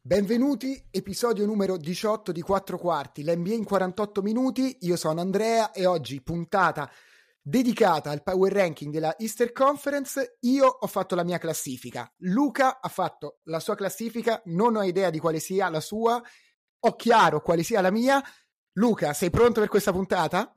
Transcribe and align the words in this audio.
Benvenuti, 0.00 0.82
episodio 0.90 1.44
numero 1.44 1.76
18 1.76 2.32
di 2.32 2.40
4 2.40 2.78
quarti, 2.78 3.22
l'NBA 3.22 3.52
in 3.52 3.64
48 3.64 4.22
minuti, 4.22 4.78
io 4.80 4.96
sono 4.96 5.20
Andrea 5.20 5.72
e 5.72 5.84
oggi 5.84 6.22
puntata 6.22 6.90
dedicata 7.42 8.10
al 8.10 8.22
power 8.22 8.50
ranking 8.50 8.90
della 8.90 9.18
Easter 9.18 9.52
Conference, 9.52 10.38
io 10.40 10.66
ho 10.66 10.86
fatto 10.86 11.14
la 11.14 11.22
mia 11.22 11.36
classifica, 11.36 12.10
Luca 12.20 12.80
ha 12.80 12.88
fatto 12.88 13.40
la 13.44 13.60
sua 13.60 13.74
classifica, 13.74 14.40
non 14.46 14.76
ho 14.76 14.82
idea 14.82 15.10
di 15.10 15.18
quale 15.18 15.38
sia 15.38 15.68
la 15.68 15.80
sua, 15.80 16.18
ho 16.82 16.96
chiaro 16.96 17.42
quale 17.42 17.62
sia 17.62 17.82
la 17.82 17.90
mia. 17.90 18.24
Luca, 18.74 19.12
sei 19.12 19.28
pronto 19.28 19.60
per 19.60 19.68
questa 19.68 19.92
puntata? 19.92 20.50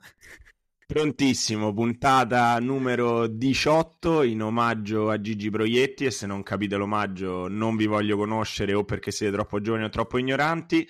Prontissimo, 0.86 1.72
puntata 1.72 2.58
numero 2.60 3.26
18 3.26 4.22
in 4.22 4.42
omaggio 4.42 5.08
a 5.08 5.18
Gigi 5.18 5.48
Proietti 5.48 6.04
e 6.04 6.10
se 6.10 6.26
non 6.26 6.42
capite 6.42 6.76
l'omaggio 6.76 7.48
non 7.48 7.74
vi 7.74 7.86
voglio 7.86 8.18
conoscere 8.18 8.74
o 8.74 8.84
perché 8.84 9.10
siete 9.10 9.32
troppo 9.32 9.62
giovani 9.62 9.84
o 9.84 9.88
troppo 9.88 10.18
ignoranti. 10.18 10.86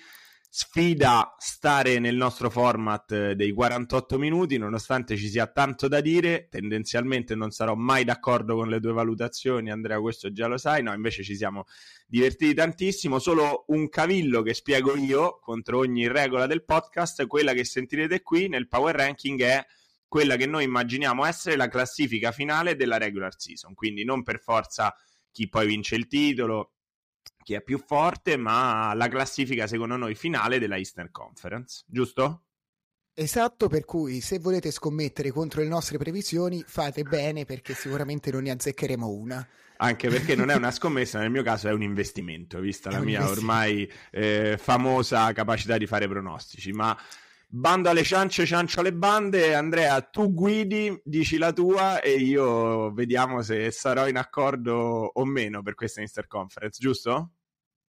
Sfida 0.49 1.35
stare 1.37 1.99
nel 1.99 2.17
nostro 2.17 2.49
format 2.49 3.31
dei 3.31 3.53
48 3.53 4.17
minuti, 4.17 4.57
nonostante 4.57 5.15
ci 5.15 5.29
sia 5.29 5.47
tanto 5.47 5.87
da 5.87 6.01
dire, 6.01 6.49
tendenzialmente 6.49 7.33
non 7.33 7.51
sarò 7.51 7.73
mai 7.75 8.03
d'accordo 8.03 8.55
con 8.55 8.67
le 8.67 8.81
tue 8.81 8.91
valutazioni, 8.91 9.71
Andrea, 9.71 10.01
questo 10.01 10.29
già 10.33 10.47
lo 10.47 10.57
sai, 10.57 10.83
no, 10.83 10.93
invece 10.93 11.23
ci 11.23 11.37
siamo 11.37 11.65
divertiti 12.05 12.53
tantissimo, 12.53 13.17
solo 13.17 13.63
un 13.67 13.87
cavillo 13.87 14.41
che 14.41 14.53
spiego 14.53 14.97
io 14.97 15.39
contro 15.39 15.77
ogni 15.79 16.07
regola 16.09 16.47
del 16.47 16.65
podcast, 16.65 17.25
quella 17.27 17.53
che 17.53 17.63
sentirete 17.63 18.21
qui 18.21 18.49
nel 18.49 18.67
power 18.67 18.95
ranking 18.95 19.41
è 19.41 19.65
quella 20.15 20.37
che 20.37 20.45
noi 20.45 20.63
immaginiamo 20.63 21.25
essere 21.25 21.57
la 21.57 21.67
classifica 21.67 22.31
finale 22.31 22.77
della 22.77 22.97
regular 22.97 23.33
season. 23.37 23.73
Quindi 23.73 24.05
non 24.05 24.23
per 24.23 24.39
forza 24.39 24.95
chi 25.29 25.49
poi 25.49 25.67
vince 25.67 25.95
il 25.95 26.07
titolo, 26.07 26.75
chi 27.43 27.53
è 27.53 27.61
più 27.61 27.77
forte, 27.85 28.37
ma 28.37 28.93
la 28.93 29.09
classifica 29.09 29.67
secondo 29.67 29.97
noi 29.97 30.15
finale 30.15 30.57
della 30.57 30.77
Eastern 30.77 31.11
Conference, 31.11 31.83
giusto? 31.85 32.45
Esatto, 33.13 33.67
per 33.67 33.83
cui 33.83 34.21
se 34.21 34.39
volete 34.39 34.71
scommettere 34.71 35.31
contro 35.31 35.59
le 35.59 35.67
nostre 35.67 35.97
previsioni 35.97 36.63
fate 36.65 37.03
bene 37.03 37.43
perché 37.43 37.73
sicuramente 37.73 38.31
non 38.31 38.43
ne 38.43 38.51
azzeccheremo 38.51 39.09
una. 39.09 39.45
Anche 39.79 40.07
perché 40.07 40.33
non 40.33 40.49
è 40.49 40.55
una 40.55 40.71
scommessa, 40.71 41.19
nel 41.19 41.29
mio 41.29 41.43
caso 41.43 41.67
è 41.67 41.73
un 41.73 41.81
investimento, 41.81 42.61
vista 42.61 42.87
è 42.87 42.93
la 42.93 43.01
mia 43.01 43.27
ormai 43.27 43.91
eh, 44.11 44.57
famosa 44.57 45.33
capacità 45.33 45.77
di 45.77 45.85
fare 45.85 46.07
pronostici. 46.07 46.71
Ma 46.71 46.97
Bando 47.47 47.89
alle 47.89 48.03
ciance, 48.03 48.45
ciancio 48.45 48.79
alle 48.79 48.93
bande. 48.93 49.53
Andrea, 49.53 50.01
tu 50.01 50.33
guidi, 50.33 50.99
dici 51.03 51.37
la 51.37 51.53
tua 51.53 52.01
e 52.01 52.15
io 52.15 52.91
vediamo 52.91 53.41
se 53.41 53.71
sarò 53.71 54.07
in 54.07 54.17
accordo 54.17 54.73
o 55.13 55.25
meno 55.25 55.61
per 55.61 55.75
questa 55.75 56.01
Inter 56.01 56.27
Conference, 56.27 56.79
giusto? 56.79 57.31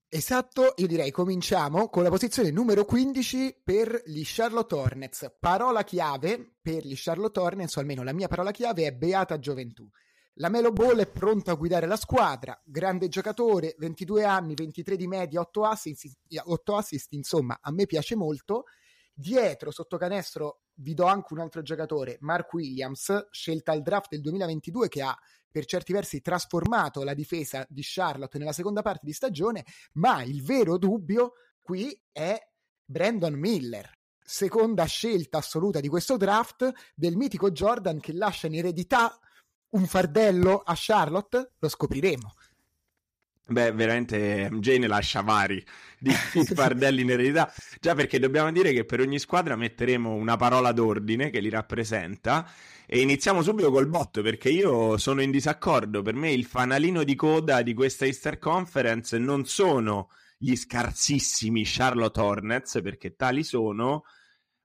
Esatto, 0.08 0.73
io 0.78 0.88
direi 0.88 1.12
cominciamo 1.12 1.89
con 1.89 2.03
la 2.03 2.09
posizione 2.09 2.52
numero 2.52 2.86
15 2.86 3.62
per 3.64 4.03
gli 4.06 4.22
Charlotte 4.23 4.75
Hornets. 4.75 5.36
Parola 5.39 5.84
chiave 5.84 6.58
per 6.62 6.86
gli 6.86 6.94
Charlotte 6.95 7.40
Hornets, 7.40 7.75
o 7.75 7.80
almeno 7.80 8.03
la 8.03 8.14
mia 8.14 8.28
parola 8.28 8.52
chiave 8.52 8.86
è 8.86 8.94
Beata 8.94 9.40
Gioventù. 9.40 9.90
La 10.36 10.50
Melo 10.50 10.72
Ball 10.72 11.00
è 11.00 11.08
pronto 11.08 11.50
a 11.50 11.56
guidare 11.56 11.88
la 11.88 11.95
squadra, 11.95 12.62
grande 12.64 13.08
giocatore, 13.08 13.75
22 13.78 14.25
anni, 14.25 14.53
23 14.53 14.95
di 14.95 15.08
media, 15.08 15.40
8 15.40 15.64
assist, 15.64 16.17
8 16.44 16.75
assist 16.75 17.14
insomma, 17.14 17.58
a 17.62 17.72
me 17.72 17.86
piace 17.86 18.16
molto 18.16 18.66
Dietro, 19.18 19.72
sotto 19.72 19.96
canestro, 19.96 20.64
vi 20.74 20.94
do 20.94 21.06
anche 21.06 21.32
un 21.32 21.40
altro 21.40 21.62
giocatore, 21.62 22.18
Mark 22.20 22.52
Williams, 22.52 23.28
scelta 23.32 23.72
al 23.72 23.82
draft 23.82 24.10
del 24.10 24.20
2022, 24.20 24.90
che 24.90 25.02
ha 25.02 25.18
per 25.50 25.64
certi 25.64 25.94
versi 25.94 26.20
trasformato 26.20 27.02
la 27.02 27.14
difesa 27.14 27.66
di 27.70 27.82
Charlotte 27.82 28.38
nella 28.38 28.52
seconda 28.52 28.82
parte 28.82 29.06
di 29.06 29.14
stagione, 29.14 29.64
ma 29.94 30.22
il 30.22 30.44
vero 30.44 30.78
dubbio 30.78 31.36
qui 31.62 31.98
è 32.12 32.38
Brandon 32.84 33.36
Miller, 33.36 33.90
seconda 34.22 34.84
scelta 34.84 35.38
assoluta 35.38 35.80
di 35.80 35.88
questo 35.88 36.18
draft 36.18 36.70
del 36.94 37.16
mitico 37.16 37.52
Jordan 37.52 38.02
che 38.02 38.12
lascia 38.12 38.48
in 38.48 38.56
eredità 38.56 39.18
un 39.70 39.86
fardello 39.86 40.58
a 40.59 40.74
Charlotte, 40.75 41.54
lo 41.58 41.70
scopriremo. 41.70 42.34
Beh, 43.47 43.73
veramente 43.73 44.50
MJ 44.50 44.79
ne 44.79 44.88
lascia 44.88 45.22
vari 45.22 45.63
di, 46.00 46.11
di 46.33 46.45
fardelli 46.45 47.01
in 47.01 47.11
eredità. 47.11 47.53
Già 47.79 47.94
perché 47.94 48.17
dobbiamo 48.17 48.51
dire 48.51 48.73
che 48.73 48.85
per 48.85 49.01
ogni 49.01 49.19
squadra 49.19 49.56
metteremo 49.56 50.13
una 50.13 50.35
parola 50.35 50.72
d'ordine 50.72 51.29
che 51.29 51.39
li 51.39 51.50
rappresenta. 51.50 52.50
E 52.88 53.01
iniziamo 53.01 53.44
subito 53.44 53.72
col 53.72 53.88
botto 53.88 54.22
perché 54.23 54.50
io 54.50 54.97
sono 54.97 55.22
in 55.22 55.29
disaccordo. 55.29 56.01
Per 56.01 56.16
me 56.16 56.31
il 56.31 56.45
fanalino 56.45 57.03
di 57.03 57.13
coda 57.16 57.61
di 57.61 57.75
questa 57.75 58.06
Easter 58.06 58.39
Conference 58.39 59.17
non 59.19 59.45
sono 59.45 60.09
gli 60.38 60.56
scarsissimi 60.56 61.63
Charlotte 61.66 62.19
Hornets, 62.19 62.79
perché 62.81 63.16
tali 63.16 63.44
sono, 63.44 64.03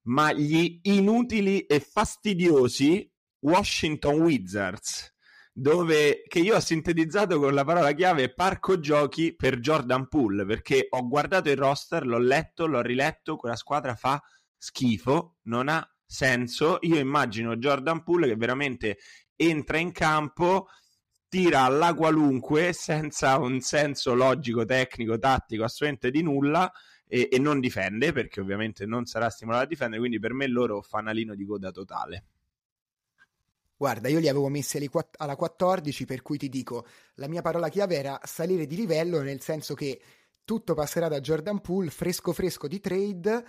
ma 0.04 0.32
gli 0.32 0.80
inutili 0.82 1.66
e 1.66 1.80
fastidiosi 1.80 3.10
Washington 3.41 4.20
Wizards 4.20 5.14
dove 5.53 6.22
che 6.27 6.38
io 6.38 6.56
ho 6.56 6.61
sintetizzato 6.61 7.38
con 7.38 7.55
la 7.55 7.65
parola 7.65 7.93
chiave 7.93 8.33
parco 8.33 8.78
giochi 8.78 9.34
per 9.34 9.59
Jordan 9.59 10.09
Poole 10.09 10.47
perché 10.47 10.87
ho 10.88 11.06
guardato 11.06 11.50
il 11.50 11.56
roster, 11.56 12.06
l'ho 12.06 12.19
letto, 12.19 12.66
l'ho 12.66 12.81
riletto, 12.81 13.37
quella 13.37 13.56
squadra 13.56 13.94
fa 13.94 14.22
schifo, 14.56 15.37
non 15.43 15.69
ha 15.69 15.87
senso. 16.05 16.78
Io 16.83 16.97
immagino 16.97 17.56
Jordan 17.56 18.03
Poole 18.03 18.28
che 18.28 18.37
veramente 18.37 18.99
entra 19.37 19.78
in 19.78 19.93
campo, 19.93 20.69
tira 21.28 21.62
alla 21.62 21.94
qualunque 21.94 22.72
senza 22.72 23.39
un 23.39 23.60
senso 23.60 24.15
logico, 24.15 24.65
tecnico, 24.65 25.19
tattico, 25.19 25.65
assolutamente 25.65 26.10
di 26.10 26.22
nulla 26.22 26.71
e, 27.06 27.28
e 27.31 27.39
non 27.39 27.60
difende 27.60 28.12
perché 28.12 28.41
ovviamente 28.41 28.87
non 28.87 29.06
sarà 29.06 29.31
stimolato 29.31 29.65
a 29.65 29.69
difendere, 29.69 30.00
quindi 30.00 30.19
per 30.19 30.33
me 30.33 30.47
loro 30.47 30.83
fanalino 30.83 31.34
di 31.34 31.44
coda 31.44 31.71
totale. 31.71 32.25
Guarda, 33.80 34.08
io 34.10 34.18
li 34.18 34.28
avevo 34.28 34.48
messi 34.48 34.78
alla 35.16 35.36
14, 35.36 36.04
per 36.04 36.20
cui 36.20 36.36
ti 36.36 36.50
dico, 36.50 36.84
la 37.14 37.28
mia 37.28 37.41
parola 37.41 37.70
chiave 37.70 37.96
era 37.96 38.20
salire 38.24 38.66
di 38.66 38.76
livello, 38.76 39.22
nel 39.22 39.41
senso 39.41 39.72
che 39.72 39.98
tutto 40.44 40.74
passerà 40.74 41.08
da 41.08 41.18
Jordan 41.18 41.62
Poole, 41.62 41.88
fresco 41.88 42.34
fresco 42.34 42.68
di 42.68 42.78
trade, 42.78 43.42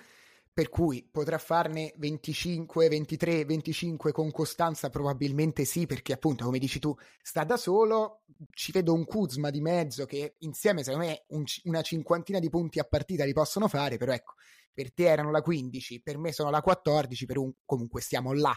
per 0.54 0.70
cui 0.70 1.06
potrà 1.12 1.38
farne 1.38 1.92
25, 1.98 2.88
23, 2.88 3.44
25 3.44 4.14
con 4.14 4.32
costanza, 4.32 4.90
probabilmente 4.90 5.66
sì, 5.66 5.86
perché 5.86 6.14
appunto, 6.14 6.46
come 6.46 6.60
dici 6.60 6.80
tu, 6.80 6.96
sta 7.22 7.44
da 7.44 7.58
solo, 7.58 8.22
ci 8.52 8.72
vedo 8.72 8.94
un 8.94 9.04
Kuzma 9.04 9.50
di 9.50 9.60
mezzo 9.60 10.06
che 10.06 10.36
insieme, 10.40 10.82
secondo 10.82 11.08
me, 11.08 11.26
un, 11.32 11.44
una 11.66 11.82
cinquantina 11.82 12.40
di 12.40 12.48
punti 12.48 12.80
a 12.80 12.86
partita 12.86 13.26
li 13.26 13.34
possono 13.34 13.68
fare, 13.68 13.98
però 13.98 14.14
ecco, 14.14 14.36
per 14.74 14.94
te 14.94 15.10
erano 15.10 15.30
la 15.30 15.42
15, 15.42 16.02
per 16.02 16.18
me 16.18 16.32
sono 16.32 16.50
la 16.50 16.62
14, 16.62 17.26
per 17.26 17.38
un, 17.38 17.52
comunque 17.66 18.00
stiamo 18.00 18.32
là. 18.32 18.56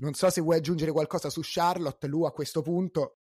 Non 0.00 0.14
so 0.14 0.30
se 0.30 0.40
vuoi 0.40 0.56
aggiungere 0.56 0.92
qualcosa 0.92 1.28
su 1.30 1.40
Charlotte, 1.42 2.06
Lu, 2.06 2.24
a 2.24 2.32
questo 2.32 2.62
punto. 2.62 3.18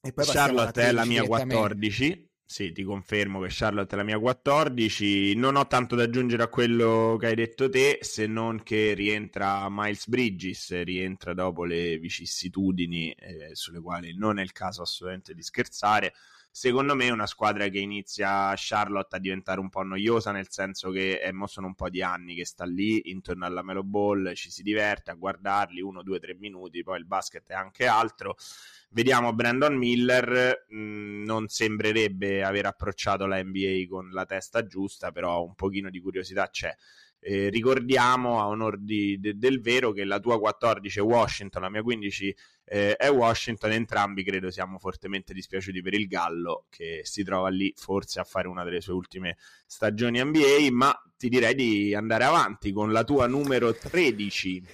E 0.00 0.12
poi 0.12 0.24
Charlotte 0.26 0.82
è 0.82 0.92
la 0.92 1.04
mia 1.04 1.24
14. 1.24 2.28
Sì, 2.44 2.72
ti 2.72 2.82
confermo 2.82 3.40
che 3.40 3.46
Charlotte 3.48 3.94
è 3.94 3.96
la 3.96 4.04
mia 4.04 4.18
14. 4.18 5.34
Non 5.36 5.56
ho 5.56 5.66
tanto 5.66 5.94
da 5.94 6.02
aggiungere 6.02 6.42
a 6.42 6.48
quello 6.48 7.16
che 7.18 7.28
hai 7.28 7.34
detto 7.36 7.68
te, 7.68 7.98
se 8.02 8.26
non 8.26 8.62
che 8.62 8.92
rientra 8.92 9.68
Miles 9.70 10.08
Bridges, 10.08 10.82
rientra 10.82 11.32
dopo 11.32 11.64
le 11.64 11.96
vicissitudini 11.98 13.12
eh, 13.12 13.54
sulle 13.54 13.80
quali 13.80 14.14
non 14.16 14.38
è 14.38 14.42
il 14.42 14.52
caso 14.52 14.82
assolutamente 14.82 15.32
di 15.32 15.42
scherzare 15.42 16.12
secondo 16.50 16.94
me 16.94 17.06
è 17.06 17.10
una 17.10 17.26
squadra 17.26 17.68
che 17.68 17.78
inizia 17.78 18.52
Charlotte 18.56 19.16
a 19.16 19.18
diventare 19.18 19.60
un 19.60 19.68
po' 19.68 19.82
noiosa, 19.82 20.32
nel 20.32 20.48
senso 20.50 20.90
che 20.90 21.20
eh, 21.20 21.32
sono 21.46 21.68
un 21.68 21.74
po' 21.74 21.88
di 21.88 22.02
anni 22.02 22.34
che 22.34 22.44
sta 22.44 22.64
lì 22.64 23.10
intorno 23.10 23.46
alla 23.46 23.62
Melo 23.62 23.84
Ball, 23.84 24.32
ci 24.34 24.50
si 24.50 24.62
diverte 24.62 25.10
a 25.10 25.14
guardarli 25.14 25.80
uno, 25.80 26.02
due, 26.02 26.18
tre 26.18 26.34
minuti, 26.34 26.82
poi 26.82 26.98
il 26.98 27.06
basket 27.06 27.48
è 27.48 27.54
anche 27.54 27.86
altro. 27.86 28.36
Vediamo 28.90 29.32
Brandon 29.32 29.76
Miller, 29.76 30.66
mh, 30.68 30.76
mm, 30.76 31.24
non 31.24 31.46
sembrerebbe 31.48 32.42
aver 32.42 32.66
approcciato 32.66 33.26
la 33.26 33.42
NBA 33.42 33.86
con 33.88 34.10
la 34.10 34.26
testa 34.26 34.66
giusta, 34.66 35.12
però 35.12 35.44
un 35.44 35.54
pochino 35.54 35.90
di 35.90 36.00
curiosità 36.00 36.48
c'è. 36.50 36.74
Eh, 37.22 37.50
ricordiamo 37.50 38.40
a 38.40 38.48
onor 38.48 38.78
di, 38.78 39.20
de, 39.20 39.36
del 39.36 39.60
vero 39.60 39.92
che 39.92 40.04
la 40.04 40.18
tua 40.18 40.40
14 40.40 40.98
è 40.98 41.02
Washington, 41.02 41.60
la 41.62 41.68
mia 41.68 41.82
15 41.82 42.36
eh, 42.64 42.96
è 42.96 43.10
Washington. 43.10 43.72
Entrambi 43.72 44.24
credo 44.24 44.50
siamo 44.50 44.78
fortemente 44.78 45.34
dispiaciuti 45.34 45.82
per 45.82 45.94
il 45.94 46.06
Gallo 46.06 46.64
che 46.70 47.02
si 47.04 47.22
trova 47.22 47.50
lì 47.50 47.72
forse 47.76 48.20
a 48.20 48.24
fare 48.24 48.48
una 48.48 48.64
delle 48.64 48.80
sue 48.80 48.94
ultime 48.94 49.36
stagioni 49.66 50.22
NBA. 50.22 50.68
Ma 50.70 50.98
ti 51.16 51.28
direi 51.28 51.54
di 51.54 51.94
andare 51.94 52.24
avanti 52.24 52.72
con 52.72 52.90
la 52.90 53.04
tua 53.04 53.26
numero 53.26 53.74
13. 53.74 54.64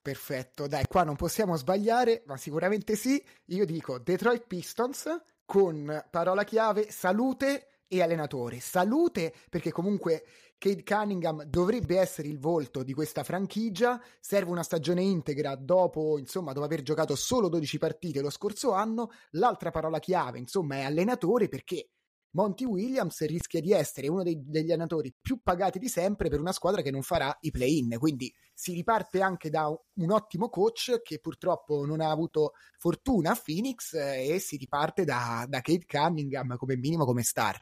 Perfetto, 0.00 0.66
dai, 0.66 0.84
qua 0.86 1.02
non 1.02 1.16
possiamo 1.16 1.56
sbagliare, 1.56 2.24
ma 2.26 2.36
sicuramente 2.36 2.96
sì. 2.96 3.22
Io 3.46 3.64
dico 3.64 3.98
Detroit 3.98 4.46
Pistons 4.46 5.08
con 5.44 6.04
parola 6.10 6.44
chiave 6.44 6.90
salute 6.90 7.80
e 7.86 8.02
allenatore. 8.02 8.60
Salute 8.60 9.34
perché 9.48 9.70
comunque 9.70 10.24
Cade 10.58 10.82
Cunningham 10.82 11.44
dovrebbe 11.44 11.98
essere 11.98 12.28
il 12.28 12.38
volto 12.38 12.82
di 12.82 12.94
questa 12.94 13.22
franchigia, 13.22 14.02
serve 14.20 14.50
una 14.50 14.62
stagione 14.62 15.02
integra 15.02 15.56
dopo, 15.56 16.18
insomma, 16.18 16.52
dopo 16.52 16.64
aver 16.64 16.82
giocato 16.82 17.14
solo 17.14 17.48
12 17.48 17.78
partite 17.78 18.20
lo 18.20 18.30
scorso 18.30 18.72
anno, 18.72 19.10
l'altra 19.32 19.70
parola 19.70 19.98
chiave, 19.98 20.38
insomma, 20.38 20.76
è 20.76 20.82
allenatore 20.82 21.48
perché 21.48 21.88
Monty 22.34 22.64
Williams 22.64 23.24
rischia 23.26 23.60
di 23.60 23.72
essere 23.72 24.08
uno 24.08 24.22
dei, 24.22 24.42
degli 24.44 24.72
allenatori 24.72 25.14
più 25.20 25.40
pagati 25.42 25.78
di 25.78 25.88
sempre 25.88 26.28
per 26.28 26.40
una 26.40 26.52
squadra 26.52 26.82
che 26.82 26.90
non 26.90 27.02
farà 27.02 27.36
i 27.42 27.50
play-in. 27.50 27.96
Quindi 27.98 28.32
si 28.52 28.72
riparte 28.72 29.20
anche 29.20 29.50
da 29.50 29.68
un 29.68 30.10
ottimo 30.10 30.48
coach 30.48 31.00
che 31.02 31.20
purtroppo 31.20 31.84
non 31.86 32.00
ha 32.00 32.10
avuto 32.10 32.52
fortuna 32.78 33.30
a 33.30 33.40
Phoenix 33.42 33.94
eh, 33.94 34.34
e 34.34 34.38
si 34.40 34.56
riparte 34.56 35.04
da, 35.04 35.46
da 35.48 35.60
Kate 35.60 35.86
Cunningham 35.86 36.56
come 36.56 36.76
minimo 36.76 37.04
come 37.04 37.22
star. 37.22 37.56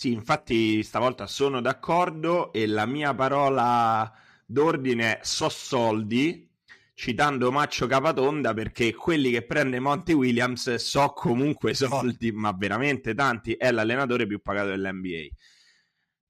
Sì, 0.00 0.12
infatti 0.12 0.84
stavolta 0.84 1.26
sono 1.26 1.60
d'accordo 1.60 2.52
e 2.52 2.68
la 2.68 2.86
mia 2.86 3.12
parola 3.14 4.08
d'ordine 4.46 5.18
è 5.18 5.24
so 5.24 5.48
soldi 5.48 6.48
citando 6.94 7.50
Maccio 7.50 7.88
Capatonda 7.88 8.54
perché 8.54 8.94
quelli 8.94 9.32
che 9.32 9.44
prende 9.44 9.80
Monty 9.80 10.12
Williams 10.12 10.72
so 10.76 11.08
comunque 11.14 11.74
soldi, 11.74 12.30
ma 12.30 12.52
veramente 12.56 13.12
tanti, 13.12 13.54
è 13.54 13.72
l'allenatore 13.72 14.28
più 14.28 14.40
pagato 14.40 14.68
dell'NBA. 14.68 15.26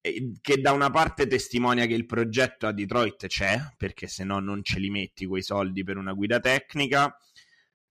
E 0.00 0.32
che 0.40 0.60
da 0.62 0.72
una 0.72 0.88
parte 0.88 1.26
testimonia 1.26 1.84
che 1.84 1.92
il 1.92 2.06
progetto 2.06 2.66
a 2.66 2.72
Detroit 2.72 3.26
c'è, 3.26 3.60
perché 3.76 4.06
se 4.06 4.24
no 4.24 4.38
non 4.40 4.62
ce 4.62 4.78
li 4.78 4.88
metti 4.88 5.26
quei 5.26 5.42
soldi 5.42 5.84
per 5.84 5.98
una 5.98 6.14
guida 6.14 6.40
tecnica. 6.40 7.14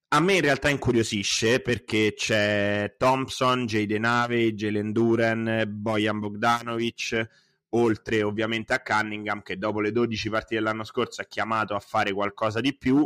A 0.09 0.21
me 0.21 0.35
in 0.35 0.41
realtà 0.41 0.69
incuriosisce 0.69 1.59
perché 1.59 2.13
c'è 2.15 2.95
Thompson, 2.97 3.65
Jade 3.65 3.99
Nave, 3.99 4.53
Jalen 4.53 4.93
Duren, 4.93 5.65
Bojan 5.67 6.19
Bogdanovic, 6.19 7.29
oltre 7.71 8.23
ovviamente 8.23 8.73
a 8.73 8.81
Cunningham 8.81 9.41
che 9.41 9.57
dopo 9.57 9.81
le 9.81 9.91
12 9.91 10.29
partite 10.29 10.55
dell'anno 10.55 10.85
scorso 10.85 11.21
è 11.21 11.27
chiamato 11.27 11.75
a 11.75 11.79
fare 11.79 12.13
qualcosa 12.13 12.61
di 12.61 12.77
più. 12.77 13.05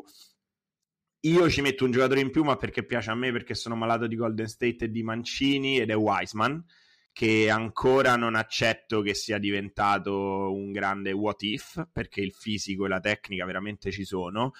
Io 1.21 1.49
ci 1.49 1.61
metto 1.61 1.85
un 1.85 1.91
giocatore 1.91 2.19
in 2.19 2.29
più, 2.29 2.43
ma 2.43 2.55
perché 2.55 2.85
piace 2.85 3.09
a 3.09 3.15
me, 3.15 3.31
perché 3.31 3.55
sono 3.55 3.75
malato 3.75 4.05
di 4.05 4.15
Golden 4.15 4.47
State 4.47 4.85
e 4.85 4.91
di 4.91 5.01
Mancini, 5.01 5.79
ed 5.79 5.89
è 5.89 5.95
Wiseman, 5.95 6.63
che 7.11 7.49
ancora 7.49 8.15
non 8.15 8.35
accetto 8.35 9.01
che 9.01 9.15
sia 9.15 9.39
diventato 9.39 10.53
un 10.53 10.71
grande 10.71 11.11
what 11.11 11.41
if, 11.41 11.83
perché 11.91 12.21
il 12.21 12.31
fisico 12.31 12.85
e 12.85 12.89
la 12.89 12.99
tecnica 12.99 13.45
veramente 13.45 13.91
ci 13.91 14.03
sono. 14.03 14.51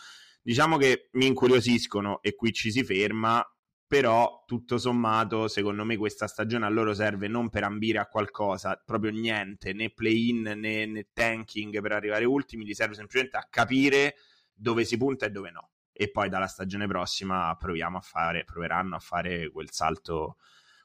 Diciamo 0.43 0.77
che 0.77 1.09
mi 1.13 1.27
incuriosiscono 1.27 2.21
e 2.21 2.33
qui 2.33 2.51
ci 2.51 2.71
si 2.71 2.83
ferma, 2.83 3.45
però 3.85 4.43
tutto 4.47 4.79
sommato 4.79 5.47
secondo 5.47 5.85
me 5.85 5.97
questa 5.97 6.25
stagione 6.25 6.65
a 6.65 6.69
loro 6.69 6.93
serve 6.95 7.27
non 7.27 7.49
per 7.49 7.63
ambire 7.63 7.99
a 7.99 8.07
qualcosa, 8.07 8.81
proprio 8.83 9.11
niente, 9.11 9.73
né 9.73 9.91
play-in 9.91 10.41
né, 10.55 10.85
né 10.85 11.07
tanking 11.13 11.79
per 11.79 11.91
arrivare 11.91 12.25
ultimi, 12.25 12.65
gli 12.65 12.73
serve 12.73 12.95
semplicemente 12.95 13.37
a 13.37 13.45
capire 13.49 14.15
dove 14.51 14.83
si 14.83 14.97
punta 14.97 15.27
e 15.27 15.29
dove 15.29 15.51
no. 15.51 15.69
E 15.91 16.09
poi 16.09 16.29
dalla 16.29 16.47
stagione 16.47 16.87
prossima 16.87 17.55
proviamo 17.55 17.97
a 17.97 18.01
fare, 18.01 18.43
proveranno 18.43 18.95
a 18.95 18.99
fare 18.99 19.51
quel 19.51 19.69
salto, 19.71 20.37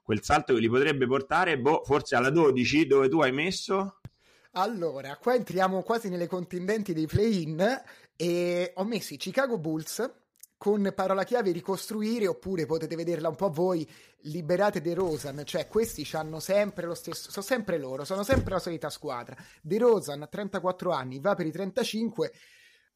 quel 0.02 0.22
salto 0.22 0.52
che 0.52 0.60
li 0.60 0.68
potrebbe 0.68 1.06
portare, 1.06 1.58
boh, 1.58 1.82
forse 1.82 2.16
alla 2.16 2.28
12 2.28 2.86
dove 2.86 3.08
tu 3.08 3.20
hai 3.20 3.32
messo. 3.32 4.00
Allora, 4.58 5.16
qua 5.16 5.34
entriamo 5.34 5.82
quasi 5.82 6.08
nelle 6.08 6.26
contendenti 6.26 6.94
dei 6.94 7.06
play-in 7.06 7.82
e 8.16 8.72
ho 8.74 8.84
messo 8.84 9.14
i 9.14 9.18
Chicago 9.18 9.58
Bulls 9.58 10.10
con 10.56 10.90
parola 10.94 11.24
chiave 11.24 11.52
ricostruire 11.52 12.26
oppure 12.26 12.64
potete 12.64 12.96
vederla 12.96 13.28
un 13.28 13.36
po' 13.36 13.50
voi 13.50 13.86
liberate 14.22 14.80
De 14.80 14.94
Rosan 14.94 15.42
cioè 15.44 15.68
questi 15.68 16.08
hanno 16.16 16.40
sempre 16.40 16.86
lo 16.86 16.94
stesso 16.94 17.30
sono 17.30 17.44
sempre 17.44 17.78
loro 17.78 18.04
sono 18.04 18.22
sempre 18.22 18.54
la 18.54 18.58
solita 18.58 18.88
squadra. 18.88 19.36
De 19.60 19.78
Rosan 19.78 20.22
a 20.22 20.26
34 20.26 20.90
anni 20.92 21.20
va 21.20 21.34
per 21.34 21.46
i 21.46 21.52
35 21.52 22.32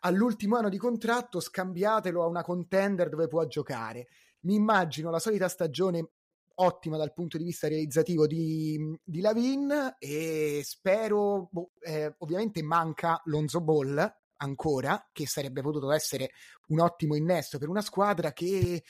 all'ultimo 0.01 0.57
anno 0.57 0.71
di 0.71 0.79
contratto 0.79 1.41
scambiatelo 1.41 2.23
a 2.23 2.27
una 2.27 2.43
contender 2.43 3.09
dove 3.11 3.29
può 3.29 3.45
giocare. 3.47 4.09
Mi 4.41 4.55
immagino 4.55 5.11
la 5.11 5.19
solita 5.19 5.49
stagione 5.49 6.13
ottima 6.55 6.97
dal 6.97 7.13
punto 7.13 7.39
di 7.39 7.45
vista 7.45 7.69
realizzativo 7.69 8.27
di, 8.27 8.99
di 9.03 9.21
Lavin 9.21 9.97
e 9.99 10.61
spero 10.65 11.49
boh, 11.51 11.73
eh, 11.81 12.15
ovviamente 12.19 12.63
manca 12.63 13.21
Lonzo 13.25 13.61
Ball 13.61 14.20
ancora, 14.41 15.09
che 15.13 15.27
sarebbe 15.27 15.63
potuto 15.63 15.93
essere 15.93 16.31
un 16.69 16.81
ottimo 16.81 17.15
innesto 17.15 17.59
per 17.59 17.69
una 17.69 17.81
squadra 17.81 18.33
che 18.33 18.83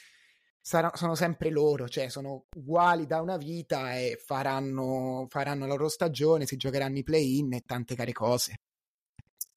sarà, 0.61 0.91
sono 0.95 1.15
sempre 1.15 1.51
loro, 1.51 1.89
cioè 1.89 2.09
sono 2.09 2.47
uguali 2.57 3.07
da 3.07 3.21
una 3.21 3.37
vita 3.37 3.95
e 3.95 4.21
faranno, 4.25 5.27
faranno 5.29 5.67
la 5.67 5.75
loro 5.75 5.89
stagione, 5.89 6.47
si 6.47 6.57
giocheranno 6.57 6.99
i 6.99 7.03
play-in 7.03 7.55
e 7.55 7.63
tante 7.65 7.95
care 7.95 8.13
cose. 8.13 8.61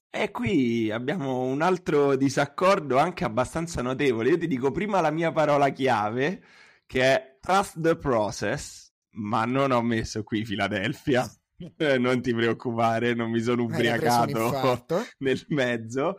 E 0.09 0.29
qui 0.29 0.91
abbiamo 0.91 1.41
un 1.41 1.61
altro 1.63 2.15
disaccordo 2.15 2.97
anche 2.97 3.23
abbastanza 3.23 3.81
notevole. 3.81 4.29
Io 4.29 4.37
ti 4.37 4.47
dico 4.47 4.69
prima 4.71 5.01
la 5.01 5.09
mia 5.09 5.31
parola 5.31 5.69
chiave, 5.69 6.43
che 6.85 7.01
è 7.01 7.37
trust 7.41 7.81
the 7.81 7.97
process, 7.97 8.91
ma 9.15 9.45
non 9.45 9.71
ho 9.71 9.81
messo 9.81 10.23
qui 10.23 10.43
Philadelphia. 10.43 11.27
Eh, 11.77 11.97
non 11.97 12.21
ti 12.21 12.33
preoccupare, 12.33 13.13
non 13.13 13.29
mi 13.29 13.41
sono 13.41 13.63
ubriacato 13.63 14.75
nel 15.19 15.43
mezzo. 15.49 16.17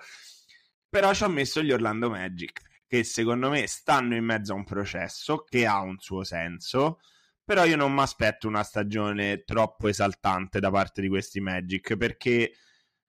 Però 0.89 1.13
ci 1.13 1.25
ho 1.25 1.29
messo 1.29 1.63
gli 1.63 1.73
Orlando 1.73 2.09
Magic, 2.09 2.61
che 2.87 3.03
secondo 3.03 3.51
me 3.51 3.67
stanno 3.67 4.15
in 4.15 4.25
mezzo 4.25 4.53
a 4.53 4.57
un 4.57 4.65
processo 4.65 5.43
che 5.43 5.67
ha 5.67 5.81
un 5.81 5.99
suo 5.99 6.23
senso. 6.23 7.01
Però 7.45 7.65
io 7.65 7.77
non 7.77 7.93
mi 7.93 8.01
aspetto 8.01 8.49
una 8.49 8.63
stagione 8.63 9.45
troppo 9.45 9.89
esaltante 9.89 10.61
da 10.61 10.71
parte 10.71 11.03
di 11.03 11.09
questi 11.09 11.41
Magic, 11.41 11.97
perché 11.97 12.53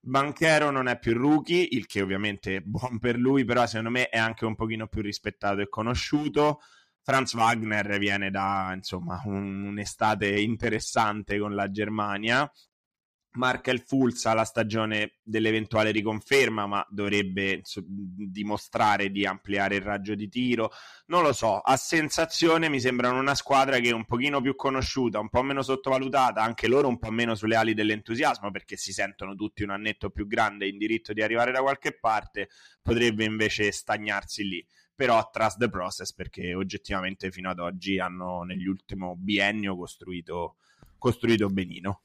Banchero 0.05 0.71
non 0.71 0.89
è 0.89 0.99
più 0.99 1.13
rookie, 1.15 1.67
il 1.71 1.87
che 1.87 2.03
ovviamente 2.03 2.57
è 2.57 2.61
buon 2.61 2.99
per 2.99 3.17
lui, 3.17 3.45
però 3.45 3.67
secondo 3.67 3.91
me 3.91 4.09
è 4.09 4.19
anche 4.19 4.45
un 4.47 4.55
pochino 4.55 4.89
più 4.89 5.03
rispettato 5.03 5.61
e 5.61 5.69
conosciuto. 5.69 6.61
Franz 7.03 7.35
Wagner 7.35 7.99
viene 7.99 8.31
da 8.31 8.73
insomma 8.75 9.21
un, 9.25 9.65
un'estate 9.65 10.41
interessante 10.41 11.39
con 11.39 11.55
la 11.55 11.71
Germania. 11.71 12.51
Markel 13.35 13.81
Fulz 13.81 14.27
ha 14.27 14.35
la 14.35 14.45
stagione 14.45 15.15
dell'eventuale 15.23 15.91
riconferma, 15.91 16.67
ma 16.67 16.87
dovrebbe 16.91 17.63
dimostrare 17.87 19.11
di 19.11 19.25
ampliare 19.25 19.77
il 19.77 19.81
raggio 19.81 20.15
di 20.15 20.29
tiro. 20.29 20.71
Non 21.07 21.23
lo 21.23 21.33
so, 21.33 21.59
a 21.59 21.77
sensazione 21.77 22.69
mi 22.69 22.79
sembrano 22.79 23.19
una 23.19 23.35
squadra 23.35 23.79
che 23.79 23.89
è 23.89 23.93
un 23.93 24.05
pochino 24.05 24.43
più 24.43 24.55
conosciuta, 24.55 25.19
un 25.19 25.31
po' 25.31 25.43
meno 25.43 25.63
sottovalutata, 25.63 26.43
anche 26.43 26.69
loro 26.69 26.89
un 26.89 26.99
po' 26.99 27.11
meno 27.11 27.35
sulle 27.35 27.57
ali 27.57 27.73
dell'entusiasmo, 27.73 28.51
perché 28.51 28.77
si 28.77 28.93
sentono 28.93 29.35
tutti 29.35 29.63
un 29.63 29.71
annetto 29.71 30.11
più 30.11 30.27
grande 30.27 30.67
in 30.67 30.77
diritto 30.77 31.15
di 31.15 31.23
arrivare 31.23 31.53
da 31.53 31.63
qualche 31.63 31.99
parte, 31.99 32.49
potrebbe 32.83 33.25
invece 33.25 33.73
stagnarsi 33.73 34.47
lì 34.47 34.67
però 34.95 35.31
trust 35.33 35.59
the 35.59 35.69
process 35.69 36.13
perché 36.13 36.55
oggettivamente 36.55 37.33
fino 37.33 37.51
ad 37.51 37.59
oggi 37.59 37.99
hanno 37.99 38.43
nell'ultimo 38.43 39.17
biennio 39.17 39.75
costruito, 39.75 40.57
costruito 40.99 41.49
benino. 41.49 42.03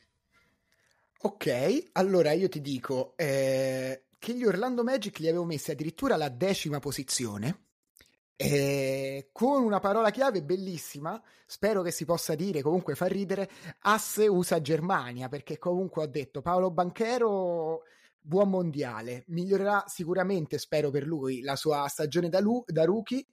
Ok, 1.19 1.89
allora 1.93 2.31
io 2.31 2.47
ti 2.47 2.61
dico 2.61 3.13
eh, 3.17 4.05
che 4.19 4.33
gli 4.35 4.43
Orlando 4.43 4.83
Magic 4.83 5.17
li 5.19 5.27
avevo 5.27 5.45
messi 5.45 5.71
addirittura 5.71 6.13
alla 6.13 6.29
decima 6.29 6.79
posizione. 6.79 7.65
Eh, 8.35 9.29
con 9.31 9.63
una 9.63 9.79
parola 9.79 10.11
chiave 10.11 10.43
bellissima, 10.43 11.19
spero 11.47 11.81
che 11.81 11.89
si 11.89 12.05
possa 12.05 12.35
dire, 12.35 12.61
comunque 12.61 12.93
fa 12.93 13.07
ridere, 13.07 13.49
asse 13.79 14.27
usa 14.27 14.61
Germania, 14.61 15.27
perché 15.27 15.57
comunque 15.57 16.03
ho 16.03 16.07
detto 16.07 16.43
Paolo 16.43 16.69
Banchero 16.69 17.81
buon 18.19 18.49
mondiale. 18.49 19.23
Migliorerà 19.27 19.85
sicuramente, 19.87 20.59
spero 20.59 20.91
per 20.91 21.07
lui, 21.07 21.41
la 21.41 21.55
sua 21.55 21.87
stagione 21.87 22.29
da, 22.29 22.39
lu- 22.39 22.63
da 22.67 22.83
rookie. 22.83 23.25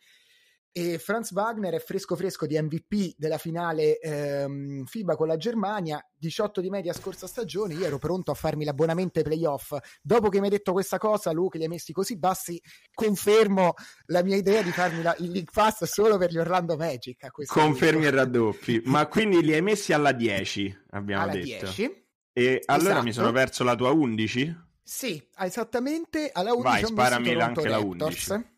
E 0.76 0.98
Franz 0.98 1.30
Wagner 1.30 1.72
è 1.72 1.78
fresco 1.78 2.16
fresco 2.16 2.46
di 2.46 2.60
MVP 2.60 3.14
della 3.16 3.38
finale 3.38 3.96
ehm, 4.00 4.84
FIBA 4.84 5.14
con 5.14 5.28
la 5.28 5.36
Germania, 5.36 6.04
18 6.16 6.60
di 6.60 6.68
media 6.68 6.92
scorsa 6.92 7.28
stagione, 7.28 7.74
io 7.74 7.86
ero 7.86 7.98
pronto 7.98 8.32
a 8.32 8.34
farmi 8.34 8.64
l'abbonamento 8.64 9.20
ai 9.20 9.24
playoff. 9.24 9.76
Dopo 10.02 10.28
che 10.30 10.40
mi 10.40 10.46
hai 10.46 10.50
detto 10.50 10.72
questa 10.72 10.98
cosa, 10.98 11.30
Lu, 11.30 11.48
che 11.48 11.58
li 11.58 11.66
ha 11.66 11.68
messi 11.68 11.92
così 11.92 12.18
bassi, 12.18 12.60
confermo 12.92 13.74
la 14.06 14.24
mia 14.24 14.34
idea 14.34 14.62
di 14.62 14.72
farmi 14.72 15.00
la, 15.00 15.14
il 15.20 15.30
League 15.30 15.52
Pass 15.52 15.84
solo 15.84 16.18
per 16.18 16.32
gli 16.32 16.38
Orlando 16.38 16.76
Magic. 16.76 17.30
Confermi 17.46 18.00
punto. 18.00 18.16
e 18.16 18.18
raddoppi, 18.18 18.82
ma 18.86 19.06
quindi 19.06 19.44
li 19.44 19.52
hai 19.52 19.62
messi 19.62 19.92
alla 19.92 20.10
10, 20.10 20.86
abbiamo 20.90 21.22
alla 21.22 21.34
detto. 21.34 21.66
10. 21.66 22.06
E 22.32 22.62
allora 22.64 22.90
esatto. 22.90 23.04
mi 23.04 23.12
sono 23.12 23.30
perso 23.30 23.62
la 23.62 23.76
tua 23.76 23.90
11? 23.90 24.56
Sì, 24.82 25.24
esattamente 25.38 26.30
alla 26.32 26.52
11 26.52 26.68
Vai, 26.68 26.84
sparami 26.84 27.28
anche 27.28 27.62
Raptors. 27.62 27.68
la 27.68 27.78
11. 27.78 28.52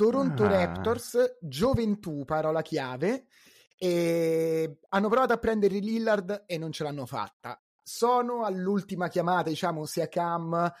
Toronto 0.00 0.44
ah. 0.44 0.48
Raptors, 0.48 1.36
gioventù, 1.42 2.24
parola 2.24 2.62
chiave, 2.62 3.26
e 3.76 4.78
hanno 4.88 5.08
provato 5.10 5.34
a 5.34 5.36
prendere 5.36 5.78
Lillard 5.78 6.44
e 6.46 6.56
non 6.56 6.72
ce 6.72 6.84
l'hanno 6.84 7.04
fatta. 7.04 7.60
Sono 7.82 8.44
all'ultima 8.44 9.08
chiamata, 9.08 9.50
diciamo, 9.50 9.84
sia 9.84 10.08
Cam 10.08 10.72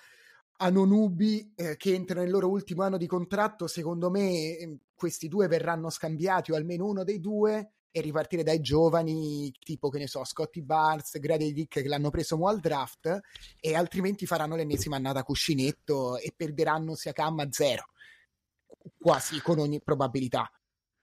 Anonubi 0.56 1.52
eh, 1.54 1.76
che 1.76 1.92
entrano 1.92 2.22
nel 2.22 2.30
loro 2.30 2.48
ultimo 2.48 2.82
anno 2.82 2.96
di 2.96 3.06
contratto. 3.06 3.66
Secondo 3.66 4.08
me 4.08 4.78
questi 4.94 5.28
due 5.28 5.48
verranno 5.48 5.90
scambiati 5.90 6.52
o 6.52 6.56
almeno 6.56 6.86
uno 6.86 7.04
dei 7.04 7.20
due 7.20 7.72
e 7.90 8.00
ripartire 8.00 8.42
dai 8.42 8.62
giovani, 8.62 9.52
tipo 9.62 9.90
che 9.90 9.98
ne 9.98 10.06
so, 10.06 10.24
Scotty 10.24 10.62
Barnes, 10.62 11.18
Grady 11.18 11.52
Dick 11.52 11.82
che 11.82 11.88
l'hanno 11.88 12.08
preso 12.08 12.38
mo 12.38 12.48
al 12.48 12.58
draft, 12.58 13.20
e 13.60 13.74
altrimenti 13.74 14.24
faranno 14.24 14.56
l'ennesima 14.56 14.96
annata 14.96 15.22
cuscinetto 15.24 16.16
e 16.16 16.32
perderanno 16.34 16.94
sia 16.94 17.12
Cam 17.12 17.40
a 17.40 17.48
zero, 17.50 17.84
quasi 18.98 19.40
con 19.40 19.58
ogni 19.58 19.80
probabilità. 19.82 20.50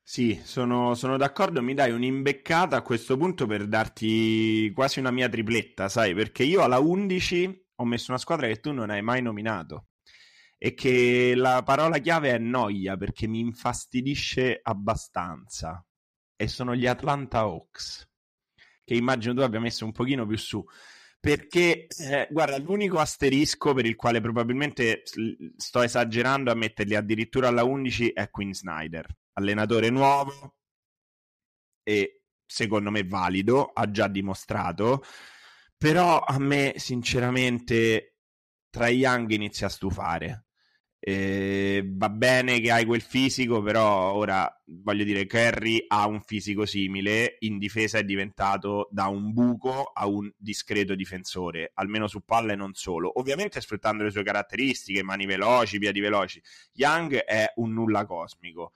Sì, 0.02 0.40
sono, 0.44 0.94
sono, 0.94 1.18
d'accordo, 1.18 1.62
mi 1.62 1.74
dai 1.74 1.92
un'imbeccata 1.92 2.78
a 2.78 2.82
questo 2.82 3.18
punto 3.18 3.46
per 3.46 3.68
darti 3.68 4.72
quasi 4.74 5.00
una 5.00 5.12
mia 5.12 5.28
tripletta, 5.28 5.90
sai, 5.90 6.14
perché 6.14 6.44
io 6.44 6.62
alla 6.62 6.80
11 6.80 7.66
ho 7.76 7.86
messo 7.86 8.12
una 8.12 8.20
squadra 8.20 8.48
che 8.48 8.60
tu 8.60 8.72
non 8.72 8.90
hai 8.90 9.02
mai 9.02 9.22
nominato 9.22 9.88
e 10.58 10.74
che 10.74 11.34
la 11.36 11.62
parola 11.64 12.00
chiave 12.00 12.32
è 12.32 12.38
noia 12.38 12.98
perché 12.98 13.28
mi 13.28 13.40
infastidisce 13.40 14.60
abbastanza 14.62 15.86
e 16.36 16.48
sono 16.48 16.74
gli 16.74 16.88
Atlanta 16.88 17.40
Hawks 17.40 18.10
che 18.84 18.96
immagino 18.96 19.34
tu 19.34 19.42
abbia 19.42 19.60
messo 19.60 19.86
un 19.86 19.92
pochino 19.92 20.26
più 20.26 20.38
su 20.38 20.64
perché 21.28 21.88
eh, 21.88 22.30
guarda 22.32 22.58
l'unico 22.58 23.00
asterisco 23.00 23.74
per 23.74 23.86
il 23.86 23.98
quale 23.98 24.22
probabilmente 24.22 25.04
sto 25.58 25.82
esagerando 25.82 26.52
a 26.52 26.56
metterli 26.56 26.96
addirittura 26.96 27.50
alla 27.50 27.66
11 27.66 28.12
è 28.14 28.30
Quinn 28.30 28.52
Snyder 28.52 29.06
allenatore 29.34 29.90
nuovo 29.90 30.56
e 31.84 32.22
secondo 32.46 32.92
me 32.92 33.04
valido 33.04 33.66
ha 33.74 33.92
già 33.92 34.08
dimostrato. 34.08 35.04
Però 35.76 36.22
a 36.22 36.40
me 36.40 36.76
sinceramente 36.78 38.20
tra 38.70 38.88
Young 38.88 39.30
inizia 39.32 39.68
a 39.68 39.70
stufare 39.70 40.47
eh, 41.00 41.84
va 41.86 42.10
bene 42.10 42.60
che 42.60 42.72
hai 42.72 42.86
quel 42.86 43.01
fisico, 43.01 43.62
però 43.62 44.13
ora 44.13 44.51
voglio 44.66 45.04
dire, 45.04 45.25
Kerry 45.25 45.86
ha 45.88 46.08
un 46.08 46.22
fisico 46.22 46.66
simile, 46.66 47.38
in 47.39 47.58
difesa 47.58 48.00
è 48.00 48.04
diventato 48.04 48.89
da 48.92 49.08
un 49.08 49.32
buco 49.32 49.84
a 49.84 50.08
un 50.08 50.32
discreto 50.36 50.96
difensore, 50.96 51.72
almeno 51.75 52.08
su 52.08 52.24
palle 52.25 52.56
non 52.56 52.74
solo. 52.74 53.20
Ovviamente 53.20 53.62
sfruttando 53.62 54.04
le 54.04 54.12
sue 54.12 54.24
caratteristiche, 54.24 55.04
mani 55.04 55.25
veloci, 55.25 55.77
piedi 55.77 56.00
veloci. 56.00 56.42
Young 56.74 57.16
è 57.16 57.54
un 57.56 57.74
nulla 57.74 58.06
cosmico. 58.06 58.74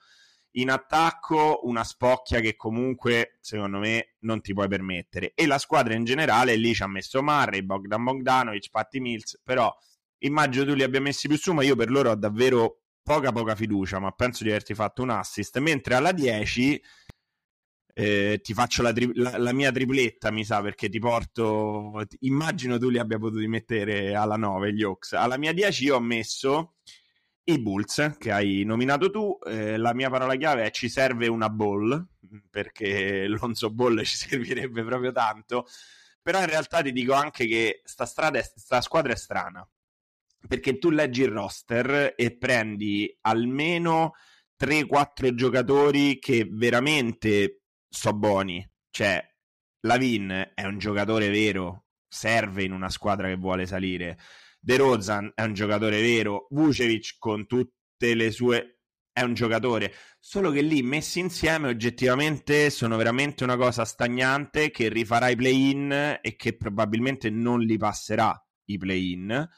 In 0.56 0.70
attacco 0.70 1.60
una 1.64 1.82
spocchia 1.82 2.40
che 2.40 2.56
comunque 2.56 3.38
secondo 3.40 3.78
me 3.78 4.16
non 4.20 4.42
ti 4.42 4.52
puoi 4.52 4.68
permettere 4.68 5.32
e 5.34 5.46
la 5.46 5.56
squadra 5.56 5.94
in 5.94 6.04
generale 6.04 6.56
lì 6.56 6.74
ci 6.74 6.82
ha 6.82 6.86
messo 6.86 7.22
Murray, 7.22 7.62
Bogdan 7.62 8.04
Bogdanovic, 8.04 8.68
Patti 8.70 9.00
Mills, 9.00 9.40
però 9.42 9.74
immagino 10.22 10.64
tu 10.64 10.74
li 10.74 10.82
abbia 10.82 11.00
messi 11.00 11.28
più 11.28 11.36
su, 11.38 11.52
ma 11.52 11.62
io 11.62 11.76
per 11.76 11.90
loro 11.90 12.10
ho 12.10 12.14
davvero 12.16 12.82
poca 13.02 13.32
poca 13.32 13.54
fiducia, 13.54 13.98
ma 13.98 14.12
penso 14.12 14.44
di 14.44 14.50
averti 14.50 14.74
fatto 14.74 15.02
un 15.02 15.10
assist, 15.10 15.58
mentre 15.58 15.94
alla 15.94 16.12
10 16.12 16.82
eh, 17.94 18.40
ti 18.42 18.54
faccio 18.54 18.82
la, 18.82 18.92
tri- 18.92 19.12
la, 19.14 19.36
la, 19.38 19.52
mia 19.52 19.70
tripletta, 19.70 20.30
mi 20.30 20.44
sa, 20.44 20.62
perché 20.62 20.88
ti 20.88 20.98
porto... 20.98 22.02
Immagino 22.20 22.78
tu 22.78 22.88
li 22.88 22.98
abbia 22.98 23.18
potuti 23.18 23.46
mettere 23.46 24.14
alla 24.14 24.36
9, 24.36 24.72
gli 24.72 24.82
Oaks. 24.82 25.12
Alla 25.12 25.36
mia 25.36 25.52
10 25.52 25.84
io 25.84 25.96
ho 25.96 26.00
messo 26.00 26.76
i 27.44 27.60
Bulls, 27.60 28.16
che 28.18 28.32
hai 28.32 28.64
nominato 28.64 29.10
tu. 29.10 29.38
Eh, 29.46 29.76
la 29.76 29.94
mia 29.94 30.08
parola 30.10 30.36
chiave 30.36 30.64
è 30.64 30.70
ci 30.70 30.88
serve 30.88 31.28
una 31.28 31.50
ball, 31.50 32.06
perché 32.50 33.26
l'Onzo 33.26 33.70
Ball 33.70 34.02
ci 34.04 34.16
servirebbe 34.28 34.84
proprio 34.84 35.12
tanto. 35.12 35.66
Però 36.22 36.40
in 36.40 36.46
realtà 36.46 36.82
ti 36.82 36.92
dico 36.92 37.12
anche 37.14 37.46
che 37.46 37.82
sta, 37.84 38.06
strada 38.06 38.38
è, 38.38 38.42
sta 38.42 38.80
squadra 38.80 39.12
è 39.12 39.16
strana 39.16 39.66
perché 40.46 40.78
tu 40.78 40.90
leggi 40.90 41.22
il 41.22 41.28
roster 41.28 42.14
e 42.16 42.36
prendi 42.36 43.16
almeno 43.22 44.12
3-4 44.62 45.34
giocatori 45.34 46.18
che 46.18 46.46
veramente 46.50 47.62
so 47.88 48.12
buoni. 48.12 48.66
Cioè, 48.90 49.24
Lavin 49.80 50.52
è 50.54 50.64
un 50.64 50.78
giocatore 50.78 51.28
vero, 51.30 51.86
serve 52.06 52.62
in 52.62 52.72
una 52.72 52.88
squadra 52.88 53.28
che 53.28 53.36
vuole 53.36 53.66
salire. 53.66 54.18
De 54.60 54.76
Rozan 54.76 55.32
è 55.34 55.42
un 55.42 55.54
giocatore 55.54 56.00
vero, 56.00 56.46
Vucevic 56.50 57.16
con 57.18 57.46
tutte 57.46 58.14
le 58.14 58.30
sue 58.30 58.78
è 59.12 59.22
un 59.22 59.34
giocatore, 59.34 59.92
solo 60.18 60.50
che 60.50 60.62
lì 60.62 60.82
messi 60.82 61.18
insieme 61.18 61.68
oggettivamente 61.68 62.70
sono 62.70 62.96
veramente 62.96 63.44
una 63.44 63.56
cosa 63.56 63.84
stagnante 63.84 64.70
che 64.70 64.88
rifarà 64.88 65.28
i 65.28 65.36
play-in 65.36 66.18
e 66.22 66.34
che 66.34 66.56
probabilmente 66.56 67.28
non 67.28 67.60
li 67.60 67.76
passerà 67.76 68.32
i 68.66 68.78
play-in 68.78 69.48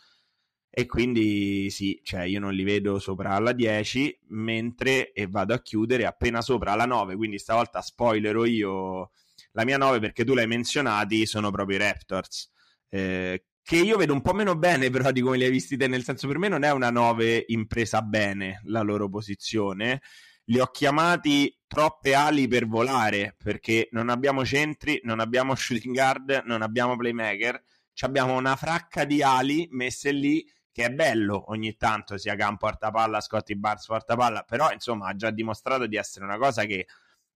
e 0.76 0.86
quindi 0.86 1.70
sì, 1.70 2.00
cioè 2.02 2.22
io 2.22 2.40
non 2.40 2.52
li 2.52 2.64
vedo 2.64 2.98
sopra 2.98 3.38
la 3.38 3.52
10, 3.52 4.22
mentre 4.30 5.12
e 5.12 5.28
vado 5.28 5.54
a 5.54 5.62
chiudere 5.62 6.04
appena 6.04 6.40
sopra 6.40 6.74
la 6.74 6.84
9, 6.84 7.14
quindi 7.14 7.38
stavolta 7.38 7.80
spoilerò 7.80 8.44
io 8.44 9.12
la 9.52 9.64
mia 9.64 9.76
9 9.76 10.00
perché 10.00 10.24
tu 10.24 10.34
l'hai 10.34 10.48
menzionati, 10.48 11.26
sono 11.26 11.52
proprio 11.52 11.76
i 11.76 11.80
Raptors. 11.80 12.50
Eh, 12.88 13.44
che 13.62 13.76
io 13.76 13.96
vedo 13.96 14.14
un 14.14 14.20
po' 14.20 14.32
meno 14.32 14.56
bene 14.56 14.90
però 14.90 15.12
di 15.12 15.20
come 15.20 15.36
li 15.36 15.44
hai 15.44 15.50
visti 15.52 15.76
te, 15.76 15.86
nel 15.86 16.02
senso 16.02 16.26
per 16.26 16.38
me 16.38 16.48
non 16.48 16.64
è 16.64 16.72
una 16.72 16.90
9 16.90 17.44
impresa 17.48 18.02
bene 18.02 18.60
la 18.64 18.80
loro 18.80 19.08
posizione, 19.08 20.02
li 20.46 20.58
ho 20.58 20.66
chiamati 20.72 21.56
troppe 21.68 22.14
ali 22.14 22.48
per 22.48 22.66
volare 22.66 23.36
perché 23.40 23.86
non 23.92 24.08
abbiamo 24.08 24.44
centri, 24.44 25.00
non 25.04 25.20
abbiamo 25.20 25.54
shooting 25.54 25.94
guard, 25.94 26.42
non 26.46 26.62
abbiamo 26.62 26.96
playmaker, 26.96 27.62
abbiamo 28.00 28.36
una 28.36 28.56
fracca 28.56 29.04
di 29.04 29.22
ali 29.22 29.68
messe 29.70 30.10
lì 30.10 30.44
che 30.74 30.86
è 30.86 30.90
bello 30.90 31.52
ogni 31.52 31.76
tanto 31.76 32.18
sia 32.18 32.34
Cam 32.34 32.56
portapalla, 32.56 33.20
Scotty 33.20 33.54
Barnes 33.54 33.86
portapalla, 33.86 34.42
però 34.42 34.72
insomma 34.72 35.06
ha 35.06 35.14
già 35.14 35.30
dimostrato 35.30 35.86
di 35.86 35.94
essere 35.94 36.24
una 36.24 36.36
cosa 36.36 36.64
che 36.64 36.88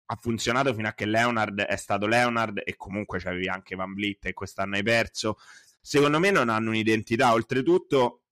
ha 0.07 0.15
funzionato 0.19 0.73
fino 0.73 0.89
a 0.89 0.93
che 0.93 1.05
Leonard 1.05 1.61
è 1.61 1.77
stato 1.77 2.05
Leonard 2.05 2.61
e 2.65 2.75
comunque 2.75 3.19
c'avevi 3.19 3.47
anche 3.47 3.77
Van 3.77 3.93
Vliet 3.93 4.25
e 4.25 4.33
quest'anno 4.33 4.75
hai 4.75 4.83
perso. 4.83 5.37
Secondo 5.79 6.19
me 6.19 6.31
non 6.31 6.49
hanno 6.49 6.71
un'identità, 6.71 7.31
oltretutto 7.31 8.23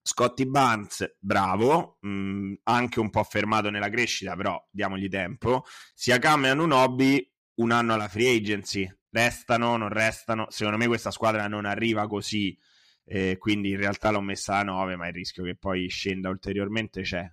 Scotty 0.00 0.46
Barnes, 0.46 1.16
bravo, 1.18 1.98
mh, 2.00 2.08
mm, 2.08 2.54
anche 2.62 2.98
un 2.98 3.10
po' 3.10 3.24
fermato 3.24 3.68
nella 3.68 3.90
crescita, 3.90 4.36
però 4.36 4.58
diamogli 4.70 5.10
tempo. 5.10 5.66
Sia 5.92 6.18
Cam 6.18 6.46
e 6.46 6.48
Anunobi 6.48 7.30
un 7.56 7.72
anno 7.72 7.92
alla 7.92 8.08
free 8.08 8.34
agency, 8.34 8.90
restano, 9.10 9.76
non 9.76 9.90
restano. 9.90 10.46
Secondo 10.48 10.78
me 10.78 10.86
questa 10.86 11.10
squadra 11.10 11.46
non 11.46 11.66
arriva 11.66 12.06
così 12.06 12.58
eh, 13.08 13.36
quindi 13.38 13.70
in 13.70 13.76
realtà 13.76 14.10
l'ho 14.10 14.20
messa 14.20 14.56
a 14.56 14.62
9, 14.64 14.96
ma 14.96 15.06
il 15.06 15.12
rischio 15.12 15.44
che 15.44 15.56
poi 15.56 15.88
scenda 15.88 16.28
ulteriormente 16.28 17.02
c'è. 17.02 17.24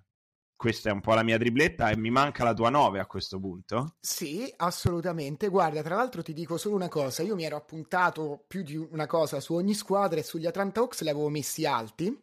Questa 0.56 0.90
è 0.90 0.94
un 0.94 1.02
po' 1.02 1.14
la 1.14 1.24
mia 1.24 1.38
tripletta 1.38 1.90
e 1.90 1.98
mi 1.98 2.10
manca 2.10 2.44
la 2.44 2.54
tua 2.54 2.70
9 2.70 3.00
a 3.00 3.08
questo 3.08 3.40
punto. 3.40 3.96
Sì, 4.00 4.54
assolutamente. 4.58 5.50
Guarda, 5.50 5.82
tra 5.82 5.96
l'altro 5.96 6.22
ti 6.22 6.32
dico 6.32 6.58
solo 6.58 6.76
una 6.76 6.88
cosa, 6.88 7.24
io 7.24 7.36
mi 7.36 7.44
ero 7.44 7.58
appuntato 7.58 8.46
più 8.48 8.62
di 8.62 8.76
una 8.76 9.08
cosa 9.08 9.40
su 9.40 9.56
ogni 9.56 9.74
squadra 9.74 10.20
e 10.20 10.24
sugli 10.24 10.46
Atlanta 10.46 10.80
Hawks 10.80 11.02
li 11.02 11.10
avevo 11.10 11.30
messi 11.30 11.66
alti, 11.66 12.16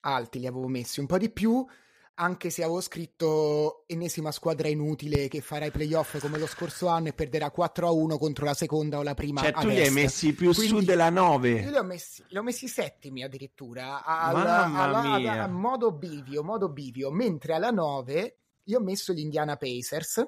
alti 0.00 0.38
li 0.38 0.46
avevo 0.46 0.68
messi 0.68 1.00
un 1.00 1.06
po' 1.06 1.18
di 1.18 1.28
più, 1.28 1.66
anche 2.14 2.50
se 2.50 2.62
avevo 2.62 2.80
scritto 2.80 3.84
ennesima 3.86 4.30
squadra 4.32 4.68
inutile 4.68 5.28
che 5.28 5.40
farà 5.40 5.64
i 5.64 5.70
playoff 5.70 6.18
come 6.18 6.38
lo 6.38 6.46
scorso 6.46 6.88
anno 6.88 7.08
e 7.08 7.12
perderà 7.12 7.50
4 7.50 7.86
a 7.86 7.90
1 7.90 8.18
contro 8.18 8.44
la 8.44 8.54
seconda 8.54 8.98
o 8.98 9.02
la 9.02 9.14
prima. 9.14 9.40
Cioè, 9.40 9.52
tu 9.52 9.68
li 9.68 9.80
hai 9.80 9.90
messi 9.90 10.34
più 10.34 10.52
Quindi, 10.52 10.80
su 10.80 10.84
della 10.84 11.10
9. 11.10 11.50
Io 11.50 11.70
li 11.70 11.76
ho 11.76 11.82
messi, 11.82 12.22
li 12.28 12.36
ho 12.36 12.42
messi 12.42 12.68
settimi 12.68 13.22
addirittura, 13.22 14.04
alla, 14.04 14.64
alla, 14.64 15.02
alla, 15.02 15.42
a 15.44 15.48
modo 15.48 15.92
bivio, 15.92 16.42
modo 16.42 16.68
bivio, 16.68 17.10
mentre 17.10 17.54
alla 17.54 17.70
9 17.70 18.38
io 18.64 18.78
ho 18.78 18.82
messo 18.82 19.12
gli 19.12 19.20
Indiana 19.20 19.56
Pacers 19.56 20.24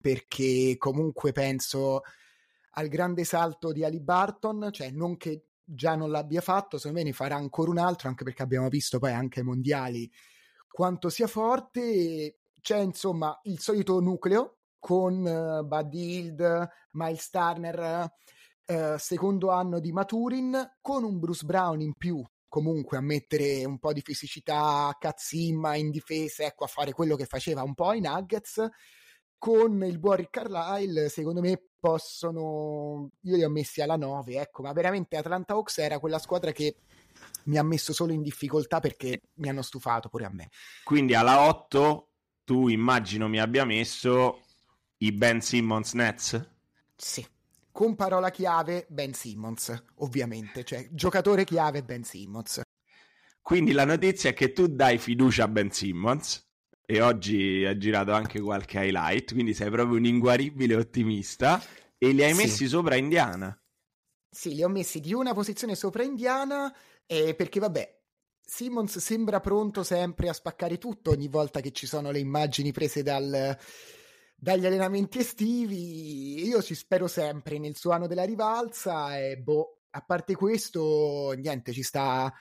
perché 0.00 0.76
comunque 0.78 1.32
penso 1.32 2.02
al 2.72 2.88
grande 2.88 3.24
salto 3.24 3.72
di 3.72 3.84
Ali 3.84 4.00
Barton, 4.00 4.68
cioè 4.72 4.90
non 4.90 5.16
che 5.16 5.48
già 5.62 5.94
non 5.96 6.10
l'abbia 6.10 6.40
fatto, 6.40 6.78
secondo 6.78 6.98
me 6.98 7.04
ne 7.04 7.12
farà 7.12 7.36
ancora 7.36 7.70
un 7.70 7.78
altro, 7.78 8.08
anche 8.08 8.24
perché 8.24 8.42
abbiamo 8.42 8.68
visto 8.68 8.98
poi 8.98 9.12
anche 9.12 9.40
ai 9.40 9.46
mondiali 9.46 10.10
quanto 10.78 11.08
sia 11.08 11.26
forte. 11.26 12.38
C'è 12.60 12.78
insomma 12.78 13.36
il 13.44 13.58
solito 13.58 13.98
nucleo 13.98 14.58
con 14.78 15.24
uh, 15.24 15.66
Buddy 15.66 16.18
Hild, 16.18 16.68
Miles 16.92 17.30
Turner, 17.30 18.08
uh, 18.64 18.96
secondo 18.96 19.50
anno 19.50 19.80
di 19.80 19.90
Maturin, 19.90 20.76
con 20.80 21.02
un 21.02 21.18
Bruce 21.18 21.44
Brown 21.44 21.80
in 21.80 21.94
più 21.94 22.24
comunque 22.46 22.96
a 22.96 23.00
mettere 23.00 23.64
un 23.64 23.78
po' 23.78 23.92
di 23.92 24.00
fisicità, 24.00 24.96
cazzimma 24.96 25.74
in 25.74 25.90
difesa, 25.90 26.44
ecco, 26.44 26.62
a 26.62 26.68
fare 26.68 26.92
quello 26.92 27.16
che 27.16 27.26
faceva 27.26 27.64
un 27.64 27.74
po' 27.74 27.92
i 27.92 28.00
Nuggets. 28.00 28.64
Con 29.36 29.82
il 29.84 29.98
buon 29.98 30.16
Rick 30.16 30.30
Carlisle, 30.30 31.08
secondo 31.08 31.40
me 31.40 31.60
possono. 31.80 33.10
Io 33.22 33.34
li 33.34 33.42
ho 33.42 33.50
messi 33.50 33.80
alla 33.80 33.96
9, 33.96 34.40
ecco, 34.40 34.62
ma 34.62 34.72
veramente 34.72 35.16
Atlanta 35.16 35.54
Hawks 35.54 35.78
era 35.78 35.98
quella 35.98 36.18
squadra 36.20 36.52
che 36.52 36.76
mi 37.44 37.58
ha 37.58 37.62
messo 37.62 37.92
solo 37.92 38.12
in 38.12 38.22
difficoltà 38.22 38.80
perché 38.80 39.20
mi 39.34 39.48
hanno 39.48 39.62
stufato 39.62 40.08
pure 40.08 40.24
a 40.24 40.30
me. 40.30 40.50
Quindi 40.84 41.14
alla 41.14 41.40
8 41.48 42.08
tu 42.44 42.68
immagino 42.68 43.28
mi 43.28 43.40
abbia 43.40 43.64
messo 43.64 44.42
i 44.98 45.12
Ben 45.12 45.40
Simmons 45.40 45.92
Nets? 45.92 46.48
Sì. 46.96 47.26
Con 47.70 47.94
parola 47.94 48.30
chiave 48.30 48.86
Ben 48.88 49.12
Simmons, 49.12 49.84
ovviamente, 49.96 50.64
cioè 50.64 50.88
giocatore 50.90 51.44
chiave 51.44 51.84
Ben 51.84 52.02
Simmons. 52.02 52.60
Quindi 53.40 53.72
la 53.72 53.84
notizia 53.84 54.30
è 54.30 54.34
che 54.34 54.52
tu 54.52 54.66
dai 54.66 54.98
fiducia 54.98 55.44
a 55.44 55.48
Ben 55.48 55.70
Simmons 55.70 56.44
e 56.84 57.00
oggi 57.00 57.64
ha 57.64 57.76
girato 57.76 58.12
anche 58.12 58.40
qualche 58.40 58.78
highlight, 58.78 59.32
quindi 59.32 59.54
sei 59.54 59.70
proprio 59.70 59.96
un 59.96 60.06
inguaribile 60.06 60.74
ottimista 60.74 61.62
e 61.96 62.10
li 62.10 62.24
hai 62.24 62.34
sì. 62.34 62.42
messi 62.42 62.66
sopra 62.66 62.96
Indiana. 62.96 63.56
Sì, 64.30 64.54
li 64.54 64.62
ho 64.62 64.68
messi 64.68 65.00
di 65.00 65.12
una 65.14 65.32
posizione 65.32 65.74
sopra 65.74 66.02
Indiana 66.02 66.74
eh, 67.06 67.34
perché 67.34 67.60
vabbè, 67.60 67.98
Simmons 68.40 68.98
sembra 68.98 69.40
pronto 69.40 69.82
sempre 69.82 70.28
a 70.28 70.32
spaccare 70.32 70.78
tutto 70.78 71.10
ogni 71.10 71.28
volta 71.28 71.60
che 71.60 71.72
ci 71.72 71.86
sono 71.86 72.10
le 72.10 72.18
immagini 72.18 72.72
prese 72.72 73.02
dal, 73.02 73.56
dagli 74.34 74.66
allenamenti 74.66 75.18
estivi. 75.18 76.46
Io 76.46 76.62
ci 76.62 76.74
spero 76.74 77.08
sempre 77.08 77.58
nel 77.58 77.76
suo 77.76 77.90
anno 77.92 78.06
della 78.06 78.24
rivalsa 78.24 79.18
e 79.18 79.38
boh, 79.38 79.80
a 79.90 80.00
parte 80.02 80.34
questo, 80.34 81.32
niente, 81.36 81.72
ci 81.72 81.82
sta 81.82 82.32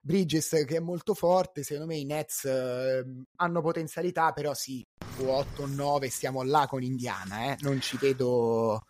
Bridges 0.00 0.64
che 0.66 0.76
è 0.76 0.80
molto 0.80 1.14
forte, 1.14 1.62
secondo 1.62 1.90
me 1.90 1.96
i 1.96 2.04
Nets 2.04 2.44
eh, 2.44 3.04
hanno 3.36 3.62
potenzialità, 3.62 4.32
però 4.32 4.52
sì, 4.52 4.82
8-9 5.18 6.08
stiamo 6.08 6.42
là 6.42 6.66
con 6.66 6.82
Indiana, 6.82 7.52
eh? 7.52 7.56
non 7.60 7.80
ci 7.80 7.96
vedo 7.96 8.82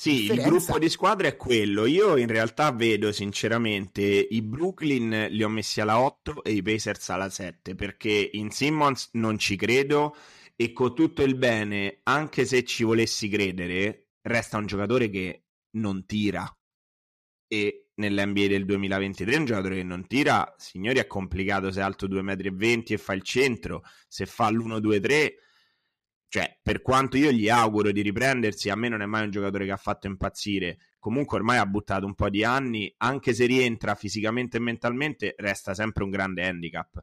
sì, 0.00 0.32
il 0.32 0.40
gruppo 0.40 0.78
di 0.78 0.88
squadra 0.88 1.28
è 1.28 1.36
quello. 1.36 1.84
Io 1.84 2.16
in 2.16 2.28
realtà 2.28 2.72
vedo 2.72 3.12
sinceramente 3.12 4.00
i 4.02 4.40
Brooklyn 4.40 5.26
li 5.28 5.42
ho 5.42 5.48
messi 5.50 5.82
alla 5.82 6.00
8 6.00 6.42
e 6.42 6.52
i 6.52 6.62
Pacers 6.62 7.10
alla 7.10 7.28
7 7.28 7.74
perché 7.74 8.30
in 8.32 8.50
Simmons 8.50 9.10
non 9.12 9.36
ci 9.36 9.56
credo 9.56 10.16
e 10.56 10.72
con 10.72 10.94
tutto 10.94 11.22
il 11.22 11.34
bene, 11.34 12.00
anche 12.04 12.46
se 12.46 12.64
ci 12.64 12.82
volessi 12.82 13.28
credere, 13.28 14.12
resta 14.22 14.56
un 14.56 14.64
giocatore 14.64 15.10
che 15.10 15.42
non 15.72 16.06
tira. 16.06 16.50
E 17.46 17.90
nell'NBA 17.96 18.46
del 18.46 18.64
2023 18.64 19.36
un 19.36 19.44
giocatore 19.44 19.74
che 19.74 19.82
non 19.82 20.06
tira, 20.06 20.54
signori, 20.56 20.98
è 20.98 21.06
complicato 21.06 21.70
se 21.70 21.80
è 21.80 21.82
alto 21.82 22.06
2,20 22.08 22.54
m 22.54 22.82
e 22.86 22.96
fa 22.96 23.12
il 23.12 23.22
centro, 23.22 23.82
se 24.08 24.24
fa 24.24 24.48
l'1-2-3 24.48 25.34
cioè, 26.30 26.60
per 26.62 26.80
quanto 26.80 27.16
io 27.16 27.32
gli 27.32 27.48
auguro 27.48 27.90
di 27.90 28.02
riprendersi, 28.02 28.70
a 28.70 28.76
me 28.76 28.88
non 28.88 29.02
è 29.02 29.06
mai 29.06 29.24
un 29.24 29.30
giocatore 29.32 29.64
che 29.64 29.72
ha 29.72 29.76
fatto 29.76 30.06
impazzire. 30.06 30.78
Comunque 31.00 31.38
ormai 31.38 31.58
ha 31.58 31.66
buttato 31.66 32.06
un 32.06 32.14
po' 32.14 32.30
di 32.30 32.44
anni, 32.44 32.94
anche 32.98 33.34
se 33.34 33.46
rientra 33.46 33.96
fisicamente 33.96 34.58
e 34.58 34.60
mentalmente, 34.60 35.34
resta 35.38 35.74
sempre 35.74 36.04
un 36.04 36.10
grande 36.10 36.46
handicap. 36.46 37.00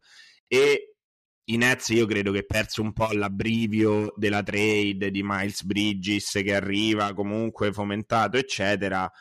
E 0.48 0.96
i 1.43 1.57
Nets 1.57 1.89
io 1.89 2.05
credo 2.05 2.31
che 2.31 2.46
perso 2.46 2.81
un 2.81 2.93
po' 2.93 3.12
l'abbrivio 3.12 4.13
della 4.15 4.43
trade 4.43 5.12
di 5.12 5.22
Miles 5.24 5.63
Bridges 5.63 6.31
che 6.41 6.55
arriva 6.55 7.13
comunque 7.13 7.74
fomentato, 7.74 8.38
eccetera. 8.38 9.12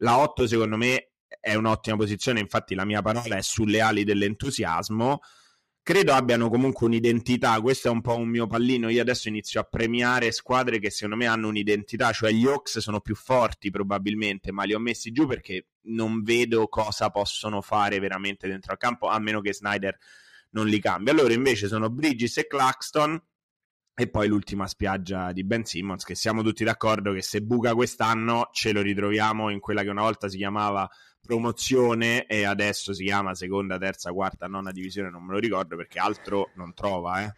La 0.00 0.18
8 0.18 0.46
secondo 0.46 0.76
me 0.76 1.12
è 1.40 1.54
un'ottima 1.54 1.96
posizione, 1.96 2.40
infatti 2.40 2.74
la 2.74 2.84
mia 2.84 3.00
parola 3.00 3.36
è 3.36 3.42
sulle 3.42 3.80
ali 3.80 4.04
dell'entusiasmo 4.04 5.20
credo 5.86 6.14
abbiano 6.14 6.48
comunque 6.48 6.84
un'identità. 6.84 7.60
Questo 7.60 7.86
è 7.86 7.90
un 7.92 8.00
po' 8.00 8.16
un 8.16 8.28
mio 8.28 8.48
pallino. 8.48 8.88
Io 8.88 9.00
adesso 9.00 9.28
inizio 9.28 9.60
a 9.60 9.62
premiare 9.62 10.32
squadre 10.32 10.80
che 10.80 10.90
secondo 10.90 11.14
me 11.14 11.26
hanno 11.26 11.46
un'identità, 11.46 12.10
cioè 12.10 12.32
gli 12.32 12.44
Hawks 12.44 12.80
sono 12.80 12.98
più 12.98 13.14
forti 13.14 13.70
probabilmente, 13.70 14.50
ma 14.50 14.64
li 14.64 14.74
ho 14.74 14.80
messi 14.80 15.12
giù 15.12 15.28
perché 15.28 15.68
non 15.82 16.24
vedo 16.24 16.66
cosa 16.66 17.10
possono 17.10 17.60
fare 17.60 18.00
veramente 18.00 18.48
dentro 18.48 18.72
al 18.72 18.78
campo, 18.78 19.06
a 19.06 19.16
meno 19.20 19.40
che 19.40 19.54
Snyder 19.54 19.96
non 20.50 20.66
li 20.66 20.80
cambia. 20.80 21.12
Allora 21.12 21.32
invece 21.32 21.68
sono 21.68 21.88
Bridges 21.88 22.38
e 22.38 22.48
Claxton. 22.48 23.22
E 23.98 24.10
poi 24.10 24.26
l'ultima 24.26 24.66
spiaggia 24.66 25.30
di 25.30 25.44
Ben 25.44 25.64
Simmons, 25.64 26.04
che 26.04 26.16
siamo 26.16 26.42
tutti 26.42 26.64
d'accordo 26.64 27.12
che 27.12 27.22
se 27.22 27.42
buca 27.42 27.74
quest'anno 27.74 28.48
ce 28.52 28.72
lo 28.72 28.82
ritroviamo 28.82 29.50
in 29.50 29.60
quella 29.60 29.82
che 29.82 29.88
una 29.88 30.02
volta 30.02 30.28
si 30.28 30.36
chiamava 30.36 30.86
promozione 31.26 32.24
e 32.26 32.44
adesso 32.44 32.94
si 32.94 33.04
chiama 33.04 33.34
seconda, 33.34 33.76
terza, 33.76 34.12
quarta, 34.12 34.46
nona 34.46 34.72
divisione, 34.72 35.10
non 35.10 35.24
me 35.24 35.34
lo 35.34 35.38
ricordo 35.38 35.76
perché 35.76 35.98
altro 35.98 36.50
non 36.54 36.72
trova, 36.72 37.22
eh. 37.24 37.34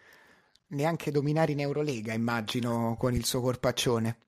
Neanche 0.68 1.10
dominare 1.10 1.52
in 1.52 1.60
Eurolega, 1.60 2.12
immagino, 2.12 2.94
con 2.98 3.14
il 3.14 3.24
suo 3.24 3.40
corpaccione. 3.40 4.18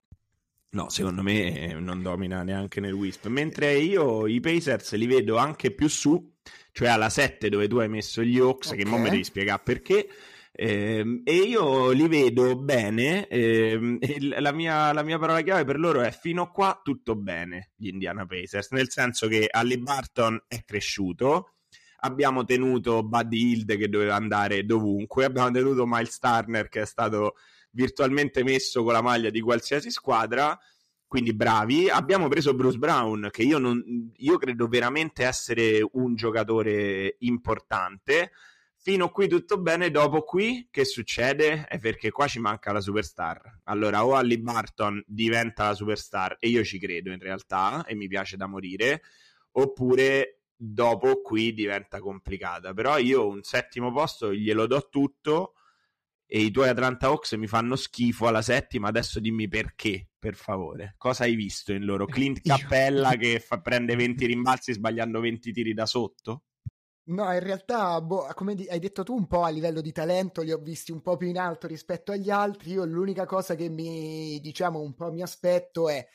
No, 0.70 0.88
secondo 0.88 1.22
me 1.22 1.74
non 1.74 2.00
domina 2.00 2.42
neanche 2.42 2.80
nel 2.80 2.92
Wisp. 2.92 3.26
Mentre 3.26 3.74
io 3.74 4.26
i 4.26 4.40
Pacers 4.40 4.92
li 4.94 5.06
vedo 5.06 5.36
anche 5.36 5.72
più 5.72 5.88
su, 5.88 6.32
cioè 6.72 6.88
alla 6.88 7.10
7 7.10 7.48
dove 7.48 7.68
tu 7.68 7.78
hai 7.78 7.88
messo 7.88 8.22
gli 8.22 8.38
Hawks, 8.38 8.68
okay. 8.68 8.78
che 8.78 8.88
non 8.88 9.02
mi 9.02 9.10
devi 9.10 9.24
spiegare 9.24 9.60
perché 9.62 9.98
eh, 9.98 10.08
e 10.62 11.34
io 11.34 11.90
li 11.90 12.08
vedo 12.08 12.56
bene. 12.56 13.26
Eh, 13.40 13.78
la, 14.38 14.52
mia, 14.52 14.92
la, 14.92 15.02
mia, 15.02 15.18
parola 15.18 15.40
chiave 15.40 15.64
per 15.64 15.78
loro 15.78 16.00
è 16.02 16.10
fino 16.10 16.42
a 16.42 16.50
qua 16.50 16.80
tutto 16.82 17.14
bene, 17.16 17.70
gli 17.76 17.88
Indiana 17.88 18.26
Pacers, 18.26 18.70
nel 18.72 18.90
senso 18.90 19.28
che 19.28 19.48
Ali 19.50 19.78
Barton 19.78 20.42
è 20.46 20.62
cresciuto. 20.64 21.54
Abbiamo 22.00 22.44
tenuto 22.44 23.02
Buddy 23.02 23.52
Hild 23.52 23.76
che 23.76 23.88
doveva 23.88 24.16
andare 24.16 24.64
dovunque, 24.64 25.24
abbiamo 25.24 25.50
tenuto 25.50 25.86
Miles 25.86 26.18
Turner 26.18 26.68
che 26.68 26.82
è 26.82 26.86
stato 26.86 27.34
virtualmente 27.70 28.42
messo 28.42 28.82
con 28.82 28.92
la 28.92 29.02
maglia 29.02 29.30
di 29.30 29.40
qualsiasi 29.40 29.90
squadra 29.90 30.58
quindi 31.10 31.34
bravi. 31.34 31.88
Abbiamo 31.88 32.28
preso 32.28 32.54
Bruce 32.54 32.78
Brown, 32.78 33.30
che 33.32 33.42
io, 33.42 33.58
non, 33.58 33.82
io 34.14 34.38
credo 34.38 34.68
veramente 34.68 35.24
essere 35.24 35.84
un 35.94 36.14
giocatore 36.14 37.16
importante. 37.20 38.30
Fino 38.82 39.10
qui 39.10 39.28
tutto 39.28 39.60
bene, 39.60 39.90
dopo 39.90 40.22
qui 40.22 40.68
che 40.70 40.86
succede? 40.86 41.66
È 41.66 41.78
perché 41.78 42.10
qua 42.10 42.26
ci 42.26 42.38
manca 42.38 42.72
la 42.72 42.80
superstar. 42.80 43.60
Allora, 43.64 44.06
o 44.06 44.14
Ali 44.14 44.38
Barton 44.38 45.02
diventa 45.06 45.66
la 45.66 45.74
superstar, 45.74 46.38
e 46.40 46.48
io 46.48 46.64
ci 46.64 46.78
credo 46.78 47.12
in 47.12 47.18
realtà, 47.18 47.84
e 47.84 47.94
mi 47.94 48.08
piace 48.08 48.38
da 48.38 48.46
morire, 48.46 49.02
oppure 49.52 50.44
dopo 50.56 51.20
qui 51.20 51.52
diventa 51.52 52.00
complicata. 52.00 52.72
Però 52.72 52.96
io 52.96 53.28
un 53.28 53.42
settimo 53.42 53.92
posto 53.92 54.32
glielo 54.32 54.66
do 54.66 54.88
tutto 54.88 55.52
e 56.24 56.40
i 56.40 56.50
tuoi 56.50 56.70
Atlanta 56.70 57.08
Hawks 57.08 57.32
mi 57.32 57.46
fanno 57.46 57.76
schifo 57.76 58.28
alla 58.28 58.40
settima, 58.40 58.88
adesso 58.88 59.20
dimmi 59.20 59.46
perché, 59.46 60.08
per 60.18 60.34
favore. 60.36 60.94
Cosa 60.96 61.24
hai 61.24 61.34
visto 61.34 61.74
in 61.74 61.84
loro? 61.84 62.06
Clint 62.06 62.40
Cappella 62.40 63.14
che 63.16 63.40
fa, 63.40 63.60
prende 63.60 63.94
20 63.94 64.24
rimbalzi 64.24 64.72
sbagliando 64.72 65.20
20 65.20 65.52
tiri 65.52 65.74
da 65.74 65.84
sotto? 65.84 66.44
No, 67.10 67.32
in 67.32 67.40
realtà, 67.40 68.00
boh, 68.00 68.28
come 68.34 68.54
hai 68.68 68.78
detto 68.78 69.02
tu, 69.02 69.14
un 69.14 69.26
po' 69.26 69.42
a 69.42 69.48
livello 69.48 69.80
di 69.80 69.90
talento 69.90 70.42
li 70.42 70.52
ho 70.52 70.58
visti 70.58 70.92
un 70.92 71.02
po' 71.02 71.16
più 71.16 71.26
in 71.26 71.38
alto 71.38 71.66
rispetto 71.66 72.12
agli 72.12 72.30
altri. 72.30 72.72
Io 72.72 72.84
l'unica 72.84 73.26
cosa 73.26 73.56
che 73.56 73.68
mi, 73.68 74.38
diciamo, 74.40 74.78
un 74.78 74.94
po' 74.94 75.10
mi 75.10 75.20
aspetto 75.20 75.88
è 75.88 76.06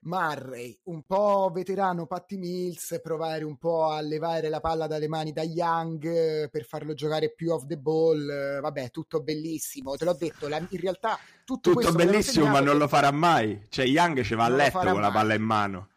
Murray, 0.00 0.76
un 0.84 1.02
po' 1.02 1.48
veterano 1.54 2.06
Patty 2.06 2.36
Mills, 2.38 2.98
provare 3.00 3.44
un 3.44 3.56
po' 3.56 3.90
a 3.90 4.00
levare 4.00 4.48
la 4.48 4.58
palla 4.58 4.88
dalle 4.88 5.06
mani 5.06 5.32
da 5.32 5.42
Young 5.42 6.50
per 6.50 6.64
farlo 6.64 6.92
giocare 6.92 7.32
più 7.32 7.52
off 7.52 7.66
the 7.66 7.78
ball. 7.78 8.60
Vabbè, 8.60 8.90
tutto 8.90 9.22
bellissimo, 9.22 9.94
te 9.94 10.04
l'ho 10.04 10.16
detto, 10.18 10.48
la, 10.48 10.56
in 10.56 10.80
realtà 10.80 11.20
tutto, 11.44 11.70
tutto 11.70 11.92
bellissimo, 11.92 12.48
ma 12.48 12.58
non 12.58 12.78
lo 12.78 12.88
farà 12.88 13.12
mai. 13.12 13.66
Cioè, 13.68 13.86
Young 13.86 14.22
ci 14.22 14.34
va 14.34 14.46
a 14.46 14.48
letto 14.48 14.80
con 14.80 15.00
la 15.00 15.12
palla 15.12 15.34
in 15.34 15.42
mano 15.42 15.90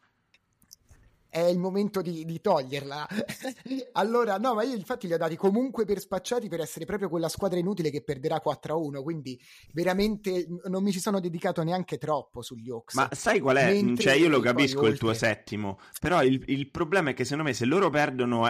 è 1.36 1.48
il 1.48 1.60
momento 1.60 2.02
di, 2.02 2.24
di 2.24 2.40
toglierla. 2.40 3.08
allora, 3.92 4.38
no, 4.38 4.54
ma 4.54 4.64
io 4.64 4.74
infatti 4.74 5.06
li 5.06 5.12
ho 5.12 5.18
dati 5.18 5.36
comunque 5.36 5.84
per 5.84 6.00
spacciati 6.00 6.48
per 6.48 6.62
essere 6.62 6.86
proprio 6.86 7.10
quella 7.10 7.28
squadra 7.28 7.60
inutile 7.60 7.90
che 7.90 8.04
perderà 8.04 8.42
4-1, 8.42 9.04
quindi 9.04 9.38
veramente 9.74 10.48
non 10.68 10.82
mi 10.82 10.94
ci 10.94 11.02
sono 11.02 11.20
dedicato 11.20 11.62
neanche 11.62 11.98
troppo 11.98 12.42
sugli 12.42 12.70
Hawks. 12.70 12.94
Ma 12.94 13.10
sai 13.12 13.42
qual 13.42 13.58
è? 13.58 13.74
Mentre 13.74 14.04
cioè, 14.04 14.14
io 14.14 14.30
lo 14.30 14.40
capisco 14.40 14.88
il 14.88 14.98
tuo 14.98 15.14
settimo, 15.14 15.78
però 16.00 16.24
il, 16.24 16.42
il 16.48 16.72
problema 16.72 17.10
è 17.10 17.14
che 17.14 17.26
secondo 17.26 17.44
me 17.44 17.54
se 17.54 17.66
loro 17.66 17.90
perdono 17.90 18.50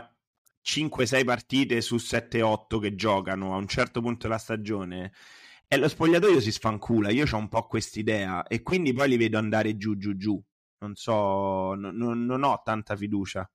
5-6 0.63 1.25
partite 1.25 1.81
su 1.81 1.95
7-8 1.95 2.79
che 2.79 2.93
giocano 2.93 3.55
a 3.55 3.57
un 3.57 3.67
certo 3.67 3.99
punto 3.99 4.27
della 4.27 4.37
stagione 4.37 5.11
e 5.67 5.77
lo 5.77 5.87
spogliatoio 5.87 6.39
si 6.39 6.51
sfancula. 6.51 7.09
Io 7.09 7.25
ho 7.27 7.37
un 7.37 7.49
po' 7.49 7.65
quest'idea 7.65 8.45
e 8.45 8.61
quindi 8.61 8.93
poi 8.93 9.09
li 9.09 9.17
vedo 9.17 9.39
andare 9.39 9.75
giù 9.75 9.97
giù 9.97 10.15
giù 10.15 10.39
non 10.79 10.95
so, 10.95 11.73
no, 11.75 11.91
non 11.91 12.43
ho 12.43 12.61
tanta 12.63 12.95
fiducia. 12.95 13.49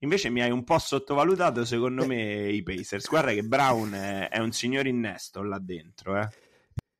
Invece 0.00 0.30
mi 0.30 0.40
hai 0.42 0.50
un 0.50 0.62
po' 0.62 0.78
sottovalutato, 0.78 1.64
secondo 1.64 2.06
me, 2.06 2.48
i 2.50 2.62
Pacers. 2.62 3.08
Guarda 3.08 3.32
che 3.32 3.42
Brown 3.42 3.92
è, 3.92 4.28
è 4.28 4.38
un 4.38 4.52
signor 4.52 4.86
innesto 4.86 5.42
là 5.42 5.58
dentro, 5.58 6.20
eh. 6.20 6.28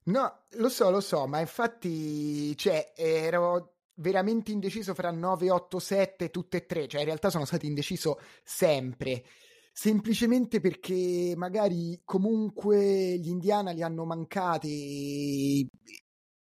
No, 0.04 0.46
lo 0.52 0.68
so, 0.68 0.90
lo 0.90 1.00
so, 1.00 1.26
ma 1.26 1.38
infatti, 1.38 2.57
cioè, 2.57 2.92
ero 2.96 3.74
veramente 3.98 4.52
indeciso 4.52 4.94
fra 4.94 5.11
9, 5.11 5.50
8, 5.50 5.78
7, 5.78 6.31
tutte 6.31 6.59
e 6.59 6.66
tre. 6.66 6.88
Cioè, 6.88 7.00
in 7.00 7.07
realtà 7.07 7.31
sono 7.31 7.44
stato 7.44 7.66
indeciso 7.66 8.18
sempre. 8.42 9.24
Semplicemente 9.72 10.61
perché 10.61 11.35
magari 11.37 12.00
comunque 12.04 13.16
gli 13.18 13.28
Indiana 13.28 13.70
li 13.70 13.83
hanno 13.83 14.04
mancati, 14.04 15.68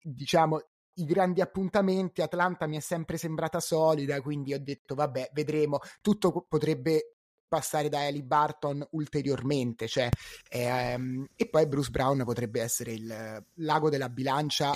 diciamo, 0.02 0.60
i 0.95 1.06
grandi 1.06 1.41
appuntamenti, 1.41 2.21
Atlanta 2.21 2.67
mi 2.67 2.77
è 2.77 2.79
sempre 2.79 3.17
sembrata 3.17 3.60
solida, 3.60 4.21
quindi 4.21 4.53
ho 4.53 4.60
detto 4.60 4.95
vabbè, 4.95 5.32
vedremo, 5.34 5.79
tutto 6.01 6.45
potrebbe 6.47 7.15
passare 7.47 7.88
da 7.89 8.08
Ellie 8.08 8.23
Barton 8.23 8.86
ulteriormente, 8.91 9.88
cioè, 9.88 10.10
ehm, 10.49 11.27
e 11.36 11.49
poi 11.49 11.67
Bruce 11.67 11.91
Brown 11.91 12.23
potrebbe 12.23 12.62
essere 12.62 12.93
il 12.93 13.45
lago 13.56 13.89
della 13.89 14.10
bilancia 14.10 14.73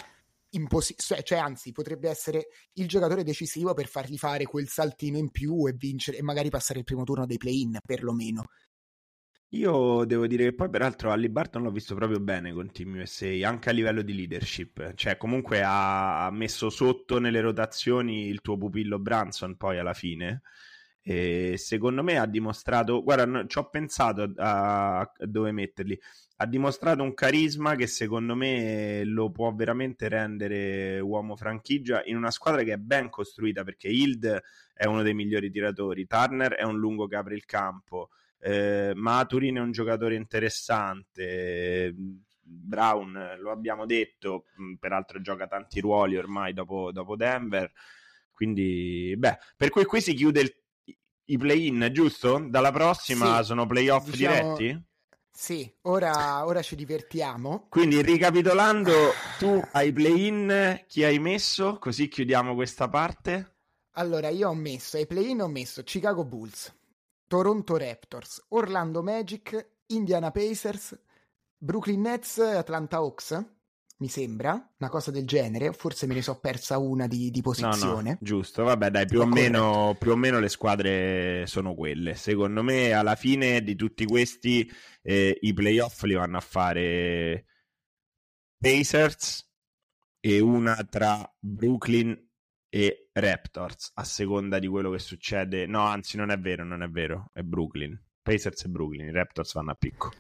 impossibile, 0.52 1.04
cioè, 1.04 1.24
cioè, 1.24 1.40
anzi, 1.40 1.72
potrebbe 1.72 2.10
essere 2.10 2.48
il 2.74 2.88
giocatore 2.88 3.24
decisivo 3.24 3.74
per 3.74 3.88
fargli 3.88 4.18
fare 4.18 4.46
quel 4.46 4.68
saltino 4.68 5.18
in 5.18 5.32
più 5.32 5.68
e 5.68 5.74
vincere 5.74 6.18
e 6.18 6.22
magari 6.22 6.50
passare 6.50 6.80
il 6.80 6.86
primo 6.86 7.04
turno 7.04 7.26
dei 7.26 7.38
play-in, 7.38 7.80
perlomeno. 7.86 8.46
Io 9.52 10.04
devo 10.04 10.28
dire 10.28 10.44
che 10.44 10.54
poi 10.54 10.70
peraltro 10.70 11.12
Ali 11.12 11.30
Barton 11.30 11.64
l'ho 11.64 11.72
visto 11.72 11.96
proprio 11.96 12.20
bene 12.20 12.52
con 12.52 12.70
Team 12.70 12.96
USA, 13.00 13.48
anche 13.48 13.70
a 13.70 13.72
livello 13.72 14.02
di 14.02 14.14
leadership, 14.14 14.94
cioè 14.96 15.16
comunque 15.16 15.62
ha 15.64 16.30
messo 16.32 16.70
sotto 16.70 17.18
nelle 17.20 17.40
rotazioni 17.40 18.28
il 18.28 18.42
tuo 18.42 18.58
pupillo 18.58 19.00
Branson 19.00 19.56
poi 19.56 19.80
alla 19.80 19.94
fine. 19.94 20.42
E 21.02 21.56
secondo 21.58 22.04
me 22.04 22.18
ha 22.18 22.26
dimostrato, 22.26 23.02
guarda, 23.02 23.46
ci 23.48 23.58
ho 23.58 23.70
pensato 23.70 24.30
a, 24.36 25.00
a 25.00 25.12
dove 25.20 25.54
metterli, 25.54 25.98
ha 26.38 26.46
dimostrato 26.46 27.02
un 27.02 27.14
carisma 27.14 27.76
che 27.76 27.88
secondo 27.88 28.36
me 28.36 29.04
lo 29.06 29.32
può 29.32 29.54
veramente 29.56 30.10
rendere 30.10 31.00
uomo 31.00 31.38
franchigia 31.38 32.04
in 32.04 32.18
una 32.18 32.32
squadra 32.32 32.64
che 32.64 32.74
è 32.74 32.78
ben 32.78 33.10
costruita 33.10 33.64
perché 33.64 33.88
Hild 33.88 34.44
è 34.74 34.86
uno 34.86 35.02
dei 35.04 35.14
migliori 35.14 35.50
tiratori, 35.50 36.06
Turner 36.06 36.56
è 36.56 36.64
un 36.64 36.78
lungo 36.78 37.08
che 37.08 37.16
apre 37.16 37.36
il 37.36 37.46
campo, 37.46 38.10
eh, 38.40 38.92
Maturin 38.96 39.56
è 39.56 39.60
un 39.60 39.72
giocatore 39.72 40.16
interessante, 40.16 41.94
Brown 42.42 43.38
lo 43.40 43.52
abbiamo 43.52 43.86
detto, 43.86 44.46
peraltro 44.80 45.22
gioca 45.22 45.48
tanti 45.48 45.80
ruoli 45.80 46.18
ormai 46.18 46.54
dopo, 46.54 46.92
dopo 46.92 47.16
Denver, 47.16 47.72
quindi 48.32 49.14
beh, 49.18 49.38
per 49.56 49.70
cui 49.70 49.86
qui 49.86 50.02
si 50.02 50.14
chiude 50.14 50.42
il 50.42 50.54
i 51.30 51.38
play-in, 51.38 51.90
giusto? 51.92 52.46
Dalla 52.50 52.72
prossima 52.72 53.40
sì, 53.40 53.46
sono 53.46 53.66
playoff 53.66 54.10
diciamo... 54.10 54.56
diretti? 54.56 54.86
Sì, 55.30 55.72
ora, 55.82 56.46
ora, 56.46 56.62
ci 56.62 56.76
divertiamo. 56.76 57.68
Quindi, 57.70 58.02
ricapitolando, 58.02 59.12
tu 59.38 59.62
hai 59.74 59.92
play-in, 59.92 60.84
chi 60.88 61.04
hai 61.04 61.20
messo? 61.20 61.78
Così 61.78 62.08
chiudiamo 62.08 62.56
questa 62.56 62.88
parte. 62.88 63.56
Allora, 63.92 64.30
io 64.30 64.50
ho 64.50 64.56
messo, 64.56 64.98
ai 64.98 65.06
play-in 65.06 65.42
ho 65.42 65.48
messo 65.48 65.84
Chicago 65.84 66.24
Bulls, 66.24 66.74
Toronto 67.28 67.78
Raptors, 67.78 68.46
Orlando 68.50 69.04
Magic, 69.04 69.74
Indiana 69.88 70.32
Pacers, 70.32 70.98
Brooklyn 71.58 72.02
Nets, 72.02 72.40
Atlanta 72.40 72.98
Hawks 72.98 73.56
mi 74.00 74.10
sembra, 74.10 74.52
una 74.78 74.90
cosa 74.90 75.10
del 75.10 75.26
genere, 75.26 75.74
forse 75.74 76.06
me 76.06 76.14
ne 76.14 76.22
so 76.22 76.40
persa 76.40 76.78
una 76.78 77.08
di, 77.08 77.32
di 77.32 77.42
posizione. 77.42 78.10
No, 78.10 78.10
no, 78.10 78.18
giusto, 78.20 78.64
vabbè 78.64 78.92
dai, 78.92 79.08
più 79.08 79.22
o, 79.22 79.26
meno, 79.26 79.96
più 79.98 80.12
o, 80.12 80.16
meno, 80.16 80.40
le 80.40 80.50
squadre 80.50 81.48
sono 81.48 81.74
quelle. 81.74 82.14
Secondo 82.14 82.62
me 82.62 82.92
alla 82.92 83.16
fine 83.16 83.64
di 83.64 83.76
tutti 83.76 84.06
questi 84.06 84.72
eh, 85.02 85.38
i 85.42 85.52
playoff 85.54 86.04
li 86.04 86.14
vanno 86.14 86.38
a 86.38 86.42
fare 86.42 87.46
Pacers 88.60 89.52
e 90.20 90.40
una 90.42 90.76
tra 90.88 91.36
Brooklyn 91.40 92.27
e 92.70 93.10
Raptors, 93.14 93.92
a 93.96 94.04
seconda 94.04 94.60
di 94.60 94.68
quello 94.68 94.92
che 94.92 95.00
succede. 95.00 95.66
No, 95.66 95.82
anzi 95.82 96.18
non 96.18 96.32
è 96.32 96.38
vero, 96.38 96.64
non 96.64 96.84
è 96.84 96.90
vero, 96.90 97.30
è 97.34 97.42
Brooklyn. 97.42 98.00
Pacers 98.22 98.66
e 98.66 98.70
Brooklyn, 98.70 99.08
i 99.08 99.12
Raptors 99.12 99.54
vanno 99.54 99.72
a 99.72 99.76
picco. 99.76 100.12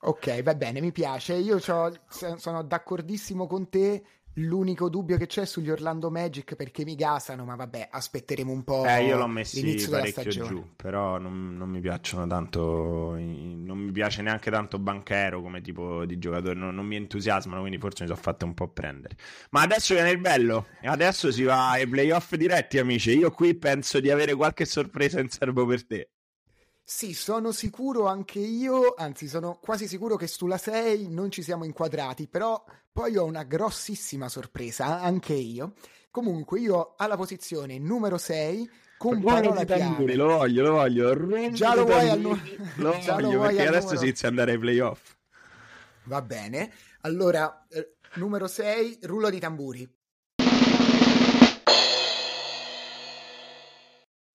Ok, 0.00 0.42
va 0.42 0.54
bene, 0.54 0.80
mi 0.80 0.92
piace. 0.92 1.34
Io 1.34 1.58
sono 1.58 2.62
d'accordissimo 2.62 3.46
con 3.46 3.68
te. 3.68 4.04
L'unico 4.38 4.90
dubbio 4.90 5.16
che 5.16 5.26
c'è 5.26 5.46
sugli 5.46 5.70
Orlando 5.70 6.10
Magic 6.10 6.56
perché 6.56 6.84
mi 6.84 6.94
gasano, 6.94 7.46
ma 7.46 7.54
vabbè, 7.54 7.88
aspetteremo 7.90 8.52
un 8.52 8.64
po'. 8.64 8.84
Eh, 8.84 9.06
io 9.06 9.16
l'ho 9.16 9.26
messi 9.26 9.86
parecchio 9.88 10.30
giù, 10.30 10.66
però 10.76 11.16
non, 11.16 11.56
non, 11.56 11.70
mi 11.70 11.80
piacciono 11.80 12.26
tanto. 12.26 13.14
Non 13.16 13.78
mi 13.78 13.92
piace 13.92 14.20
neanche 14.20 14.50
tanto 14.50 14.78
Banchero 14.78 15.40
come 15.40 15.62
tipo 15.62 16.04
di 16.04 16.18
giocatore, 16.18 16.54
non, 16.54 16.74
non, 16.74 16.84
mi 16.84 16.96
entusiasmano, 16.96 17.60
quindi 17.60 17.78
forse 17.78 18.02
mi 18.02 18.10
sono 18.10 18.20
fatto 18.20 18.44
un 18.44 18.52
po' 18.52 18.68
prendere. 18.68 19.16
Ma 19.50 19.62
adesso 19.62 19.94
viene 19.94 20.10
il 20.10 20.18
bello, 20.18 20.66
adesso 20.82 21.32
si 21.32 21.42
va 21.42 21.70
ai 21.70 21.86
playoff 21.88 22.34
diretti, 22.34 22.78
amici. 22.78 23.16
Io 23.16 23.30
qui 23.30 23.54
penso 23.54 24.00
di 24.00 24.10
avere 24.10 24.34
qualche 24.34 24.66
sorpresa 24.66 25.18
in 25.18 25.30
serbo 25.30 25.64
per 25.64 25.86
te. 25.86 26.10
Sì, 26.88 27.14
sono 27.14 27.50
sicuro 27.50 28.06
anche 28.06 28.38
io, 28.38 28.94
anzi 28.96 29.26
sono 29.26 29.58
quasi 29.60 29.88
sicuro 29.88 30.14
che 30.14 30.28
sulla 30.28 30.56
6 30.56 31.08
non 31.08 31.32
ci 31.32 31.42
siamo 31.42 31.64
inquadrati, 31.64 32.28
però 32.28 32.64
poi 32.92 33.16
ho 33.16 33.24
una 33.24 33.42
grossissima 33.42 34.28
sorpresa, 34.28 35.00
anche 35.00 35.32
io. 35.32 35.72
Comunque 36.12 36.60
io 36.60 36.94
alla 36.96 37.16
posizione 37.16 37.80
numero 37.80 38.18
6 38.18 38.70
con 38.98 39.20
parola 39.20 39.64
chiave. 39.64 40.14
Lo 40.14 40.26
voglio, 40.26 40.62
lo 40.62 40.72
voglio. 40.74 41.50
Già 41.50 41.74
lo 41.74 41.86
vuoi 41.86 42.08
al 42.08 42.20
numero. 42.20 42.44
Lo 42.76 42.92
voglio 42.92 43.40
perché 43.40 43.66
adesso 43.66 43.80
numero... 43.80 43.98
si 43.98 44.04
inizia 44.04 44.28
ad 44.28 44.34
andare 44.34 44.52
ai 44.52 44.58
playoff. 44.58 45.16
Va 46.04 46.22
bene. 46.22 46.72
Allora, 47.00 47.66
eh, 47.68 47.96
numero 48.14 48.46
6, 48.46 49.00
rullo 49.02 49.28
di 49.28 49.40
tamburi. 49.40 49.92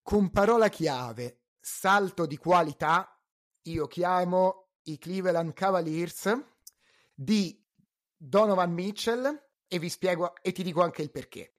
Con 0.04 0.30
parola 0.32 0.68
chiave 0.68 1.41
salto 1.62 2.26
di 2.26 2.38
qualità, 2.38 3.18
io 3.64 3.88
chiamo 3.88 4.72
i 4.84 4.98
Cleveland 4.98 5.54
Cavaliers 5.54 6.36
di 7.14 7.64
Donovan 8.18 8.74
Mitchell 8.74 9.50
e 9.68 9.80
vi 9.80 9.90
spiego 9.90 10.36
e 10.42 10.52
ti 10.52 10.64
dico 10.64 10.82
anche 10.82 11.04
il 11.04 11.12
perché. 11.12 11.56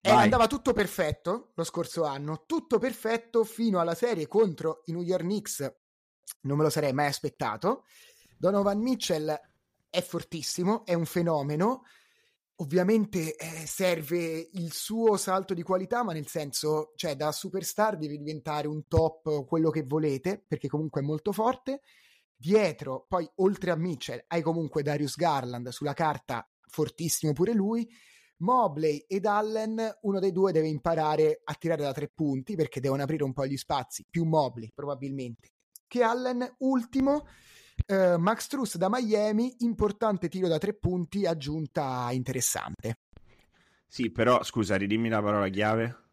E 0.00 0.10
andava 0.10 0.46
tutto 0.46 0.72
perfetto 0.72 1.50
lo 1.54 1.64
scorso 1.64 2.04
anno, 2.04 2.44
tutto 2.46 2.78
perfetto 2.78 3.42
fino 3.42 3.80
alla 3.80 3.96
serie 3.96 4.28
contro 4.28 4.82
i 4.84 4.92
New 4.92 5.02
York 5.02 5.22
Knicks. 5.22 5.74
Non 6.42 6.58
me 6.58 6.62
lo 6.62 6.70
sarei 6.70 6.92
mai 6.92 7.06
aspettato. 7.08 7.84
Donovan 8.38 8.78
Mitchell 8.78 9.34
è 9.90 10.02
fortissimo, 10.02 10.84
è 10.84 10.94
un 10.94 11.06
fenomeno 11.06 11.82
ovviamente 12.56 13.36
eh, 13.36 13.66
serve 13.66 14.48
il 14.52 14.72
suo 14.72 15.16
salto 15.16 15.54
di 15.54 15.62
qualità, 15.62 16.02
ma 16.02 16.12
nel 16.12 16.26
senso, 16.26 16.92
cioè 16.96 17.16
da 17.16 17.32
superstar 17.32 17.96
deve 17.96 18.16
diventare 18.16 18.66
un 18.66 18.86
top, 18.86 19.44
quello 19.46 19.70
che 19.70 19.82
volete, 19.82 20.42
perché 20.46 20.68
comunque 20.68 21.00
è 21.00 21.04
molto 21.04 21.32
forte. 21.32 21.80
Dietro, 22.34 23.06
poi 23.08 23.28
oltre 23.36 23.70
a 23.70 23.76
Mitchell, 23.76 24.24
hai 24.28 24.42
comunque 24.42 24.82
Darius 24.82 25.16
Garland 25.16 25.68
sulla 25.68 25.94
carta, 25.94 26.48
fortissimo 26.68 27.32
pure 27.32 27.52
lui. 27.52 27.88
Mobley 28.38 29.04
ed 29.08 29.24
Allen, 29.24 29.98
uno 30.02 30.20
dei 30.20 30.32
due 30.32 30.52
deve 30.52 30.68
imparare 30.68 31.40
a 31.42 31.54
tirare 31.54 31.82
da 31.82 31.92
tre 31.92 32.10
punti 32.14 32.54
perché 32.54 32.80
devono 32.80 33.02
aprire 33.02 33.24
un 33.24 33.32
po' 33.32 33.46
gli 33.46 33.56
spazi, 33.56 34.04
più 34.10 34.24
Mobley 34.24 34.70
probabilmente 34.74 35.52
che 35.86 36.02
Allen. 36.02 36.56
Ultimo, 36.58 37.26
Uh, 37.86 38.16
Max 38.18 38.46
Truss 38.46 38.76
da 38.76 38.88
Miami, 38.88 39.56
importante 39.60 40.28
tiro 40.28 40.48
da 40.48 40.58
tre 40.58 40.74
punti, 40.74 41.26
aggiunta 41.26 42.08
interessante. 42.10 42.98
Sì, 43.86 44.10
però 44.10 44.42
scusa, 44.42 44.76
ridimmi 44.76 45.08
la 45.08 45.22
parola 45.22 45.48
chiave. 45.48 46.04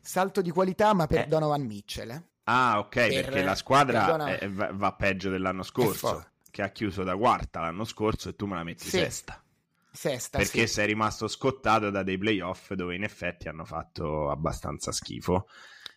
Salto 0.00 0.42
di 0.42 0.50
qualità, 0.50 0.92
ma 0.92 1.06
per 1.06 1.20
eh. 1.20 1.26
Donovan 1.26 1.62
Mitchell. 1.62 2.10
Eh. 2.10 2.22
Ah, 2.44 2.78
ok, 2.78 2.94
per, 2.94 3.08
perché 3.08 3.42
la 3.42 3.54
squadra 3.54 4.04
Donovan... 4.04 4.36
è, 4.38 4.50
va, 4.50 4.70
va, 4.72 4.92
peggio 4.94 5.30
dell'anno 5.30 5.62
scorso, 5.62 6.26
che 6.50 6.62
ha 6.62 6.68
chiuso 6.70 7.04
da 7.04 7.16
quarta 7.16 7.60
l'anno 7.60 7.84
scorso 7.84 8.28
e 8.28 8.36
tu 8.36 8.46
me 8.46 8.56
la 8.56 8.64
metti 8.64 8.84
sì. 8.84 8.90
sesta. 8.90 9.42
Sesta, 9.92 10.38
perché 10.38 10.66
sì. 10.66 10.74
sei 10.74 10.86
rimasto 10.86 11.26
scottato 11.26 11.90
da 11.90 12.04
dei 12.04 12.16
playoff 12.16 12.74
dove 12.74 12.94
in 12.94 13.02
effetti 13.02 13.48
hanno 13.48 13.64
fatto 13.64 14.30
abbastanza 14.30 14.92
schifo. 14.92 15.48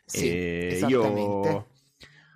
Sì, 0.05 0.29
e 0.29 0.85
io 0.87 1.72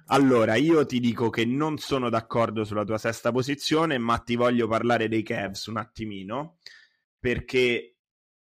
allora, 0.08 0.56
io 0.56 0.86
ti 0.86 1.00
dico 1.00 1.30
che 1.30 1.46
non 1.46 1.78
sono 1.78 2.10
d'accordo 2.10 2.64
sulla 2.64 2.84
tua 2.84 2.98
sesta 2.98 3.32
posizione, 3.32 3.98
ma 3.98 4.18
ti 4.20 4.36
voglio 4.36 4.68
parlare 4.68 5.08
dei 5.08 5.24
Cavs 5.24 5.66
un 5.68 5.78
attimino, 5.78 6.58
perché 7.20 7.98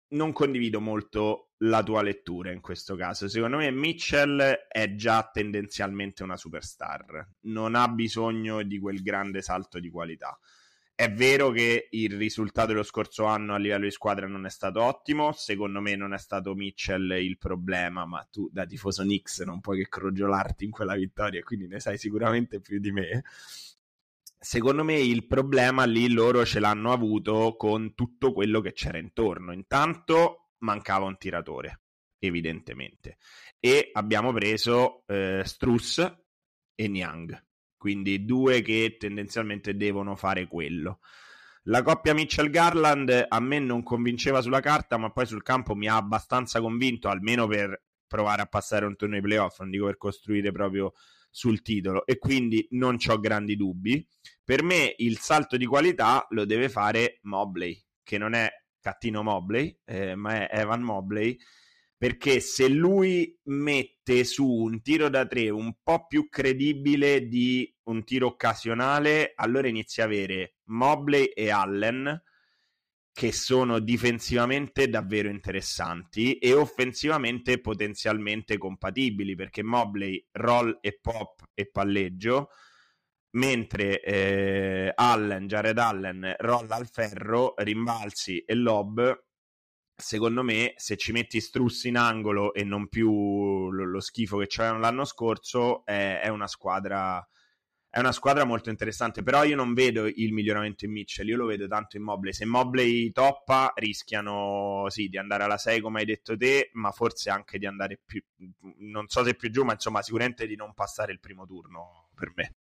non 0.09 0.33
condivido 0.33 0.81
molto 0.81 1.53
la 1.61 1.83
tua 1.83 2.03
lettura 2.03 2.53
in 2.53 2.61
questo 2.61 2.95
caso. 2.97 3.29
Secondo 3.29 3.57
me 3.57 3.71
Mitchell 3.71 4.38
è 4.69 4.95
già 4.95 5.29
tendenzialmente 5.33 6.23
una 6.23 6.37
superstar, 6.37 7.27
non 7.42 7.75
ha 7.75 7.88
bisogno 7.88 8.62
di 8.62 8.79
quel 8.79 9.03
grande 9.03 9.40
salto 9.40 9.81
di 9.81 9.88
qualità. 9.88 10.38
È 10.98 11.12
vero 11.12 11.50
che 11.50 11.88
il 11.90 12.16
risultato 12.16 12.68
dello 12.68 12.82
scorso 12.82 13.26
anno 13.26 13.52
a 13.52 13.59
livello 13.59 13.85
di 13.85 13.90
squadra 13.90 14.26
non 14.26 14.46
è 14.46 14.48
stato 14.48 14.82
ottimo, 14.82 15.30
secondo 15.32 15.82
me 15.82 15.94
non 15.94 16.14
è 16.14 16.18
stato 16.18 16.54
Mitchell 16.54 17.11
il 17.20 17.37
problema, 17.37 18.06
ma 18.06 18.26
tu 18.30 18.48
da 18.50 18.64
tifoso 18.64 19.02
Knicks 19.02 19.40
non 19.40 19.61
puoi 19.61 19.76
che 19.76 19.90
crogiolarti 19.90 20.64
in 20.64 20.70
quella 20.70 20.94
vittoria, 20.94 21.42
quindi 21.42 21.66
ne 21.66 21.80
sai 21.80 21.98
sicuramente 21.98 22.61
più 22.61 22.78
di 22.78 22.92
me. 22.92 23.24
Secondo 24.38 24.85
me 24.85 24.98
il 24.98 25.26
problema 25.26 25.85
lì 25.85 26.09
loro 26.11 26.46
ce 26.46 26.61
l'hanno 26.61 26.92
avuto 26.92 27.56
con 27.59 27.94
tutto 27.94 28.32
quello 28.32 28.62
che 28.62 28.72
c'era 28.72 28.96
intorno. 28.96 29.52
Intanto 29.52 30.52
mancava 30.61 31.04
un 31.04 31.18
tiratore, 31.18 31.82
evidentemente, 32.18 33.18
e 33.61 33.90
abbiamo 33.92 34.32
preso 34.32 35.04
eh, 35.09 35.42
Struss 35.44 35.98
e 36.74 36.88
Niang 36.88 37.45
quindi 37.76 38.24
due 38.24 38.62
che 38.62 38.96
tendenzialmente 38.98 39.76
devono 39.76 40.16
fare 40.16 40.46
quello. 40.46 41.00
La 41.64 41.82
coppia 41.82 42.14
Mitchell-Garland 42.14 43.26
a 43.28 43.40
me 43.40 43.58
non 43.58 43.82
convinceva 43.82 44.40
sulla 44.40 44.60
carta, 44.60 44.96
ma 44.98 45.10
poi 45.10 45.26
sul 45.26 45.42
campo 45.42 45.74
mi 45.74 45.88
ha 45.88 45.96
abbastanza 45.96 46.60
convinto, 46.60 47.08
almeno 47.08 47.48
per 47.48 47.82
provare 48.06 48.42
a 48.42 48.46
passare 48.46 48.86
un 48.86 48.94
turno 48.94 49.16
di 49.16 49.20
playoff, 49.20 49.58
non 49.58 49.70
dico 49.70 49.86
per 49.86 49.96
costruire 49.96 50.52
proprio 50.52 50.92
sul 51.28 51.62
titolo, 51.62 52.06
e 52.06 52.18
quindi 52.18 52.66
non 52.70 52.96
ho 53.04 53.18
grandi 53.18 53.56
dubbi. 53.56 54.06
Per 54.44 54.62
me 54.62 54.94
il 54.98 55.18
salto 55.18 55.56
di 55.56 55.66
qualità 55.66 56.24
lo 56.30 56.44
deve 56.44 56.68
fare 56.68 57.18
Mobley, 57.22 57.84
che 58.04 58.16
non 58.16 58.34
è 58.34 58.48
Cattino 58.80 59.24
Mobley, 59.24 59.76
eh, 59.84 60.14
ma 60.14 60.46
è 60.46 60.60
Evan 60.60 60.82
Mobley, 60.82 61.36
perché 61.96 62.40
se 62.40 62.68
lui 62.68 63.38
mette 63.44 64.24
su 64.24 64.46
un 64.46 64.82
tiro 64.82 65.09
da 65.09 65.26
tre 65.26 65.48
un 65.48 65.74
po' 65.82 66.06
più 66.06 66.28
credibile 66.28 67.26
di 67.26 67.72
un 67.85 68.04
tiro 68.04 68.28
occasionale, 68.28 69.32
allora 69.35 69.68
inizia 69.68 70.04
a 70.04 70.06
avere 70.06 70.56
Mobley 70.64 71.26
e 71.26 71.50
Allen 71.50 72.22
che 73.12 73.32
sono 73.32 73.78
difensivamente 73.78 74.90
davvero 74.90 75.30
interessanti 75.30 76.37
e 76.37 76.52
offensivamente 76.52 77.62
potenzialmente 77.62 78.59
compatibili 78.59 79.35
perché 79.35 79.62
Mobley 79.62 80.22
roll 80.32 80.76
e 80.82 80.98
pop 81.00 81.44
e 81.54 81.70
palleggio 81.70 82.50
mentre 83.37 84.02
eh, 84.02 84.92
Allen, 84.94 85.46
Jared 85.46 85.78
Allen 85.78 86.35
rolla 86.38 86.74
al 86.74 86.88
ferro, 86.88 87.54
rimbalzi 87.56 88.40
e 88.40 88.54
lob 88.54 89.24
secondo 89.96 90.42
me 90.42 90.74
se 90.76 90.96
ci 90.96 91.12
metti 91.12 91.40
Strussi 91.40 91.88
in 91.88 91.96
angolo 91.96 92.52
e 92.52 92.64
non 92.64 92.88
più 92.88 93.70
lo, 93.70 93.85
lo 93.85 94.00
schifo 94.00 94.37
che 94.38 94.46
c'erano 94.46 94.78
l'anno 94.78 95.04
scorso 95.04 95.85
è, 95.87 96.20
è, 96.22 96.28
una 96.28 96.46
squadra 96.46 97.26
è 97.88 97.98
una 97.98 98.12
squadra 98.12 98.44
molto 98.44 98.68
interessante. 98.68 99.22
Però 99.22 99.42
io 99.44 99.56
non 99.56 99.72
vedo 99.72 100.06
il 100.06 100.32
miglioramento 100.35 100.85
in 100.85 100.92
Mitchell 100.92 101.28
io 101.28 101.38
lo 101.38 101.46
vedo 101.46 101.66
tanto 101.66 101.96
in 101.96 102.02
Mobley. 102.02 102.35
Se 102.35 102.44
Mobley 102.44 103.11
toppa 103.11 103.72
rischiano 103.74 104.85
sì 104.88 105.09
di 105.09 105.16
andare 105.16 105.44
alla 105.44 105.56
6 105.56 105.80
come 105.80 106.00
hai 106.00 106.06
detto 106.06 106.37
te 106.37 106.70
ma 106.74 106.90
forse 106.92 107.30
anche 107.30 107.59
di 107.59 107.64
andare 107.66 107.98
più 108.04 108.22
non 108.80 109.09
so 109.09 109.24
se 109.24 109.35
più 109.35 109.50
giù 109.50 109.64
ma 109.64 109.72
insomma 109.72 110.02
sicuramente 110.02 110.46
di 110.46 110.56
non 110.56 110.74
passare 110.74 111.12
il 111.12 111.20
primo 111.20 111.46
turno 111.46 112.09
per 112.14 112.32
me. 112.35 112.54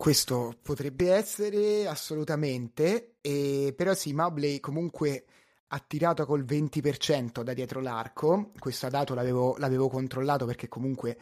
Questo 0.00 0.56
potrebbe 0.62 1.12
essere 1.12 1.86
assolutamente, 1.86 3.16
e, 3.20 3.74
però 3.76 3.92
sì, 3.92 4.14
Mobley 4.14 4.58
comunque 4.58 5.26
ha 5.72 5.84
tirato 5.86 6.26
col 6.26 6.44
20% 6.44 7.42
da 7.42 7.52
dietro 7.52 7.80
l'arco, 7.80 8.50
questo 8.58 8.88
dato 8.88 9.14
l'avevo, 9.14 9.56
l'avevo 9.58 9.88
controllato 9.88 10.44
perché 10.44 10.68
comunque 10.68 11.16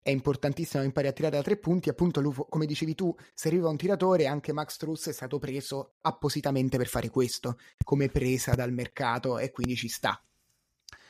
è 0.00 0.10
importantissimo 0.10 0.84
imparare 0.84 1.12
a 1.12 1.16
tirare 1.16 1.36
da 1.36 1.42
tre 1.42 1.56
punti, 1.56 1.88
appunto 1.88 2.20
lui, 2.20 2.32
come 2.48 2.66
dicevi 2.66 2.94
tu, 2.94 3.14
se 3.34 3.48
arriva 3.48 3.68
un 3.68 3.76
tiratore 3.76 4.26
anche 4.26 4.52
Max 4.52 4.76
Truss 4.76 5.08
è 5.08 5.12
stato 5.12 5.38
preso 5.38 5.94
appositamente 6.02 6.76
per 6.76 6.86
fare 6.86 7.10
questo, 7.10 7.58
come 7.84 8.08
presa 8.08 8.54
dal 8.54 8.72
mercato 8.72 9.38
e 9.38 9.50
quindi 9.50 9.74
ci 9.74 9.88
sta. 9.88 10.22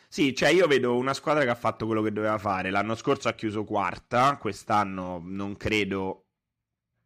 Sì, 0.09 0.35
cioè 0.35 0.49
io 0.49 0.67
vedo 0.67 0.97
una 0.97 1.13
squadra 1.13 1.45
che 1.45 1.51
ha 1.51 1.55
fatto 1.55 1.85
quello 1.85 2.01
che 2.01 2.11
doveva 2.11 2.39
fare. 2.39 2.71
L'anno 2.71 2.95
scorso 2.95 3.29
ha 3.29 3.35
chiuso 3.35 3.65
quarta, 3.65 4.39
quest'anno 4.39 5.21
non 5.23 5.57
credo 5.59 6.25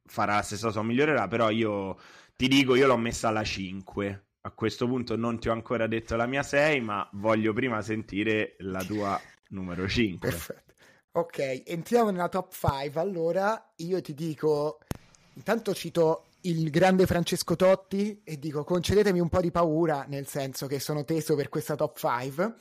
farà 0.05 0.37
la 0.37 0.43
stessa 0.43 0.69
cosa 0.69 0.79
o 0.79 0.85
migliorerà, 0.85 1.27
però 1.27 1.51
io 1.51 1.99
ti 2.37 2.47
dico, 2.47 2.77
io 2.77 2.87
l'ho 2.87 2.97
messa 2.97 3.29
alla 3.29 3.43
5 3.43 4.27
a 4.45 4.51
questo 4.51 4.87
punto 4.87 5.17
non 5.17 5.39
ti 5.39 5.49
ho 5.49 5.53
ancora 5.53 5.87
detto 5.87 6.17
la 6.17 6.27
mia 6.27 6.43
6, 6.43 6.81
ma 6.81 7.09
voglio 7.13 7.53
prima 7.53 7.81
sentire 7.81 8.57
la 8.59 8.83
tua 8.83 9.21
numero 9.51 9.87
5. 9.87 10.29
Perfetto. 10.29 10.75
Ok, 11.13 11.63
entriamo 11.67 12.11
nella 12.11 12.29
top 12.29 12.53
5. 12.53 13.01
Allora, 13.01 13.73
io 13.77 14.01
ti 14.01 14.15
dico, 14.15 14.79
intanto 15.35 15.73
cito 15.75 16.27
il 16.43 16.71
grande 16.71 17.07
Francesco 17.07 17.55
Totti 17.55 18.23
e 18.25 18.39
dico 18.39 18.65
concedetemi 18.65 19.21
un 19.21 19.29
po' 19.29 19.41
di 19.41 19.53
paura, 19.53 20.07
nel 20.09 20.27
senso 20.27 20.67
che 20.67 20.81
sono 20.81 21.05
teso 21.05 21.37
per 21.37 21.49
questa 21.49 21.77
top 21.77 21.97
5. 21.97 22.57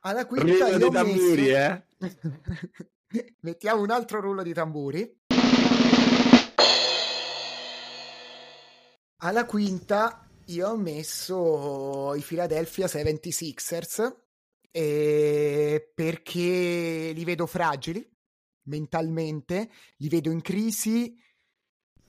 Alla 0.00 0.26
quinta 0.26 0.68
rullo 0.68 0.88
di 0.88 0.90
tamburi, 0.90 1.42
messo... 1.42 1.56
eh? 1.56 3.28
Mettiamo 3.40 3.82
un 3.82 3.90
altro 3.90 4.20
rullo 4.20 4.42
di 4.42 4.52
tamburi. 4.52 5.22
Alla 9.18 9.46
quinta 9.46 10.23
io 10.46 10.68
ho 10.68 10.76
messo 10.76 12.14
i 12.14 12.20
Philadelphia 12.20 12.86
76ers 12.86 14.14
eh, 14.70 15.92
perché 15.94 17.12
li 17.14 17.24
vedo 17.24 17.46
fragili 17.46 18.06
mentalmente, 18.64 19.70
li 19.98 20.08
vedo 20.08 20.30
in 20.30 20.40
crisi 20.40 21.16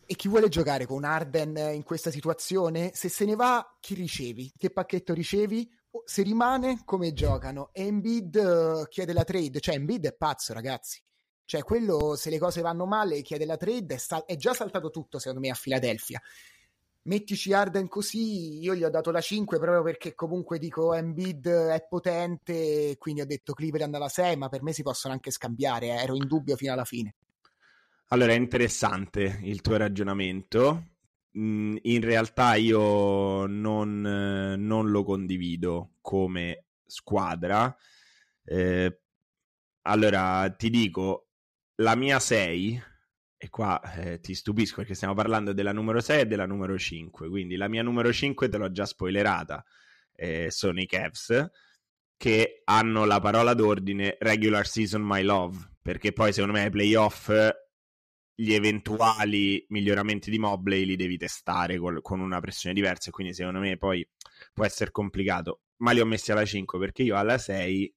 e 0.08 0.16
chi 0.16 0.28
vuole 0.28 0.50
giocare 0.50 0.86
con 0.86 1.04
Arden 1.04 1.56
in 1.74 1.84
questa 1.84 2.12
situazione? 2.12 2.92
Se 2.94 3.10
se 3.10 3.26
ne 3.26 3.36
va, 3.36 3.78
chi 3.80 3.94
ricevi? 3.94 4.52
Che 4.58 4.70
pacchetto 4.70 5.14
ricevi? 5.14 5.70
Se 6.04 6.22
rimane, 6.22 6.82
come 6.84 7.14
giocano? 7.14 7.70
E 7.72 7.86
Embiid 7.86 8.36
uh, 8.36 8.88
chiede 8.88 9.14
la 9.14 9.24
trade, 9.24 9.60
cioè 9.60 9.76
Embiid 9.76 10.08
è 10.08 10.14
pazzo 10.14 10.54
ragazzi. 10.54 11.02
Cioè 11.46 11.64
quello, 11.64 12.16
se 12.16 12.30
le 12.30 12.40
cose 12.40 12.62
vanno 12.62 12.86
male, 12.86 13.22
chiede 13.22 13.46
la 13.46 13.58
trade, 13.58 13.96
è, 13.96 13.98
sal- 13.98 14.26
è 14.26 14.36
già 14.36 14.54
saltato 14.54 14.90
tutto 14.90 15.20
secondo 15.20 15.40
me 15.40 15.50
a 15.50 15.58
Philadelphia 15.60 16.22
mettici 17.06 17.54
Arden 17.54 17.88
così, 17.88 18.60
io 18.60 18.76
gli 18.76 18.84
ho 18.84 18.90
dato 18.90 19.12
la 19.12 19.22
5 19.22 19.58
proprio 19.58 19.84
perché 19.84 20.16
comunque 20.16 20.60
dico 20.60 20.94
Embiid 20.94 21.48
è 21.48 21.86
potente, 21.88 22.96
quindi 22.98 23.22
ho 23.22 23.26
detto 23.26 23.54
Cleveland 23.54 23.94
alla 23.96 24.10
6, 24.10 24.38
ma 24.38 24.50
per 24.50 24.64
me 24.64 24.74
si 24.74 24.84
possono 24.84 25.14
anche 25.14 25.32
scambiare, 25.32 25.88
eh. 25.88 26.04
ero 26.04 26.16
in 26.16 26.28
dubbio 26.28 26.56
fino 26.56 26.74
alla 26.74 26.86
fine. 26.86 27.16
Allora, 28.10 28.34
è 28.34 28.36
interessante 28.36 29.40
il 29.42 29.62
tuo 29.62 29.78
ragionamento. 29.78 30.92
Mm, 31.38 31.78
in 31.82 32.02
realtà 32.02 32.56
io 32.56 33.46
non, 33.48 34.02
non 34.02 34.90
lo 34.90 35.04
condivido 35.04 35.94
come 36.02 36.66
squadra. 36.86 37.76
Eh, 38.44 39.00
allora, 39.82 40.50
ti 40.52 40.70
dico, 40.70 41.28
la 41.76 41.96
mia 41.96 42.20
6 42.20 42.82
e 43.38 43.50
qua 43.50 43.82
eh, 43.96 44.20
ti 44.20 44.34
stupisco 44.34 44.78
perché 44.78 44.94
stiamo 44.94 45.14
parlando 45.14 45.54
della 45.54 45.72
numero 45.72 46.00
6 46.00 46.22
e 46.22 46.26
della 46.26 46.46
numero 46.46 46.78
5, 46.78 47.30
quindi 47.30 47.56
la 47.56 47.68
mia 47.68 47.84
numero 47.84 48.12
5 48.12 48.50
te 48.50 48.58
l'ho 48.58 48.72
già 48.72 48.86
spoilerata, 48.86 49.64
eh, 50.16 50.50
sono 50.50 50.80
i 50.80 50.86
Cavs 50.86 51.50
che 52.18 52.62
hanno 52.64 53.06
la 53.06 53.20
parola 53.20 53.54
d'ordine 53.54 54.16
regular 54.20 54.66
season 54.66 55.02
my 55.02 55.22
love, 55.22 55.58
perché 55.82 56.14
poi 56.14 56.32
secondo 56.32 56.56
me 56.56 56.64
ai 56.64 56.70
playoff 56.70 57.32
gli 58.34 58.54
eventuali 58.54 59.66
miglioramenti 59.70 60.30
di 60.30 60.40
Mobley 60.40 60.86
li 60.86 60.96
devi 60.96 61.18
testare 61.18 61.78
col, 61.78 62.02
con 62.02 62.20
una 62.20 62.40
pressione 62.42 62.76
diversa 62.76 63.10
e 63.10 63.12
quindi 63.12 63.34
secondo 63.34 63.60
me 63.60 63.78
poi 63.78 64.08
può 64.54 64.66
essere 64.66 64.92
complicato, 64.92 65.62
ma 65.78 65.92
li 65.92 66.00
ho 66.00 66.06
messi 66.06 66.32
alla 66.32 66.46
5 66.46 66.80
perché 66.80 67.04
io 67.04 67.16
alla 67.16 67.38
6 67.38 67.96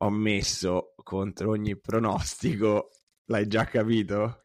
ho 0.00 0.10
messo 0.10 0.94
contro 1.02 1.50
ogni 1.50 1.78
pronostico 1.78 2.90
L'hai 3.30 3.46
già 3.46 3.66
capito? 3.66 4.44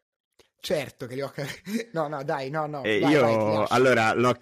Certo 0.60 1.06
che 1.06 1.14
li 1.14 1.22
ho 1.22 1.28
capito. 1.28 1.62
No, 1.92 2.08
no, 2.08 2.22
dai, 2.22 2.50
no, 2.50 2.66
no. 2.66 2.82
E 2.82 2.98
vai, 3.00 3.12
io, 3.12 3.20
vai, 3.20 3.66
allora, 3.68 4.14
l'ho, 4.14 4.36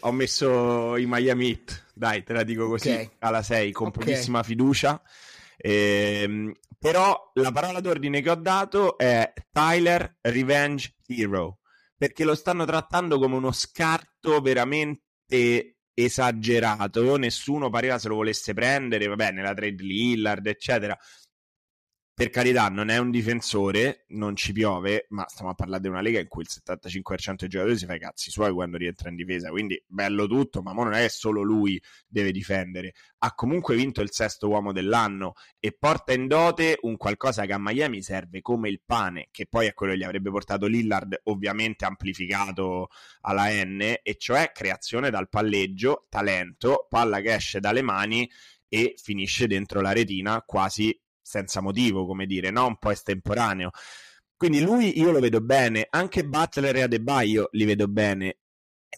ho 0.00 0.12
messo 0.12 0.96
i 0.96 1.06
Miami 1.06 1.50
Heat, 1.50 1.86
dai, 1.94 2.22
te 2.22 2.32
la 2.32 2.42
dico 2.42 2.68
così, 2.68 2.90
okay. 2.90 3.10
alla 3.20 3.42
6, 3.42 3.72
con 3.72 3.88
okay. 3.88 4.04
pochissima 4.04 4.42
fiducia. 4.42 5.00
Ehm, 5.56 6.52
però 6.78 7.30
la 7.34 7.52
parola 7.52 7.80
d'ordine 7.80 8.20
che 8.20 8.30
ho 8.30 8.34
dato 8.34 8.98
è 8.98 9.32
Tyler 9.50 10.18
Revenge 10.20 10.94
Hero, 11.06 11.60
perché 11.96 12.24
lo 12.24 12.34
stanno 12.34 12.64
trattando 12.64 13.18
come 13.18 13.36
uno 13.36 13.52
scarto 13.52 14.40
veramente 14.40 15.78
esagerato. 15.94 17.16
Nessuno 17.16 17.70
pareva 17.70 17.98
se 17.98 18.08
lo 18.08 18.16
volesse 18.16 18.54
prendere, 18.54 19.06
vabbè, 19.06 19.30
nella 19.32 19.54
trade 19.54 19.82
Lillard, 19.82 20.46
eccetera 20.46 20.96
per 22.14 22.30
carità, 22.30 22.68
non 22.68 22.90
è 22.90 22.98
un 22.98 23.10
difensore, 23.10 24.04
non 24.10 24.36
ci 24.36 24.52
piove, 24.52 25.06
ma 25.08 25.26
stiamo 25.26 25.50
a 25.50 25.54
parlare 25.54 25.82
di 25.82 25.88
una 25.88 26.00
lega 26.00 26.20
in 26.20 26.28
cui 26.28 26.42
il 26.42 26.48
75% 26.48 27.34
dei 27.38 27.48
giocatori 27.48 27.76
si 27.76 27.86
fa 27.86 27.94
i 27.94 27.98
cazzi 27.98 28.30
suoi 28.30 28.52
quando 28.52 28.76
rientra 28.76 29.08
in 29.08 29.16
difesa. 29.16 29.50
Quindi 29.50 29.82
bello 29.84 30.28
tutto, 30.28 30.62
ma 30.62 30.72
non 30.72 30.92
è 30.92 31.02
che 31.02 31.08
solo 31.08 31.42
lui 31.42 31.80
deve 32.06 32.30
difendere. 32.30 32.94
Ha 33.18 33.34
comunque 33.34 33.74
vinto 33.74 34.00
il 34.00 34.12
sesto 34.12 34.48
uomo 34.48 34.70
dell'anno 34.72 35.32
e 35.58 35.76
porta 35.76 36.12
in 36.12 36.28
dote 36.28 36.78
un 36.82 36.96
qualcosa 36.96 37.46
che 37.46 37.52
a 37.52 37.58
Miami 37.58 38.00
serve 38.00 38.40
come 38.42 38.68
il 38.68 38.80
pane, 38.84 39.26
che 39.32 39.46
poi 39.48 39.66
è 39.66 39.74
quello 39.74 39.92
che 39.92 39.98
gli 39.98 40.04
avrebbe 40.04 40.30
portato 40.30 40.66
Lillard, 40.66 41.22
ovviamente 41.24 41.84
amplificato 41.84 42.90
alla 43.22 43.48
N, 43.50 43.80
e 43.80 44.16
cioè 44.18 44.52
creazione 44.54 45.10
dal 45.10 45.28
palleggio, 45.28 46.06
talento, 46.08 46.86
palla 46.88 47.20
che 47.20 47.34
esce 47.34 47.58
dalle 47.58 47.82
mani 47.82 48.30
e 48.68 48.94
finisce 48.96 49.46
dentro 49.48 49.80
la 49.80 49.92
retina 49.92 50.42
quasi 50.42 50.96
senza 51.24 51.60
motivo, 51.60 52.06
come 52.06 52.26
dire, 52.26 52.50
no? 52.50 52.66
Un 52.66 52.76
po' 52.76 52.90
estemporaneo. 52.90 53.70
Quindi 54.36 54.60
lui 54.60 54.98
io 54.98 55.10
lo 55.10 55.20
vedo 55.20 55.40
bene, 55.40 55.86
anche 55.88 56.24
Butler 56.24 56.76
e 56.76 56.82
Adebayo 56.82 57.48
li 57.52 57.64
vedo 57.64 57.88
bene. 57.88 58.38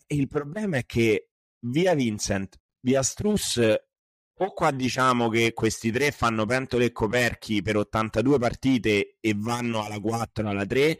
Il 0.08 0.26
problema 0.26 0.78
è 0.78 0.84
che 0.84 1.30
via 1.60 1.94
Vincent, 1.94 2.58
via 2.80 3.02
Struss, 3.02 3.58
o 4.38 4.52
qua 4.52 4.70
diciamo 4.70 5.28
che 5.28 5.52
questi 5.52 5.90
tre 5.90 6.10
fanno 6.10 6.44
pentole 6.46 6.86
e 6.86 6.92
coperchi 6.92 7.62
per 7.62 7.76
82 7.76 8.38
partite 8.38 9.16
e 9.20 9.34
vanno 9.36 9.84
alla 9.84 10.00
4, 10.00 10.48
alla 10.48 10.66
3, 10.66 10.98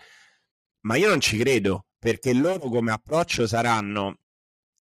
ma 0.83 0.97
io 0.97 1.09
non 1.09 1.21
ci 1.21 1.37
credo, 1.37 1.87
perché 1.99 2.33
loro 2.33 2.69
come 2.69 2.93
approccio 2.93 3.47
saranno, 3.47 4.21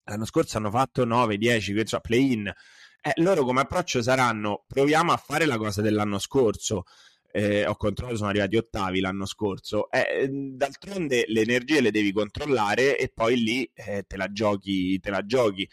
l'anno 0.03 0.25
scorso 0.25 0.58
hanno 0.58 0.69
fatto 0.69 1.03
9, 1.05 1.38
10, 1.38 1.86
cioè 1.86 2.01
play-in, 2.01 2.53
eh, 3.07 3.21
loro 3.21 3.43
come 3.43 3.61
approccio 3.61 4.01
saranno 4.01 4.63
proviamo 4.65 5.11
a 5.11 5.17
fare 5.17 5.45
la 5.45 5.57
cosa 5.57 5.81
dell'anno 5.81 6.17
scorso. 6.17 6.85
Eh, 7.31 7.63
ho 7.65 7.75
controllato, 7.75 8.17
sono 8.17 8.29
arrivati 8.29 8.55
ottavi 8.55 8.99
l'anno 8.99 9.27
scorso. 9.27 9.91
Eh, 9.91 10.27
d'altronde 10.27 11.25
le 11.27 11.41
energie 11.41 11.81
le 11.81 11.91
devi 11.91 12.11
controllare 12.11 12.97
e 12.97 13.09
poi 13.13 13.37
lì 13.37 13.69
eh, 13.75 14.05
te 14.07 14.17
la 14.17 14.31
giochi, 14.31 14.99
te 14.99 15.11
la 15.11 15.23
giochi. 15.23 15.69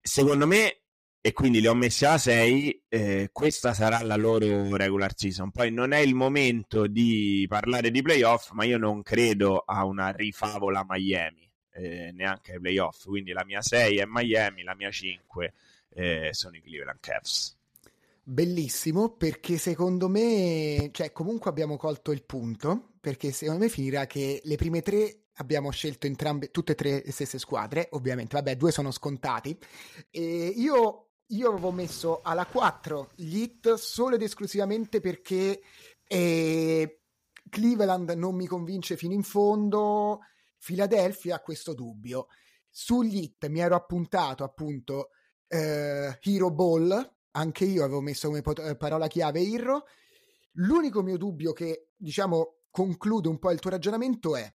Secondo 0.00 0.46
me 0.46 0.78
e 1.20 1.32
quindi 1.32 1.60
li 1.60 1.66
ho 1.66 1.74
messi 1.74 2.06
alla 2.06 2.16
6. 2.16 2.84
Eh, 2.88 3.28
questa 3.32 3.74
sarà 3.74 4.00
la 4.02 4.16
loro 4.16 4.74
regular 4.74 5.12
season. 5.14 5.50
Poi 5.50 5.70
non 5.70 5.92
è 5.92 5.98
il 5.98 6.14
momento 6.14 6.86
di 6.86 7.44
parlare 7.48 7.90
di 7.90 8.00
playoff, 8.00 8.52
ma 8.52 8.64
io 8.64 8.78
non 8.78 9.02
credo 9.02 9.58
a 9.58 9.84
una 9.84 10.10
rifavola 10.10 10.86
Miami, 10.88 11.50
eh, 11.74 12.12
neanche 12.14 12.52
ai 12.52 12.60
playoff. 12.60 13.04
Quindi 13.04 13.32
la 13.32 13.44
mia 13.44 13.60
6 13.60 13.98
è 13.98 14.04
Miami, 14.06 14.62
la 14.62 14.74
mia 14.74 14.90
5 14.90 15.52
eh, 15.94 16.30
sono 16.32 16.56
i 16.56 16.62
Cleveland 16.62 17.00
Cavs. 17.00 17.56
Bellissimo 18.24 19.16
perché 19.16 19.58
secondo 19.58 20.08
me, 20.08 20.90
cioè 20.92 21.12
comunque 21.12 21.50
abbiamo 21.50 21.76
colto 21.76 22.12
il 22.12 22.22
punto, 22.24 22.92
perché 23.00 23.32
secondo 23.32 23.64
me 23.64 23.68
finirà 23.68 24.06
che 24.06 24.40
le 24.44 24.56
prime 24.56 24.80
tre 24.80 25.24
abbiamo 25.36 25.70
scelto 25.70 26.06
entrambe, 26.06 26.50
tutte 26.50 26.72
e 26.72 26.74
tre 26.74 27.02
le 27.04 27.10
stesse 27.10 27.38
squadre, 27.38 27.88
ovviamente, 27.92 28.36
vabbè, 28.36 28.56
due 28.56 28.70
sono 28.70 28.90
scontati. 28.92 29.58
E 30.10 30.52
io 30.54 31.08
io 31.32 31.48
avevo 31.48 31.70
messo 31.72 32.20
alla 32.22 32.44
4 32.44 33.12
gli 33.14 33.38
hit 33.38 33.74
solo 33.74 34.16
ed 34.16 34.22
esclusivamente 34.22 35.00
perché 35.00 35.62
eh, 36.06 37.00
Cleveland 37.48 38.10
non 38.10 38.34
mi 38.34 38.46
convince 38.46 38.96
fino 38.96 39.14
in 39.14 39.22
fondo, 39.22 40.20
Philadelphia 40.58 41.36
ha 41.36 41.40
questo 41.40 41.74
dubbio. 41.74 42.26
Sugli 42.68 43.22
hit 43.22 43.48
mi 43.48 43.60
ero 43.60 43.74
appuntato 43.74 44.44
appunto 44.44 45.10
eh, 45.52 46.18
Hero 46.22 46.50
Ball, 46.50 47.16
anche 47.32 47.64
io 47.64 47.84
avevo 47.84 48.00
messo 48.00 48.28
come 48.28 48.40
pot- 48.40 48.60
eh, 48.60 48.76
parola 48.76 49.06
chiave 49.06 49.42
Hero. 49.42 49.84
L'unico 50.52 51.02
mio 51.02 51.18
dubbio 51.18 51.52
che, 51.52 51.90
diciamo, 51.94 52.62
conclude 52.70 53.28
un 53.28 53.38
po' 53.38 53.50
il 53.50 53.60
tuo 53.60 53.70
ragionamento 53.70 54.34
è 54.34 54.50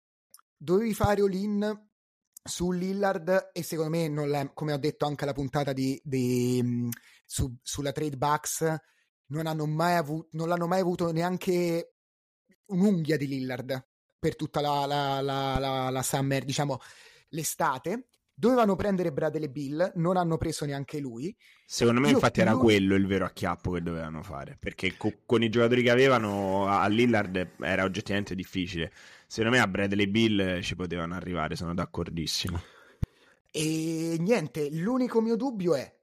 dovevi 0.58 0.94
fare 0.94 1.22
all-in 1.22 1.88
su 2.42 2.72
Lillard 2.72 3.50
e 3.52 3.64
secondo 3.64 3.92
me, 3.92 4.08
non 4.08 4.52
come 4.54 4.74
ho 4.74 4.78
detto 4.78 5.06
anche 5.06 5.24
alla 5.24 5.34
puntata 5.34 5.74
di, 5.74 6.00
di, 6.04 6.62
mm, 6.64 6.90
su, 7.26 7.58
sulla 7.62 7.92
trade 7.92 8.18
Bucks, 8.18 8.76
non, 9.28 9.48
hanno 9.48 9.66
mai 9.66 9.96
avuto, 9.96 10.30
non 10.32 10.48
l'hanno 10.48 10.68
mai 10.68 10.80
avuto 10.80 11.12
neanche 11.12 11.96
un'unghia 12.68 13.18
di 13.18 13.28
Lillard 13.28 13.88
per 14.18 14.36
tutta 14.36 14.62
la, 14.62 14.86
la, 14.86 15.22
la, 15.22 15.60
la, 15.60 15.90
la 15.90 16.02
summer, 16.04 16.46
diciamo 16.46 16.80
l'estate. 17.30 18.08
Dovevano 18.38 18.76
prendere 18.76 19.14
Bradley 19.14 19.48
Bill, 19.48 19.94
non 19.96 20.18
hanno 20.18 20.38
preso 20.38 20.66
neanche 20.66 21.00
lui. 21.00 21.34
Secondo 21.66 22.02
me, 22.02 22.10
Io 22.10 22.16
infatti, 22.16 22.42
era 22.42 22.56
quello 22.58 22.96
il 22.96 23.08
vero 23.08 23.24
acchiappo 23.24 23.72
che 23.72 23.82
dovevano 23.82 24.22
fare. 24.24 24.58
Perché 24.60 24.98
co- 24.98 25.22
con 25.26 25.42
i 25.42 25.50
giocatori 25.50 25.82
che 25.82 25.90
avevano 25.90 26.68
a 26.68 26.86
Lillard 26.88 27.52
era 27.62 27.86
oggettivamente 27.86 28.36
difficile. 28.36 28.92
Secondo 29.26 29.56
me 29.56 29.64
a 29.64 29.68
Bradley 29.68 30.08
Bill 30.08 30.60
ci 30.60 30.76
potevano 30.76 31.16
arrivare, 31.16 31.56
sono 31.56 31.74
d'accordissimo. 31.74 32.62
E 33.52 34.18
niente, 34.20 34.70
l'unico 34.70 35.22
mio 35.22 35.38
dubbio 35.38 35.76
è, 35.76 35.96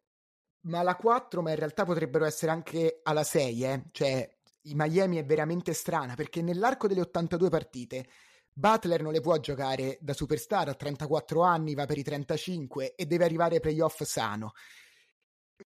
ma 0.63 0.79
alla 0.79 0.97
4, 0.97 1.43
ma 1.43 1.51
in 1.51 1.57
realtà 1.57 1.85
potrebbero 1.85 2.25
essere 2.25 2.51
anche 2.51 3.01
alla 3.03 3.25
6, 3.25 3.63
eh? 3.65 3.83
cioè 3.93 4.37
i 4.63 4.75
Miami 4.75 5.19
è 5.19 5.25
veramente 5.25 5.73
strana 5.73 6.15
perché 6.15 6.41
nell'arco 6.41 6.87
delle 6.87 7.01
82 7.01 7.49
partite 7.49 8.07
Butler 8.53 9.03
non 9.03 9.13
le 9.13 9.21
può 9.21 9.39
giocare 9.39 9.99
da 10.01 10.13
superstar 10.13 10.69
a 10.69 10.75
34 10.75 11.43
anni, 11.43 11.75
va 11.75 11.87
per 11.87 11.99
i 11.99 12.03
35 12.03 12.95
e 12.95 13.07
deve 13.07 13.25
arrivare 13.25 13.55
ai 13.57 13.61
playoff 13.61 14.03
sano. 14.03 14.53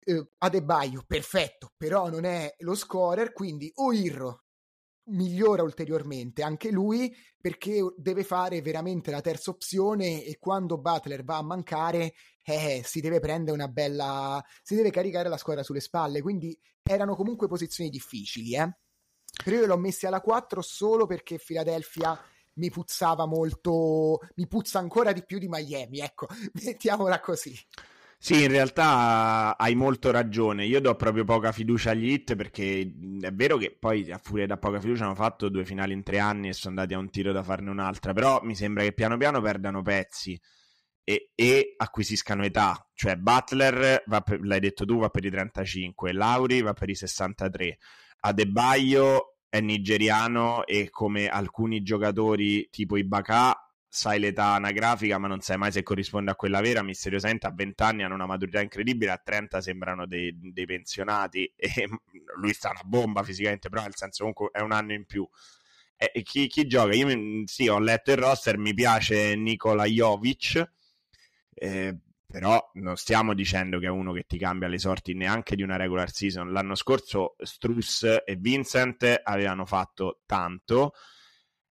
Uh, 0.04 0.26
Adebayo, 0.38 1.02
perfetto, 1.06 1.72
però 1.76 2.08
non 2.08 2.24
è 2.24 2.54
lo 2.58 2.74
scorer, 2.74 3.32
quindi 3.32 3.70
o 3.76 3.92
Irro 3.92 4.46
migliora 5.08 5.62
ulteriormente 5.62 6.42
anche 6.42 6.70
lui 6.70 7.14
perché 7.40 7.80
deve 7.96 8.24
fare 8.24 8.60
veramente 8.60 9.10
la 9.10 9.20
terza 9.20 9.50
opzione 9.50 10.24
e 10.24 10.36
quando 10.38 10.78
Butler 10.78 11.24
va 11.24 11.36
a 11.36 11.42
mancare 11.42 12.14
eh, 12.42 12.82
si 12.84 13.00
deve 13.00 13.20
prendere 13.20 13.56
una 13.56 13.68
bella 13.68 14.42
si 14.62 14.74
deve 14.74 14.90
caricare 14.90 15.28
la 15.28 15.36
squadra 15.36 15.62
sulle 15.62 15.80
spalle 15.80 16.22
quindi 16.22 16.58
erano 16.82 17.14
comunque 17.14 17.46
posizioni 17.46 17.88
difficili 17.88 18.56
eh? 18.56 18.76
però 19.44 19.56
io 19.58 19.66
l'ho 19.66 19.76
messi 19.76 20.06
alla 20.06 20.20
4 20.20 20.60
solo 20.60 21.06
perché 21.06 21.38
Philadelphia 21.38 22.18
mi 22.56 22.70
puzzava 22.70 23.26
molto 23.26 24.20
mi 24.34 24.46
puzza 24.46 24.78
ancora 24.78 25.12
di 25.12 25.24
più 25.24 25.38
di 25.38 25.48
Miami 25.48 26.00
ecco 26.00 26.26
mettiamola 26.64 27.20
così 27.20 27.56
sì, 28.18 28.42
in 28.42 28.48
realtà 28.50 29.56
hai 29.58 29.74
molto 29.74 30.10
ragione. 30.10 30.64
Io 30.64 30.80
do 30.80 30.94
proprio 30.96 31.24
poca 31.24 31.52
fiducia 31.52 31.90
agli 31.90 32.10
hit 32.10 32.34
perché 32.34 32.80
è 33.20 33.32
vero 33.32 33.56
che 33.56 33.76
poi 33.78 34.10
a 34.10 34.18
furia 34.18 34.46
da 34.46 34.56
poca 34.56 34.80
fiducia 34.80 35.04
hanno 35.04 35.14
fatto 35.14 35.48
due 35.48 35.64
finali 35.64 35.92
in 35.92 36.02
tre 36.02 36.18
anni 36.18 36.48
e 36.48 36.52
sono 36.52 36.74
andati 36.76 36.94
a 36.94 36.98
un 36.98 37.10
tiro 37.10 37.30
da 37.32 37.42
farne 37.42 37.70
un'altra. 37.70 38.12
Però 38.14 38.40
mi 38.42 38.56
sembra 38.56 38.82
che 38.82 38.92
piano 38.94 39.16
piano 39.16 39.40
perdano 39.40 39.82
pezzi 39.82 40.40
e, 41.04 41.30
e 41.34 41.74
acquisiscano 41.76 42.44
età. 42.44 42.88
Cioè, 42.94 43.16
Butler, 43.16 44.02
per, 44.24 44.40
l'hai 44.42 44.60
detto 44.60 44.84
tu, 44.84 44.98
va 44.98 45.08
per 45.10 45.24
i 45.24 45.30
35, 45.30 46.12
Lauri 46.12 46.62
va 46.62 46.72
per 46.72 46.88
i 46.88 46.94
63, 46.94 47.78
Adebayo 48.20 49.35
è 49.48 49.60
nigeriano 49.60 50.66
e 50.66 50.90
come 50.90 51.28
alcuni 51.28 51.82
giocatori 51.82 52.68
tipo 52.70 52.96
Ibaka 52.96 53.66
sai 53.96 54.18
l'età 54.18 54.48
anagrafica, 54.54 55.16
ma 55.16 55.26
non 55.26 55.40
sai 55.40 55.56
mai 55.56 55.72
se 55.72 55.82
corrisponde 55.82 56.30
a 56.30 56.34
quella 56.34 56.60
vera. 56.60 56.82
Misteriosamente 56.82 57.46
a 57.46 57.52
20 57.54 57.82
anni 57.82 58.02
hanno 58.02 58.14
una 58.14 58.26
maturità 58.26 58.60
incredibile, 58.60 59.10
a 59.10 59.20
30 59.22 59.60
sembrano 59.62 60.06
dei, 60.06 60.36
dei 60.52 60.66
pensionati 60.66 61.50
e 61.56 61.88
lui 62.36 62.52
sta 62.52 62.70
una 62.70 62.82
bomba 62.84 63.22
fisicamente, 63.22 63.70
però 63.70 63.82
nel 63.82 63.96
senso 63.96 64.18
comunque 64.24 64.50
è 64.52 64.60
un 64.60 64.72
anno 64.72 64.92
in 64.92 65.06
più. 65.06 65.26
E, 65.96 66.22
chi, 66.22 66.46
chi, 66.46 66.66
gioca? 66.66 66.94
Io 66.94 67.08
sì, 67.46 67.68
ho 67.68 67.78
letto 67.78 68.10
il 68.10 68.18
roster, 68.18 68.58
mi 68.58 68.74
piace 68.74 69.34
Nikola 69.34 69.86
Jovic, 69.86 70.70
eh, 71.54 71.96
però 72.36 72.70
non 72.74 72.96
stiamo 72.96 73.32
dicendo 73.32 73.78
che 73.78 73.86
è 73.86 73.88
uno 73.88 74.12
che 74.12 74.26
ti 74.26 74.36
cambia 74.36 74.68
le 74.68 74.78
sorti 74.78 75.14
neanche 75.14 75.56
di 75.56 75.62
una 75.62 75.76
regular 75.76 76.12
season. 76.12 76.52
L'anno 76.52 76.74
scorso 76.74 77.34
Struss 77.38 78.02
e 78.26 78.36
Vincent 78.36 79.22
avevano 79.24 79.64
fatto 79.64 80.20
tanto 80.26 80.92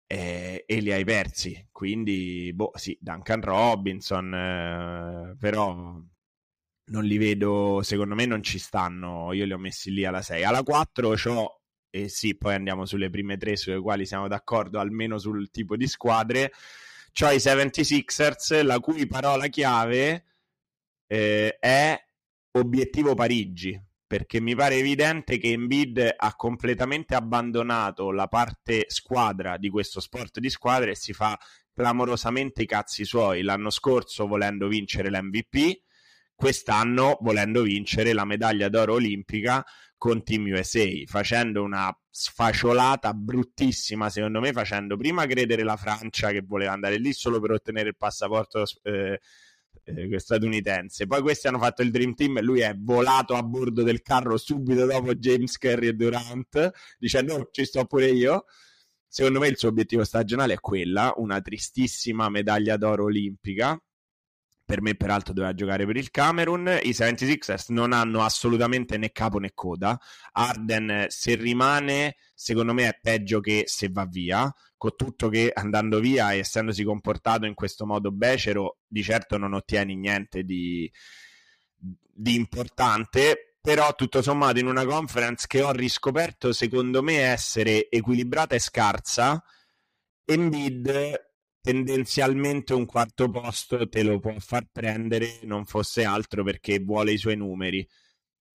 eh, 0.07 0.63
e 0.65 0.79
li 0.79 0.93
hai 0.93 1.03
persi. 1.03 1.67
Quindi, 1.69 2.53
boh, 2.53 2.71
sì, 2.75 2.97
Duncan 3.01 3.41
Robinson, 3.41 4.33
eh, 4.33 5.35
però 5.37 5.73
non 5.73 7.03
li 7.03 7.17
vedo, 7.17 7.81
secondo 7.83 8.15
me 8.15 8.25
non 8.25 8.41
ci 8.41 8.57
stanno, 8.57 9.33
io 9.33 9.43
li 9.43 9.51
ho 9.51 9.57
messi 9.57 9.91
lì 9.91 10.05
alla 10.05 10.21
6. 10.21 10.45
Alla 10.45 10.63
4 10.63 11.13
ho, 11.25 11.61
e 11.89 12.07
sì, 12.07 12.37
poi 12.37 12.53
andiamo 12.53 12.85
sulle 12.85 13.09
prime 13.09 13.35
tre 13.35 13.57
sulle 13.57 13.81
quali 13.81 14.05
siamo 14.05 14.29
d'accordo, 14.29 14.79
almeno 14.79 15.17
sul 15.17 15.49
tipo 15.49 15.75
di 15.75 15.87
squadre, 15.87 16.53
ho 17.21 17.31
i 17.33 17.35
76ers, 17.35 18.63
la 18.63 18.79
cui 18.79 19.05
parola 19.07 19.47
chiave 19.47 20.27
eh, 21.13 21.57
è 21.59 21.95
obiettivo 22.53 23.13
Parigi 23.13 23.79
perché 24.07 24.41
mi 24.41 24.55
pare 24.55 24.77
evidente 24.77 25.37
che 25.37 25.51
Embiid 25.51 26.15
ha 26.17 26.35
completamente 26.35 27.13
abbandonato 27.13 28.11
la 28.11 28.27
parte 28.27 28.85
squadra 28.87 29.57
di 29.57 29.69
questo 29.69 29.99
sport 29.99 30.39
di 30.39 30.49
squadra 30.49 30.89
e 30.89 30.95
si 30.95 31.13
fa 31.13 31.37
clamorosamente 31.71 32.63
i 32.63 32.65
cazzi 32.65 33.05
suoi. 33.05 33.43
L'anno 33.43 33.69
scorso 33.69 34.27
volendo 34.27 34.67
vincere 34.67 35.09
l'MVP, 35.11 35.81
quest'anno 36.35 37.17
volendo 37.21 37.61
vincere 37.61 38.13
la 38.13 38.25
medaglia 38.25 38.69
d'oro 38.69 38.93
olimpica 38.93 39.63
con 39.97 40.23
Team 40.23 40.45
USA, 40.51 40.85
facendo 41.05 41.63
una 41.63 41.95
sfacciolata 42.09 43.13
bruttissima, 43.13 44.09
secondo 44.09 44.39
me, 44.39 44.51
facendo 44.51 44.97
prima 44.97 45.25
credere 45.27 45.63
la 45.63 45.77
Francia 45.77 46.31
che 46.31 46.41
voleva 46.41 46.71
andare 46.71 46.97
lì 46.97 47.13
solo 47.13 47.39
per 47.39 47.51
ottenere 47.51 47.89
il 47.89 47.97
passaporto 47.97 48.63
eh, 48.83 49.19
eh, 49.83 50.19
statunitense. 50.19 51.07
Poi 51.07 51.21
questi 51.21 51.47
hanno 51.47 51.59
fatto 51.59 51.81
il 51.81 51.91
Dream 51.91 52.13
Team 52.13 52.37
e 52.37 52.41
lui 52.41 52.61
è 52.61 52.75
volato 52.77 53.35
a 53.35 53.43
bordo 53.43 53.83
del 53.83 54.01
carro 54.01 54.37
subito 54.37 54.85
dopo 54.85 55.13
James 55.15 55.57
Kerry 55.57 55.87
e 55.87 55.93
Durant, 55.93 56.71
dicendo 56.97 57.37
no, 57.37 57.47
ci 57.51 57.65
sto 57.65 57.85
pure 57.85 58.09
io. 58.09 58.45
Secondo 59.07 59.39
me 59.39 59.47
il 59.47 59.57
suo 59.57 59.69
obiettivo 59.69 60.03
stagionale 60.03 60.53
è 60.53 60.59
quella, 60.59 61.13
una 61.17 61.39
tristissima 61.39 62.29
medaglia 62.29 62.77
d'oro 62.77 63.03
olimpica. 63.03 63.79
Per 64.65 64.81
me, 64.81 64.95
peraltro, 64.95 65.33
doveva 65.33 65.53
giocare 65.53 65.85
per 65.85 65.97
il 65.97 66.09
Camerun. 66.09 66.79
I 66.81 66.89
76ers 66.91 67.65
non 67.67 67.91
hanno 67.91 68.23
assolutamente 68.23 68.97
né 68.97 69.11
capo 69.11 69.37
né 69.37 69.51
coda. 69.53 69.99
Arden, 70.31 71.05
se 71.09 71.35
rimane, 71.35 72.15
secondo 72.33 72.73
me 72.73 72.87
è 72.87 72.97
peggio 72.99 73.39
che 73.39 73.63
se 73.67 73.89
va 73.91 74.05
via 74.05 74.51
con 74.83 74.97
tutto 74.97 75.29
che 75.29 75.49
andando 75.53 76.01
via 76.01 76.33
e 76.33 76.39
essendosi 76.39 76.83
comportato 76.83 77.45
in 77.45 77.53
questo 77.53 77.85
modo 77.85 78.11
becero, 78.11 78.79
di 78.85 79.01
certo 79.01 79.37
non 79.37 79.53
ottieni 79.53 79.95
niente 79.95 80.43
di, 80.43 80.91
di 81.77 82.35
importante, 82.35 83.55
però 83.61 83.95
tutto 83.95 84.21
sommato 84.21 84.59
in 84.59 84.67
una 84.67 84.85
conference 84.85 85.45
che 85.47 85.61
ho 85.61 85.71
riscoperto 85.71 86.51
secondo 86.51 87.01
me 87.01 87.19
essere 87.19 87.89
equilibrata 87.89 88.55
e 88.55 88.59
scarsa, 88.59 89.41
Embiid 90.25 91.31
tendenzialmente 91.61 92.73
un 92.73 92.85
quarto 92.85 93.29
posto 93.29 93.87
te 93.87 94.03
lo 94.03 94.19
può 94.19 94.35
far 94.37 94.67
prendere 94.69 95.39
non 95.43 95.63
fosse 95.63 96.03
altro 96.03 96.43
perché 96.43 96.79
vuole 96.79 97.13
i 97.13 97.17
suoi 97.17 97.37
numeri. 97.37 97.87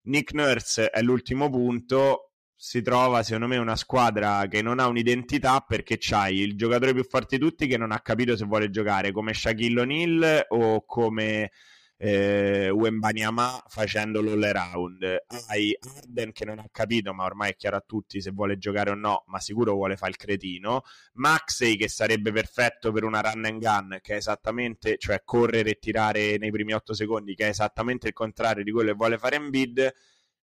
Nick 0.03 0.35
Nurse 0.35 0.91
è 0.91 1.01
l'ultimo 1.01 1.49
punto, 1.49 2.28
si 2.61 2.83
trova 2.83 3.23
secondo 3.23 3.47
me 3.47 3.57
una 3.57 3.77
squadra 3.77 4.49
che 4.49 4.63
non 4.63 4.81
ha 4.81 4.89
un'identità 4.89 5.61
perché 5.61 5.97
c'hai 5.97 6.41
il 6.41 6.57
giocatore 6.57 6.93
più 6.93 7.05
forte 7.05 7.39
di 7.39 7.45
tutti 7.45 7.69
che 7.69 7.77
non 7.77 7.93
ha 7.93 8.01
capito 8.01 8.37
se 8.37 8.47
vuole 8.47 8.69
giocare 8.69 9.13
come 9.13 9.33
Shaquille 9.33 9.81
O'Neal 9.83 10.47
o 10.49 10.85
come 10.85 11.53
eh, 11.97 12.69
Wembanyama 12.71 13.63
facendo 13.69 14.21
l'all 14.21 14.43
around, 14.43 15.05
hai 15.49 15.77
Arden 15.99 16.33
che 16.33 16.45
non 16.45 16.59
ha 16.59 16.69
capito, 16.73 17.15
ma 17.15 17.25
ormai 17.25 17.51
è 17.51 17.57
chiaro 17.57 17.77
a 17.77 17.85
tutti 17.87 18.21
se 18.21 18.33
vuole 18.33 18.59
giocare 18.59 18.91
o 18.91 18.95
no, 18.95 19.23
ma 19.29 19.39
sicuro 19.39 19.75
vuole 19.75 19.97
fare 19.97 20.11
il 20.11 20.17
cretino, 20.17 20.83
Maxey 21.15 21.77
che 21.77 21.89
sarebbe 21.89 22.33
perfetto 22.33 22.91
per 22.91 23.05
una 23.05 23.21
run 23.21 23.45
and 23.45 23.61
gun, 23.61 23.99
che 24.03 24.15
è 24.15 24.17
esattamente, 24.17 24.97
cioè 24.99 25.23
correre 25.25 25.71
e 25.71 25.79
tirare 25.79 26.39
nei 26.39 26.51
primi 26.51 26.73
8 26.73 26.93
secondi, 26.93 27.37
che 27.37 27.47
è 27.47 27.49
esattamente 27.51 28.09
il 28.09 28.15
contrario 28.15 28.65
di 28.65 28.73
quello 28.73 28.91
che 28.91 28.97
vuole 28.97 29.17
fare 29.17 29.37
Embiid, 29.37 29.95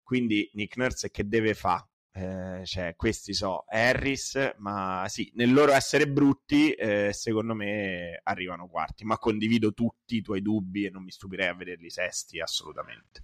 quindi 0.04 0.50
Nick 0.54 0.76
Nurse 0.76 1.10
che 1.10 1.26
deve 1.26 1.54
fare? 1.54 1.91
Eh, 2.14 2.62
cioè, 2.66 2.96
questi 2.98 3.34
so 3.34 3.64
Harris, 3.68 4.56
ma 4.58 5.06
sì, 5.08 5.32
nel 5.36 5.54
loro 5.54 5.72
essere 5.72 6.10
brutti, 6.10 6.72
eh, 6.74 7.12
secondo 7.14 7.54
me 7.54 8.20
arrivano 8.24 8.68
quarti. 8.68 9.06
Ma 9.06 9.18
condivido 9.18 9.74
tutti 9.74 10.18
i 10.18 10.22
tuoi 10.22 10.42
dubbi 10.42 10.86
e 10.86 10.90
non 10.90 11.04
mi 11.04 11.12
stupirei 11.12 11.48
a 11.48 11.56
vederli 11.56 11.90
sesti 11.90 12.40
assolutamente. 12.40 13.24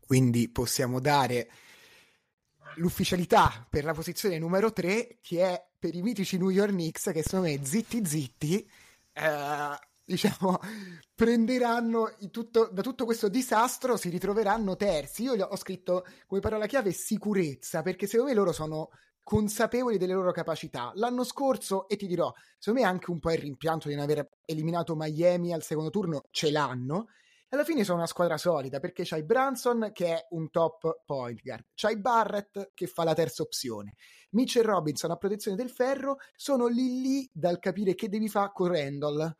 Quindi 0.00 0.48
possiamo 0.48 1.00
dare 1.00 1.50
l'ufficialità 2.76 3.66
per 3.68 3.84
la 3.84 3.92
posizione 3.92 4.38
numero 4.38 4.72
3, 4.72 5.18
che 5.20 5.42
è 5.42 5.68
per 5.78 5.94
i 5.94 6.02
mitici 6.02 6.38
New 6.38 6.50
York 6.50 6.70
Knicks, 6.70 7.10
che 7.12 7.22
sono 7.22 7.42
me 7.42 7.62
zitti 7.62 8.04
zitti. 8.04 8.70
Eh, 9.12 9.78
diciamo, 10.08 10.58
prenderanno 11.14 12.16
tutto, 12.30 12.70
da 12.72 12.80
tutto 12.80 13.04
questo 13.04 13.28
disastro, 13.28 13.96
si 13.96 14.08
ritroveranno 14.08 14.74
terzi. 14.74 15.24
Io 15.24 15.44
ho 15.44 15.56
scritto 15.56 16.04
come 16.26 16.40
parola 16.40 16.66
chiave 16.66 16.92
sicurezza, 16.92 17.82
perché 17.82 18.06
secondo 18.06 18.32
me 18.32 18.36
loro 18.36 18.52
sono 18.52 18.88
consapevoli 19.22 19.98
delle 19.98 20.14
loro 20.14 20.32
capacità. 20.32 20.90
L'anno 20.94 21.22
scorso, 21.24 21.86
e 21.86 21.96
ti 21.96 22.06
dirò, 22.06 22.32
secondo 22.58 22.80
me 22.80 22.86
anche 22.90 23.10
un 23.10 23.18
po' 23.18 23.30
il 23.32 23.38
rimpianto 23.38 23.88
di 23.88 23.94
non 23.94 24.04
aver 24.04 24.26
eliminato 24.46 24.96
Miami 24.96 25.52
al 25.52 25.62
secondo 25.62 25.90
turno 25.90 26.22
ce 26.30 26.50
l'hanno. 26.50 27.08
Alla 27.50 27.64
fine 27.64 27.84
sono 27.84 27.98
una 27.98 28.06
squadra 28.06 28.36
solida 28.36 28.78
perché 28.78 29.04
c'hai 29.04 29.24
Branson 29.24 29.90
che 29.92 30.06
è 30.06 30.26
un 30.30 30.50
top 30.50 31.02
point 31.04 31.40
guard, 31.42 31.64
c'hai 31.74 31.98
Barrett 31.98 32.72
che 32.74 32.86
fa 32.86 33.04
la 33.04 33.14
terza 33.14 33.42
opzione, 33.42 33.94
Mitchell 34.30 34.64
Robinson 34.64 35.10
a 35.10 35.16
protezione 35.16 35.56
del 35.56 35.70
ferro, 35.70 36.18
sono 36.36 36.66
lì 36.66 37.00
lì 37.00 37.30
dal 37.32 37.58
capire 37.58 37.94
che 37.94 38.10
devi 38.10 38.28
fare 38.28 38.50
con 38.52 38.68
Randall 38.68 39.34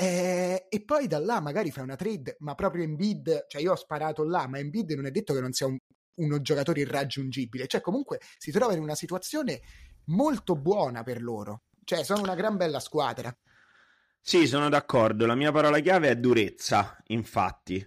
eh, 0.00 0.66
e 0.68 0.84
poi 0.84 1.08
da 1.08 1.18
là 1.18 1.40
magari 1.40 1.72
fai 1.72 1.82
una 1.82 1.96
trade, 1.96 2.36
ma 2.38 2.54
proprio 2.54 2.84
in 2.84 2.94
bid, 2.94 3.46
cioè 3.48 3.60
io 3.60 3.72
ho 3.72 3.76
sparato 3.76 4.22
là, 4.22 4.46
ma 4.46 4.60
in 4.60 4.70
bid 4.70 4.92
non 4.92 5.06
è 5.06 5.10
detto 5.10 5.34
che 5.34 5.40
non 5.40 5.52
sia 5.52 5.66
un, 5.66 5.76
uno 6.20 6.40
giocatore 6.40 6.82
irraggiungibile, 6.82 7.66
cioè 7.66 7.80
comunque 7.80 8.20
si 8.36 8.52
trova 8.52 8.74
in 8.74 8.80
una 8.80 8.94
situazione 8.94 9.60
molto 10.04 10.54
buona 10.54 11.02
per 11.02 11.20
loro, 11.20 11.62
cioè 11.82 12.04
sono 12.04 12.22
una 12.22 12.36
gran 12.36 12.56
bella 12.56 12.78
squadra. 12.78 13.36
Sì, 14.20 14.46
sono 14.46 14.68
d'accordo, 14.68 15.26
la 15.26 15.34
mia 15.34 15.50
parola 15.50 15.80
chiave 15.80 16.10
è 16.10 16.16
durezza, 16.16 16.96
infatti. 17.06 17.84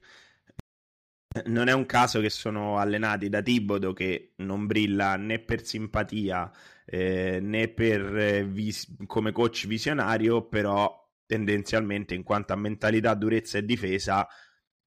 Non 1.46 1.70
è 1.70 1.72
un 1.72 1.86
caso 1.86 2.20
che 2.20 2.30
sono 2.30 2.78
allenati 2.78 3.30
da 3.30 3.42
Tibodo 3.42 3.94
che 3.94 4.34
non 4.38 4.66
brilla 4.66 5.16
né 5.16 5.40
per 5.40 5.66
simpatia 5.66 6.52
eh, 6.84 7.40
né 7.42 7.70
per, 7.70 8.18
eh, 8.18 8.44
vis- 8.44 8.98
come 9.06 9.32
coach 9.32 9.66
visionario, 9.66 10.46
però 10.50 11.01
tendenzialmente 11.32 12.14
in 12.14 12.24
quanto 12.24 12.52
a 12.52 12.58
mentalità, 12.58 13.14
durezza 13.14 13.58
e 13.58 13.64
difesa, 13.64 14.28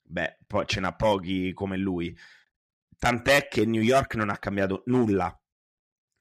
beh, 0.02 0.40
poi 0.46 0.66
ce 0.66 0.78
n'ha 0.80 0.94
pochi 0.94 1.54
come 1.54 1.78
lui. 1.78 2.14
Tant'è 2.98 3.48
che 3.48 3.64
New 3.64 3.80
York 3.80 4.14
non 4.16 4.28
ha 4.28 4.36
cambiato 4.36 4.82
nulla. 4.86 5.34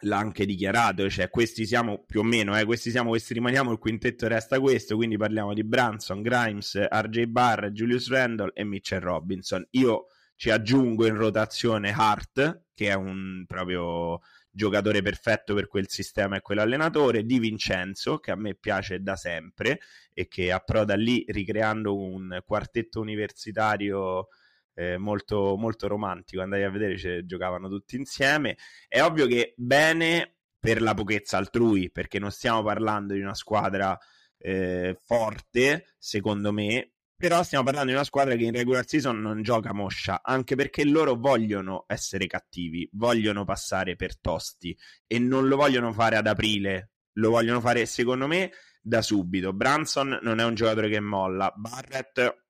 L'ha 0.06 0.18
anche 0.18 0.46
dichiarato, 0.46 1.10
cioè 1.10 1.30
questi 1.30 1.66
siamo 1.66 2.06
più 2.06 2.22
o 2.22 2.24
meno, 2.24 2.58
eh, 2.58 2.64
questi 2.64 2.90
siamo, 2.90 3.10
questi 3.10 3.34
rimaniamo, 3.34 3.72
il 3.74 3.80
quintetto 3.80 4.28
resta 4.30 4.62
questo, 4.62 4.96
quindi 4.96 5.18
parliamo 5.18 5.54
di 5.54 5.64
Branson, 5.66 6.22
Grimes, 6.22 6.88
RJ 6.90 7.24
Barr, 7.26 7.68
Julius 7.68 8.10
Randall 8.10 8.52
e 8.54 8.64
Mitchell 8.64 9.02
Robinson. 9.02 9.66
Io 9.72 10.06
ci 10.36 10.52
aggiungo 10.52 11.06
in 11.06 11.16
rotazione 11.16 11.92
Hart, 11.92 12.68
che 12.74 12.90
è 12.90 12.94
un 12.94 13.44
proprio 13.46 14.22
giocatore 14.56 15.02
perfetto 15.02 15.56
per 15.56 15.68
quel 15.68 15.90
sistema 15.90 16.38
e 16.38 16.42
quell'allenatore, 16.42 17.26
Di 17.26 17.40
Vincenzo, 17.40 18.20
che 18.20 18.32
a 18.32 18.36
me 18.36 18.54
piace 18.54 19.02
da 19.02 19.16
sempre 19.16 19.80
e 20.14 20.28
che 20.28 20.52
approda 20.52 20.96
lì 20.96 21.26
ricreando 21.28 21.98
un 21.98 22.40
quartetto 22.46 23.02
universitario 23.02 24.28
eh, 24.76 24.98
molto, 24.98 25.56
molto 25.58 25.88
romantico. 25.88 26.42
Andai 26.44 26.64
a 26.64 26.70
vedere, 26.70 26.98
cioè, 26.98 27.26
giocavano 27.26 27.68
tutti 27.68 27.96
insieme. 27.96 28.58
È 28.88 29.02
ovvio 29.02 29.26
che 29.26 29.54
bene 29.58 30.36
per 30.60 30.82
la 30.82 30.94
pochezza 30.94 31.38
altrui, 31.38 31.92
perché 31.92 32.20
non 32.20 32.32
stiamo 32.32 32.62
parlando 32.64 33.14
di 33.14 33.22
una 33.22 33.36
squadra 33.36 33.98
eh, 34.38 34.96
forte, 35.02 35.88
secondo 35.98 36.54
me, 36.54 36.92
però 37.16 37.44
stiamo 37.44 37.64
parlando 37.64 37.90
di 37.90 37.96
una 37.96 38.04
squadra 38.06 38.36
che 38.36 38.44
in 38.44 38.52
regular 38.52 38.88
season 38.88 39.22
non 39.22 39.42
gioca 39.42 39.74
moscia, 39.74 40.22
anche 40.24 40.56
perché 40.56 40.84
loro 40.84 41.16
vogliono 41.16 41.86
essere 41.88 42.28
cattivi, 42.28 42.88
vogliono 42.94 43.46
passare 43.46 43.96
per 43.96 44.20
tosti 44.20 44.78
e 45.08 45.20
non 45.20 45.48
lo 45.48 45.56
vogliono 45.56 45.94
fare 45.94 46.16
ad 46.18 46.28
aprile, 46.28 46.92
lo 47.14 47.30
vogliono 47.30 47.62
fare 47.62 47.86
secondo 47.86 48.28
me 48.28 48.52
da 48.82 49.02
subito. 49.02 49.54
Branson 49.54 50.20
non 50.22 50.40
è 50.40 50.44
un 50.44 50.56
giocatore 50.56 50.90
che 50.90 51.00
molla, 51.00 51.54
Barrett 51.56 52.42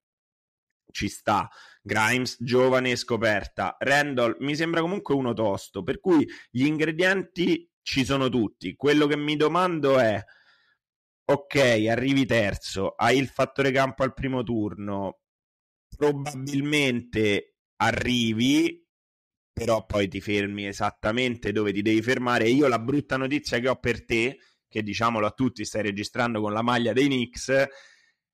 ci 0.92 1.08
sta, 1.08 1.50
Grimes 1.82 2.38
giovane 2.40 2.92
e 2.92 2.96
scoperta, 2.96 3.76
Randall 3.80 4.38
mi 4.40 4.56
sembra 4.56 4.82
comunque 4.82 5.14
uno 5.16 5.34
tosto, 5.34 5.84
per 5.84 6.00
cui 6.00 6.28
gli 6.50 6.66
ingredienti 6.66 7.70
ci 7.82 8.06
sono 8.06 8.30
tutti. 8.30 8.76
Quello 8.76 9.08
che 9.08 9.18
mi 9.18 9.36
domando 9.36 10.00
è 10.00 10.24
ok, 11.26 11.56
arrivi 11.90 12.26
terzo, 12.26 12.94
hai 12.96 13.18
il 13.18 13.28
fattore 13.28 13.72
campo 13.72 14.04
al 14.04 14.14
primo 14.14 14.44
turno, 14.44 15.20
probabilmente 15.96 17.56
arrivi, 17.78 18.86
però 19.52 19.86
poi 19.86 20.08
ti 20.08 20.20
fermi 20.22 20.66
esattamente 20.66 21.52
dove 21.52 21.72
ti 21.72 21.82
devi 21.82 22.02
fermare. 22.02 22.50
Io 22.50 22.68
la 22.68 22.80
brutta 22.80 23.18
notizia 23.18 23.60
che 23.60 23.70
ho 23.70 23.76
per 23.78 24.04
te, 24.06 24.38
che 24.68 24.82
diciamolo 24.82 25.26
a 25.28 25.32
tutti, 25.32 25.64
stai 25.66 25.84
registrando 25.84 26.42
con 26.42 26.54
la 26.54 26.64
maglia 26.64 26.94
dei 26.94 27.06
Knicks, 27.06 27.68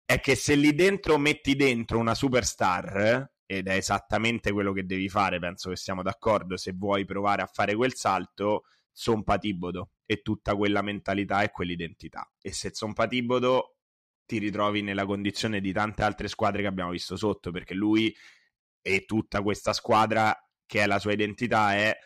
è 0.06 0.20
che 0.20 0.36
se 0.36 0.56
lì 0.56 0.74
dentro 0.74 1.18
metti 1.18 1.56
dentro 1.56 2.00
una 2.00 2.16
superstar, 2.16 3.32
ed 3.46 3.68
è 3.68 3.74
esattamente 3.74 4.52
quello 4.52 4.72
che 4.72 4.86
devi 4.86 5.10
fare, 5.10 5.40
penso 5.40 5.70
che 5.70 5.76
siamo 5.76 6.04
d'accordo, 6.04 6.56
se 6.56 6.72
vuoi 6.74 7.06
provare 7.06 7.42
a 7.42 7.50
fare 7.52 7.76
quel 7.76 7.96
salto, 7.96 8.64
son 9.00 9.24
Patibodo 9.24 9.92
e 10.06 10.22
tutta 10.22 10.58
quella 10.58 10.82
mentalità 10.82 11.42
e 11.42 11.52
quell'identità. 11.52 12.30
E 12.42 12.52
se 12.52 12.72
son 12.74 12.92
Patibodo 12.92 13.78
ti 14.26 14.40
ritrovi 14.40 14.82
nella 14.82 15.06
condizione 15.06 15.62
di 15.62 15.72
tante 15.72 16.04
altre 16.04 16.28
squadre 16.28 16.62
che 16.62 16.68
abbiamo 16.68 16.92
visto 16.92 17.16
sotto, 17.16 17.50
perché 17.50 17.74
lui 17.74 18.14
e 18.82 19.06
tutta 19.06 19.42
questa 19.42 19.72
squadra 19.72 20.38
che 20.66 20.82
è 20.82 20.86
la 20.86 21.00
sua 21.00 21.14
identità 21.14 21.74
è 21.76 21.98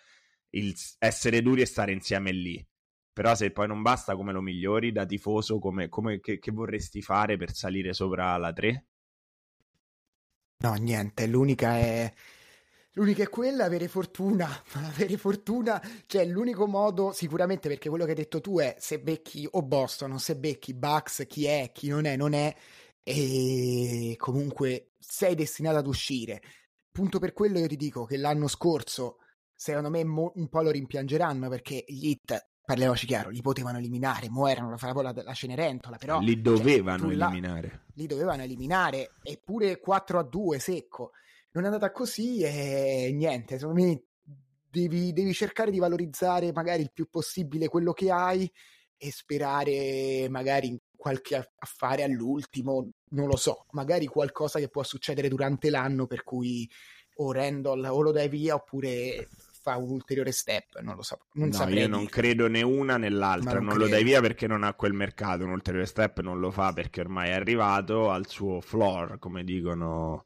il 0.52 0.76
essere 1.00 1.42
duri 1.42 1.62
e 1.62 1.66
stare 1.66 1.94
insieme 1.94 2.32
lì. 2.32 2.64
Però 3.12 3.34
se 3.34 3.50
poi 3.52 3.68
non 3.68 3.82
basta, 3.82 4.16
come 4.16 4.32
lo 4.32 4.42
migliori 4.42 4.92
da 4.92 5.06
tifoso? 5.08 5.58
Come, 5.58 5.90
come 5.90 6.20
che, 6.20 6.38
che 6.38 6.52
vorresti 6.52 7.02
fare 7.02 7.38
per 7.38 7.56
salire 7.56 7.94
sopra 7.94 8.38
la 8.38 8.54
3? 8.54 8.86
No, 10.58 10.74
niente, 10.76 11.26
l'unica 11.26 11.76
è 11.78 12.14
L'unica 12.96 13.24
è 13.24 13.30
quella, 13.30 13.66
avere 13.66 13.88
fortuna, 13.88 14.48
avere 14.74 15.18
fortuna, 15.18 15.82
cioè 16.06 16.26
l'unico 16.26 16.68
modo 16.68 17.12
sicuramente 17.12 17.68
perché 17.68 17.90
quello 17.90 18.04
che 18.04 18.12
hai 18.12 18.18
detto 18.18 18.40
tu 18.40 18.60
è 18.60 18.76
se 18.78 19.00
becchi 19.00 19.48
o 19.50 19.64
Boston 19.64 20.12
o 20.12 20.18
se 20.20 20.36
becchi 20.36 20.76
Bucks, 20.76 21.26
chi 21.28 21.46
è, 21.46 21.72
chi 21.74 21.88
non 21.88 22.06
è, 22.06 22.16
non 22.16 22.34
è 22.34 22.56
e 23.02 24.16
comunque 24.18 24.92
sei 25.00 25.34
destinato 25.34 25.78
ad 25.78 25.88
uscire. 25.88 26.42
Punto 26.92 27.18
per 27.18 27.34
quello 27.34 27.58
io 27.58 27.68
ti 27.68 27.76
dico 27.78 28.06
che 28.06 28.18
l'anno 28.18 28.48
scorso 28.48 29.18
secondo 29.56 29.90
me 29.90 30.04
mo- 30.04 30.32
un 30.36 30.48
po' 30.48 30.62
lo 30.62 30.70
rimpiangeranno 30.70 31.50
perché 31.50 31.84
gli 31.88 32.10
Hit 32.10 32.48
parliamoci 32.64 33.08
chiaro, 33.08 33.30
li 33.30 33.42
potevano 33.42 33.80
eliminare, 33.80 34.30
mo 34.30 34.48
erano 34.48 34.70
la 34.70 34.78
farabola 34.78 35.12
della 35.12 35.34
Cenerentola, 35.34 35.98
però... 35.98 36.20
Li 36.20 36.34
cioè, 36.34 36.42
dovevano 36.42 37.10
cioè, 37.10 37.14
eliminare. 37.14 37.68
Là, 37.68 37.80
li 37.96 38.08
dovevano 38.08 38.44
eliminare, 38.44 39.12
eppure 39.22 39.80
4 39.80 40.20
a 40.20 40.24
2 40.24 40.60
secco 40.60 41.12
non 41.54 41.64
è 41.64 41.68
andata 41.68 41.92
così 41.92 42.42
e 42.42 43.12
niente, 43.14 43.58
secondo 43.58 43.82
me 43.82 44.04
devi, 44.70 45.14
devi 45.14 45.34
cercare 45.34 45.72
di 45.72 45.80
valorizzare 45.80 46.52
magari 46.52 46.82
il 46.82 46.92
più 46.92 47.08
possibile 47.10 47.68
quello 47.68 47.94
che 47.94 48.12
hai 48.12 48.52
e 48.98 49.12
sperare 49.12 50.28
magari 50.30 50.68
in 50.68 50.78
qualche 50.96 51.52
affare 51.58 52.04
all'ultimo, 52.04 52.90
non 53.10 53.28
lo 53.28 53.36
so, 53.36 53.66
magari 53.72 54.06
qualcosa 54.08 54.60
che 54.60 54.70
può 54.70 54.84
succedere 54.84 55.28
durante 55.28 55.70
l'anno 55.70 56.08
per 56.08 56.24
cui 56.24 56.70
o 57.18 57.32
Randall 57.32 57.84
o 57.84 58.02
lo 58.02 58.12
dai 58.12 58.30
via 58.30 58.56
oppure 58.56 59.28
fa 59.64 59.78
un 59.78 59.92
ulteriore 59.92 60.32
step, 60.32 60.80
non 60.80 60.96
lo 60.96 61.04
so. 61.04 61.20
Non 61.34 61.50
no, 61.50 61.70
io 61.70 61.88
non 61.88 62.06
credo 62.08 62.48
né 62.48 62.62
una 62.64 62.98
né 62.98 63.10
l'altra, 63.10 63.60
non, 63.60 63.66
non 63.66 63.78
lo 63.78 63.88
dai 63.88 64.04
via 64.04 64.22
perché 64.22 64.48
non 64.48 64.64
ha 64.64 64.74
quel 64.74 64.94
mercato, 64.94 65.44
un 65.44 65.52
ulteriore 65.52 65.86
step 65.86 66.22
non 66.22 66.40
lo 66.40 66.50
fa 66.50 66.74
perché 66.74 67.02
ormai 67.02 67.30
è 67.30 67.34
arrivato 67.34 68.10
al 68.10 68.28
suo 68.28 68.60
floor, 68.60 69.20
come 69.20 69.44
dicono 69.44 70.26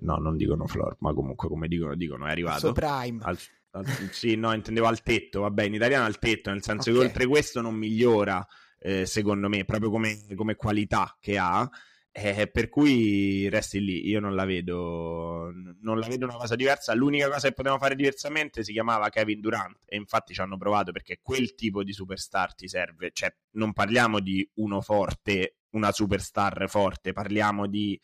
no, 0.00 0.16
non 0.16 0.36
dicono 0.36 0.66
floor, 0.66 0.96
ma 1.00 1.12
comunque 1.12 1.48
come 1.48 1.68
dicono, 1.68 1.94
dicono 1.94 2.26
è 2.26 2.30
arrivato. 2.30 2.68
Al 2.68 2.72
prime. 2.72 3.18
Al, 3.22 3.38
al, 3.72 3.86
sì, 4.10 4.36
no, 4.36 4.52
intendevo 4.52 4.86
al 4.86 5.02
tetto, 5.02 5.40
vabbè, 5.42 5.64
in 5.64 5.74
italiano 5.74 6.04
al 6.04 6.18
tetto, 6.18 6.50
nel 6.50 6.62
senso 6.62 6.90
okay. 6.90 7.02
che 7.02 7.06
oltre 7.08 7.26
questo 7.26 7.60
non 7.60 7.74
migliora, 7.74 8.46
eh, 8.78 9.06
secondo 9.06 9.48
me, 9.48 9.64
proprio 9.64 9.90
come, 9.90 10.24
come 10.34 10.56
qualità 10.56 11.16
che 11.20 11.38
ha. 11.38 11.68
Eh, 12.14 12.46
per 12.48 12.68
cui 12.68 13.48
resti 13.48 13.82
lì, 13.82 14.06
io 14.06 14.20
non 14.20 14.34
la 14.34 14.44
vedo, 14.44 15.50
non 15.80 15.98
la 15.98 16.06
vedo 16.06 16.26
una 16.26 16.36
cosa 16.36 16.56
diversa. 16.56 16.92
L'unica 16.92 17.30
cosa 17.30 17.48
che 17.48 17.54
potevamo 17.54 17.80
fare 17.80 17.94
diversamente 17.94 18.62
si 18.62 18.72
chiamava 18.72 19.08
Kevin 19.08 19.40
Durant 19.40 19.78
e 19.86 19.96
infatti 19.96 20.34
ci 20.34 20.42
hanno 20.42 20.58
provato 20.58 20.92
perché 20.92 21.20
quel 21.22 21.54
tipo 21.54 21.82
di 21.82 21.94
superstar 21.94 22.54
ti 22.54 22.68
serve. 22.68 23.12
Cioè, 23.14 23.34
non 23.52 23.72
parliamo 23.72 24.20
di 24.20 24.46
uno 24.56 24.82
forte, 24.82 25.56
una 25.70 25.90
superstar 25.90 26.68
forte, 26.68 27.14
parliamo 27.14 27.66
di 27.66 27.98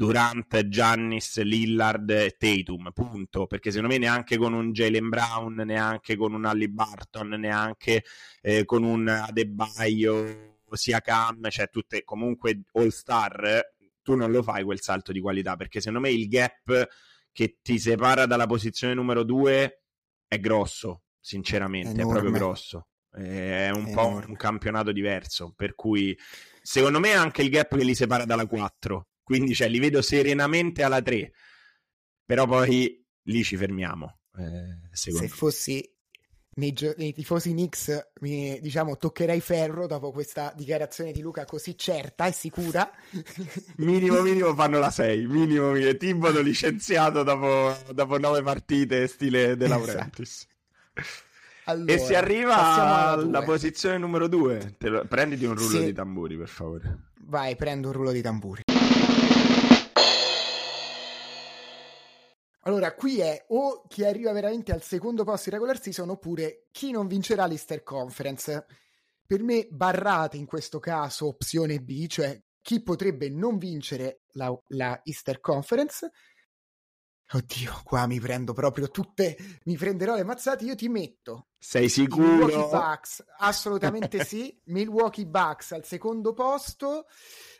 Durant, 0.00 0.66
Giannis, 0.68 1.42
Lillard 1.42 2.08
e 2.08 2.34
Tatum, 2.38 2.90
punto. 2.94 3.46
Perché 3.46 3.70
secondo 3.70 3.92
me 3.92 3.98
neanche 3.98 4.38
con 4.38 4.54
un 4.54 4.72
Jalen 4.72 5.10
Brown, 5.10 5.56
neanche 5.56 6.16
con 6.16 6.32
un 6.32 6.46
Ali 6.46 6.70
Barton, 6.70 7.28
neanche 7.28 8.02
eh, 8.40 8.64
con 8.64 8.82
un 8.82 9.06
Adebayo 9.06 10.56
sia 10.70 11.02
Cam, 11.02 11.50
cioè 11.50 11.68
tutte 11.68 12.02
comunque 12.02 12.62
all 12.72 12.88
star, 12.88 13.74
tu 14.00 14.14
non 14.14 14.30
lo 14.30 14.42
fai 14.42 14.64
quel 14.64 14.80
salto 14.80 15.12
di 15.12 15.20
qualità 15.20 15.56
perché 15.56 15.80
secondo 15.80 16.00
me 16.00 16.10
il 16.10 16.28
gap 16.28 16.88
che 17.30 17.58
ti 17.60 17.78
separa 17.78 18.24
dalla 18.24 18.46
posizione 18.46 18.94
numero 18.94 19.22
due 19.22 19.82
è 20.26 20.40
grosso, 20.40 21.02
sinceramente, 21.20 22.00
è, 22.00 22.04
è 22.06 22.08
proprio 22.08 22.30
grosso. 22.30 22.86
È 23.10 23.68
un 23.68 23.88
è 23.88 23.92
po' 23.92 24.08
enorme. 24.08 24.24
un 24.28 24.36
campionato 24.36 24.92
diverso, 24.92 25.52
per 25.54 25.74
cui 25.74 26.16
secondo 26.62 27.00
me 27.00 27.12
anche 27.12 27.42
il 27.42 27.50
gap 27.50 27.76
che 27.76 27.84
li 27.84 27.94
separa 27.94 28.24
dalla 28.24 28.46
4, 28.46 29.08
quindi 29.30 29.54
cioè, 29.54 29.68
li 29.68 29.78
vedo 29.78 30.02
serenamente 30.02 30.82
alla 30.82 31.00
3, 31.00 31.32
però 32.24 32.46
poi 32.46 33.00
lì 33.22 33.44
ci 33.44 33.56
fermiamo. 33.56 34.18
Eh, 34.36 34.88
Se 34.90 35.28
fossi 35.28 35.88
nei, 36.54 36.74
nei 36.96 37.12
tifosi 37.12 37.52
Knicks 37.52 38.10
mi 38.22 38.58
diciamo 38.60 38.96
toccherei 38.96 39.40
ferro 39.40 39.86
dopo 39.86 40.10
questa 40.10 40.52
dichiarazione 40.56 41.12
di 41.12 41.20
Luca 41.20 41.44
così 41.44 41.78
certa 41.78 42.26
e 42.26 42.32
sicura. 42.32 42.90
minimo 43.78 44.20
minimo 44.20 44.52
fanno 44.52 44.80
la 44.80 44.90
6, 44.90 45.28
minimo 45.28 45.70
minimo. 45.70 45.94
Tibono 45.94 46.40
licenziato 46.40 47.22
dopo, 47.22 47.72
dopo 47.92 48.18
9 48.18 48.42
partite 48.42 49.06
stile 49.06 49.56
De 49.56 49.68
Laurentiis. 49.68 50.48
Esatto. 50.92 51.28
Allora, 51.66 51.92
e 51.92 51.98
si 51.98 52.14
arriva 52.16 53.10
alla 53.10 53.44
posizione 53.44 53.96
numero 53.96 54.26
2. 54.26 54.74
Prenditi 55.08 55.44
un 55.44 55.54
rullo 55.54 55.78
sì. 55.78 55.84
di 55.84 55.92
tamburi, 55.92 56.36
per 56.36 56.48
favore. 56.48 57.10
Vai, 57.26 57.54
prendo 57.54 57.88
un 57.88 57.94
rullo 57.94 58.10
di 58.10 58.22
tamburi. 58.22 58.62
Allora, 62.64 62.94
qui 62.94 63.20
è 63.20 63.46
o 63.48 63.86
chi 63.88 64.04
arriva 64.04 64.32
veramente 64.32 64.72
al 64.72 64.82
secondo 64.82 65.24
posto 65.24 65.48
in 65.48 65.54
regular 65.54 65.80
season 65.80 66.10
oppure 66.10 66.66
chi 66.70 66.90
non 66.90 67.06
vincerà 67.06 67.46
l'Easter 67.46 67.82
Conference. 67.82 68.66
Per 69.26 69.42
me 69.42 69.66
barrate 69.70 70.36
in 70.36 70.44
questo 70.44 70.78
caso 70.78 71.28
opzione 71.28 71.80
B, 71.80 72.06
cioè 72.06 72.38
chi 72.60 72.82
potrebbe 72.82 73.30
non 73.30 73.56
vincere 73.56 74.22
la, 74.32 74.54
la 74.68 75.00
Easter 75.04 75.40
Conference. 75.40 76.10
Oddio, 77.32 77.80
qua 77.84 78.06
mi 78.06 78.18
prendo 78.20 78.52
proprio 78.52 78.90
tutte, 78.90 79.36
mi 79.64 79.76
prenderò 79.76 80.16
le 80.16 80.24
mazzate, 80.24 80.64
io 80.64 80.74
ti 80.74 80.88
metto. 80.88 81.46
Sei 81.56 81.88
sicuro? 81.88 82.46
Milwaukee 82.46 82.68
Bucks, 82.68 83.24
assolutamente 83.38 84.24
sì. 84.24 84.60
Milwaukee 84.66 85.26
Bucks 85.26 85.72
al 85.72 85.84
secondo 85.86 86.34
posto. 86.34 87.06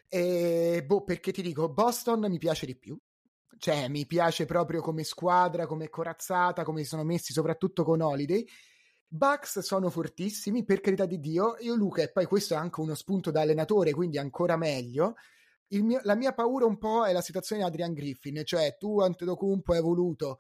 E, 0.09 0.83
boh, 0.85 1.05
perché 1.05 1.33
ti 1.33 1.41
dico, 1.41 1.69
Boston 1.71 2.29
mi 2.29 2.39
piace 2.39 2.67
di 2.67 2.77
più 2.77 2.99
cioè 3.61 3.89
mi 3.89 4.07
piace 4.07 4.47
proprio 4.47 4.81
come 4.81 5.05
squadra, 5.05 5.67
come 5.67 5.89
corazzata, 5.91 6.65
come 6.65 6.83
si 6.83 6.89
sono 6.89 7.05
messi 7.05 7.33
soprattutto 7.33 7.85
con 7.85 8.01
Holiday. 8.01 8.45
Bucks 9.07 9.61
sono 9.61 9.91
fortissimi, 9.91 10.65
per 10.65 10.81
carità 10.81 11.05
di 11.05 11.21
Dio. 11.21 11.57
Io, 11.61 11.75
Luca, 11.75 12.03
e 12.03 12.11
poi 12.11 12.25
questo 12.27 12.55
è 12.55 12.57
anche 12.57 12.81
uno 12.81 12.95
spunto 12.95 13.31
da 13.31 13.43
allenatore, 13.43 13.93
quindi 13.93 14.19
ancora 14.19 14.57
meglio. 14.57 15.15
Mio, 15.69 16.01
la 16.05 16.17
mia 16.17 16.33
paura 16.33 16.65
un 16.67 16.79
po' 16.79 17.05
è 17.05 17.13
la 17.13 17.21
situazione 17.21 17.63
di 17.63 17.69
Adrian 17.69 17.93
Griffin, 17.93 18.43
cioè 18.45 18.77
tu 18.79 19.01
Antetokounmpo 19.01 19.73
hai 19.73 19.81
voluto 19.81 20.39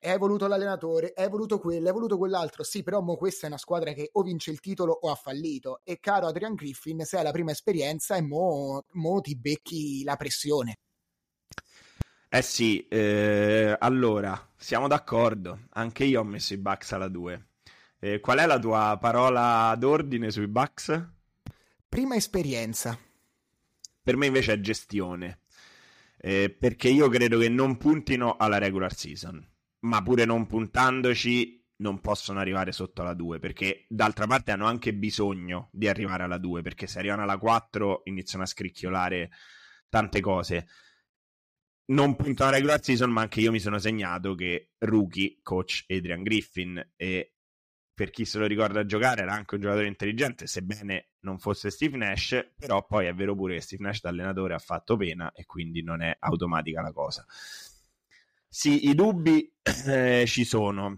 hai 0.00 0.18
voluto 0.18 0.46
l'allenatore, 0.46 1.12
hai 1.16 1.28
voluto 1.28 1.58
quello, 1.58 1.86
hai 1.88 1.92
voluto 1.92 2.18
quell'altro. 2.18 2.62
Sì, 2.62 2.82
però 2.82 3.00
mo 3.00 3.16
questa 3.16 3.46
è 3.46 3.48
una 3.48 3.58
squadra 3.58 3.92
che 3.92 4.10
o 4.12 4.22
vince 4.22 4.50
il 4.50 4.60
titolo 4.60 4.92
o 4.92 5.10
ha 5.10 5.14
fallito. 5.14 5.80
E 5.84 5.98
caro 5.98 6.26
Adrian 6.26 6.54
Griffin, 6.54 7.04
se 7.04 7.16
hai 7.18 7.24
la 7.24 7.32
prima 7.32 7.50
esperienza 7.50 8.16
e 8.16 8.22
mo, 8.22 8.84
mo 8.92 9.20
ti 9.20 9.36
becchi 9.36 10.04
la 10.04 10.16
pressione. 10.16 10.78
Eh 12.36 12.42
sì, 12.42 12.86
eh, 12.88 13.74
allora, 13.80 14.52
siamo 14.58 14.88
d'accordo. 14.88 15.68
Anche 15.70 16.04
io 16.04 16.20
ho 16.20 16.24
messo 16.24 16.52
i 16.52 16.58
Bucks 16.58 16.92
alla 16.92 17.08
2. 17.08 17.46
Eh, 17.98 18.20
qual 18.20 18.40
è 18.40 18.44
la 18.44 18.58
tua 18.58 18.98
parola 19.00 19.74
d'ordine 19.78 20.30
sui 20.30 20.46
Bucks? 20.46 21.02
Prima 21.88 22.14
esperienza. 22.14 22.98
Per 24.02 24.16
me 24.18 24.26
invece 24.26 24.52
è 24.52 24.60
gestione. 24.60 25.44
Eh, 26.18 26.50
perché 26.50 26.90
io 26.90 27.08
credo 27.08 27.38
che 27.38 27.48
non 27.48 27.78
puntino 27.78 28.36
alla 28.36 28.58
regular 28.58 28.94
season, 28.94 29.42
ma 29.86 30.02
pure 30.02 30.26
non 30.26 30.46
puntandoci 30.46 31.64
non 31.76 32.02
possono 32.02 32.38
arrivare 32.38 32.70
sotto 32.70 33.02
la 33.02 33.14
2 33.14 33.38
perché 33.38 33.86
d'altra 33.88 34.26
parte 34.26 34.50
hanno 34.50 34.66
anche 34.66 34.92
bisogno 34.92 35.70
di 35.72 35.88
arrivare 35.88 36.24
alla 36.24 36.38
2 36.38 36.60
perché 36.60 36.86
se 36.86 36.98
arrivano 36.98 37.22
alla 37.22 37.38
4 37.38 38.02
iniziano 38.04 38.44
a 38.44 38.46
scricchiolare 38.46 39.30
tante 39.88 40.20
cose 40.20 40.66
non 41.86 42.16
punto 42.16 42.42
alla 42.42 42.52
regular 42.52 42.82
season, 42.82 43.10
ma 43.10 43.22
anche 43.22 43.40
io 43.40 43.52
mi 43.52 43.60
sono 43.60 43.78
segnato 43.78 44.34
che 44.34 44.72
rookie, 44.78 45.38
coach 45.42 45.84
Adrian 45.88 46.22
Griffin, 46.22 46.92
e 46.96 47.34
per 47.94 48.10
chi 48.10 48.24
se 48.24 48.38
lo 48.38 48.46
ricorda 48.46 48.84
giocare 48.84 49.22
era 49.22 49.32
anche 49.32 49.54
un 49.54 49.60
giocatore 49.60 49.86
intelligente, 49.86 50.46
sebbene 50.46 51.12
non 51.20 51.38
fosse 51.38 51.70
Steve 51.70 51.96
Nash, 51.96 52.52
però 52.56 52.84
poi 52.84 53.06
è 53.06 53.14
vero 53.14 53.34
pure 53.34 53.54
che 53.54 53.60
Steve 53.62 53.84
Nash 53.84 54.02
da 54.02 54.10
allenatore 54.10 54.54
ha 54.54 54.58
fatto 54.58 54.96
pena 54.96 55.32
e 55.32 55.46
quindi 55.46 55.82
non 55.82 56.02
è 56.02 56.14
automatica 56.18 56.82
la 56.82 56.92
cosa. 56.92 57.24
Sì, 58.48 58.88
i 58.88 58.94
dubbi 58.94 59.50
eh, 59.86 60.24
ci 60.26 60.44
sono. 60.44 60.96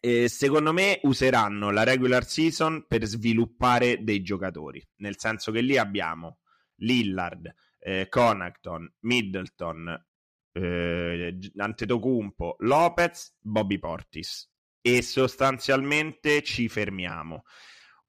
E 0.00 0.28
secondo 0.28 0.72
me 0.72 0.98
useranno 1.04 1.70
la 1.70 1.84
regular 1.84 2.26
season 2.26 2.86
per 2.88 3.04
sviluppare 3.04 4.02
dei 4.02 4.22
giocatori, 4.22 4.84
nel 4.96 5.16
senso 5.16 5.52
che 5.52 5.60
lì 5.60 5.78
abbiamo 5.78 6.40
Lillard, 6.76 7.54
eh, 7.82 8.08
Conacton, 8.08 8.90
Middleton, 9.00 10.06
eh, 10.52 11.38
Antetokounmpo, 11.56 12.56
Lopez, 12.60 13.36
Bobby 13.40 13.78
Portis 13.78 14.50
e 14.80 15.02
sostanzialmente 15.02 16.42
ci 16.42 16.68
fermiamo. 16.68 17.44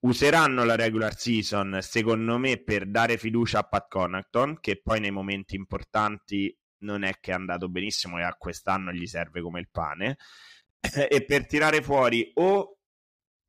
Useranno 0.02 0.66
la 0.66 0.76
regular 0.76 1.18
season, 1.18 1.78
secondo 1.82 2.38
me, 2.38 2.62
per 2.62 2.88
dare 2.88 3.18
fiducia 3.18 3.60
a 3.60 3.64
Pat 3.64 3.88
Conacton, 3.88 4.60
che 4.60 4.82
poi 4.82 5.00
nei 5.00 5.12
momenti 5.12 5.56
importanti 5.56 6.56
non 6.80 7.04
è 7.04 7.20
che 7.22 7.32
è 7.32 7.36
andato 7.36 7.70
benissimo 7.70 8.20
e 8.20 8.24
a 8.24 8.36
quest'anno 8.36 8.92
gli 8.92 9.08
serve 9.08 9.42
come 9.42 9.62
il 9.62 9.70
pane, 9.72 10.18
e 11.08 11.24
per 11.24 11.48
tirare 11.48 11.82
fuori 11.82 12.30
o 12.36 12.80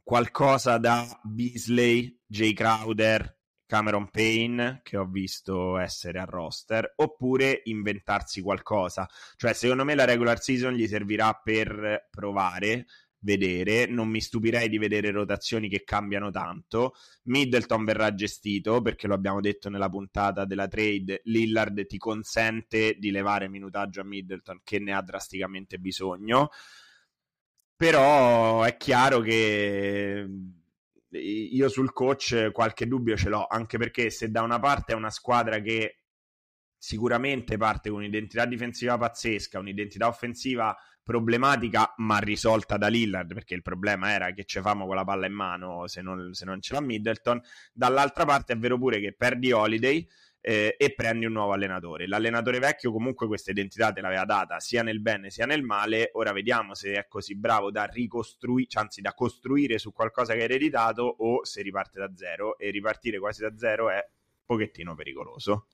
qualcosa 0.04 0.78
da 0.78 1.04
Beasley, 1.24 2.20
Jay 2.24 2.52
Crowder, 2.52 3.36
Cameron 3.74 4.08
Payne 4.08 4.82
che 4.84 4.96
ho 4.96 5.04
visto 5.04 5.78
essere 5.78 6.20
a 6.20 6.24
roster 6.24 6.92
oppure 6.94 7.62
inventarsi 7.64 8.40
qualcosa. 8.40 9.04
Cioè 9.34 9.52
secondo 9.52 9.84
me 9.84 9.96
la 9.96 10.04
regular 10.04 10.40
season 10.40 10.74
gli 10.74 10.86
servirà 10.86 11.40
per 11.42 12.06
provare 12.08 12.86
vedere. 13.18 13.86
Non 13.86 14.06
mi 14.06 14.20
stupirei 14.20 14.68
di 14.68 14.78
vedere 14.78 15.10
rotazioni 15.10 15.68
che 15.68 15.82
cambiano 15.82 16.30
tanto. 16.30 16.94
Middleton 17.24 17.84
verrà 17.84 18.14
gestito 18.14 18.80
perché 18.80 19.08
lo 19.08 19.14
abbiamo 19.14 19.40
detto 19.40 19.68
nella 19.68 19.88
puntata 19.88 20.44
della 20.44 20.68
trade 20.68 21.22
Lillard 21.24 21.84
ti 21.86 21.98
consente 21.98 22.94
di 22.96 23.10
levare 23.10 23.48
minutaggio 23.48 24.02
a 24.02 24.04
Middleton 24.04 24.60
che 24.62 24.78
ne 24.78 24.94
ha 24.94 25.02
drasticamente 25.02 25.78
bisogno. 25.78 26.50
Però 27.74 28.62
è 28.62 28.76
chiaro 28.76 29.18
che 29.18 30.28
io 31.20 31.68
sul 31.68 31.92
coach 31.92 32.50
qualche 32.52 32.86
dubbio 32.86 33.16
ce 33.16 33.28
l'ho, 33.28 33.46
anche 33.46 33.78
perché 33.78 34.10
se 34.10 34.30
da 34.30 34.42
una 34.42 34.58
parte 34.58 34.92
è 34.92 34.96
una 34.96 35.10
squadra 35.10 35.60
che 35.60 36.00
sicuramente 36.76 37.56
parte 37.56 37.88
con 37.88 38.00
un'identità 38.00 38.44
difensiva 38.44 38.98
pazzesca, 38.98 39.58
un'identità 39.58 40.06
offensiva 40.06 40.76
problematica, 41.02 41.94
ma 41.98 42.18
risolta 42.18 42.76
da 42.76 42.88
Lillard, 42.88 43.32
perché 43.34 43.54
il 43.54 43.62
problema 43.62 44.10
era 44.10 44.32
che 44.32 44.44
ce 44.44 44.60
famo 44.60 44.86
con 44.86 44.96
la 44.96 45.04
palla 45.04 45.26
in 45.26 45.34
mano 45.34 45.86
se 45.86 46.02
non, 46.02 46.32
se 46.32 46.44
non 46.44 46.60
ce 46.60 46.74
l'ha 46.74 46.80
Middleton. 46.80 47.40
Dall'altra 47.72 48.24
parte 48.24 48.54
è 48.54 48.56
vero 48.58 48.78
pure 48.78 49.00
che 49.00 49.14
perdi 49.14 49.52
Holiday, 49.52 50.06
eh, 50.46 50.74
e 50.76 50.92
prendi 50.92 51.24
un 51.24 51.32
nuovo 51.32 51.52
allenatore. 51.52 52.06
L'allenatore 52.06 52.58
vecchio 52.58 52.92
comunque 52.92 53.26
questa 53.26 53.50
identità 53.50 53.92
te 53.92 54.02
l'aveva 54.02 54.26
data 54.26 54.60
sia 54.60 54.82
nel 54.82 55.00
bene 55.00 55.30
sia 55.30 55.46
nel 55.46 55.62
male, 55.62 56.10
ora 56.12 56.32
vediamo 56.32 56.74
se 56.74 56.92
è 56.92 57.06
così 57.08 57.34
bravo 57.34 57.70
da 57.70 57.84
ricostruire, 57.84 58.68
anzi 58.74 59.00
da 59.00 59.14
costruire 59.14 59.78
su 59.78 59.90
qualcosa 59.92 60.34
che 60.34 60.40
hai 60.40 60.44
ereditato 60.44 61.02
o 61.02 61.46
se 61.46 61.62
riparte 61.62 61.98
da 61.98 62.10
zero 62.14 62.58
e 62.58 62.70
ripartire 62.70 63.18
quasi 63.18 63.40
da 63.40 63.56
zero 63.56 63.88
è 63.88 63.94
un 63.94 64.44
pochettino 64.44 64.94
pericoloso. 64.94 65.68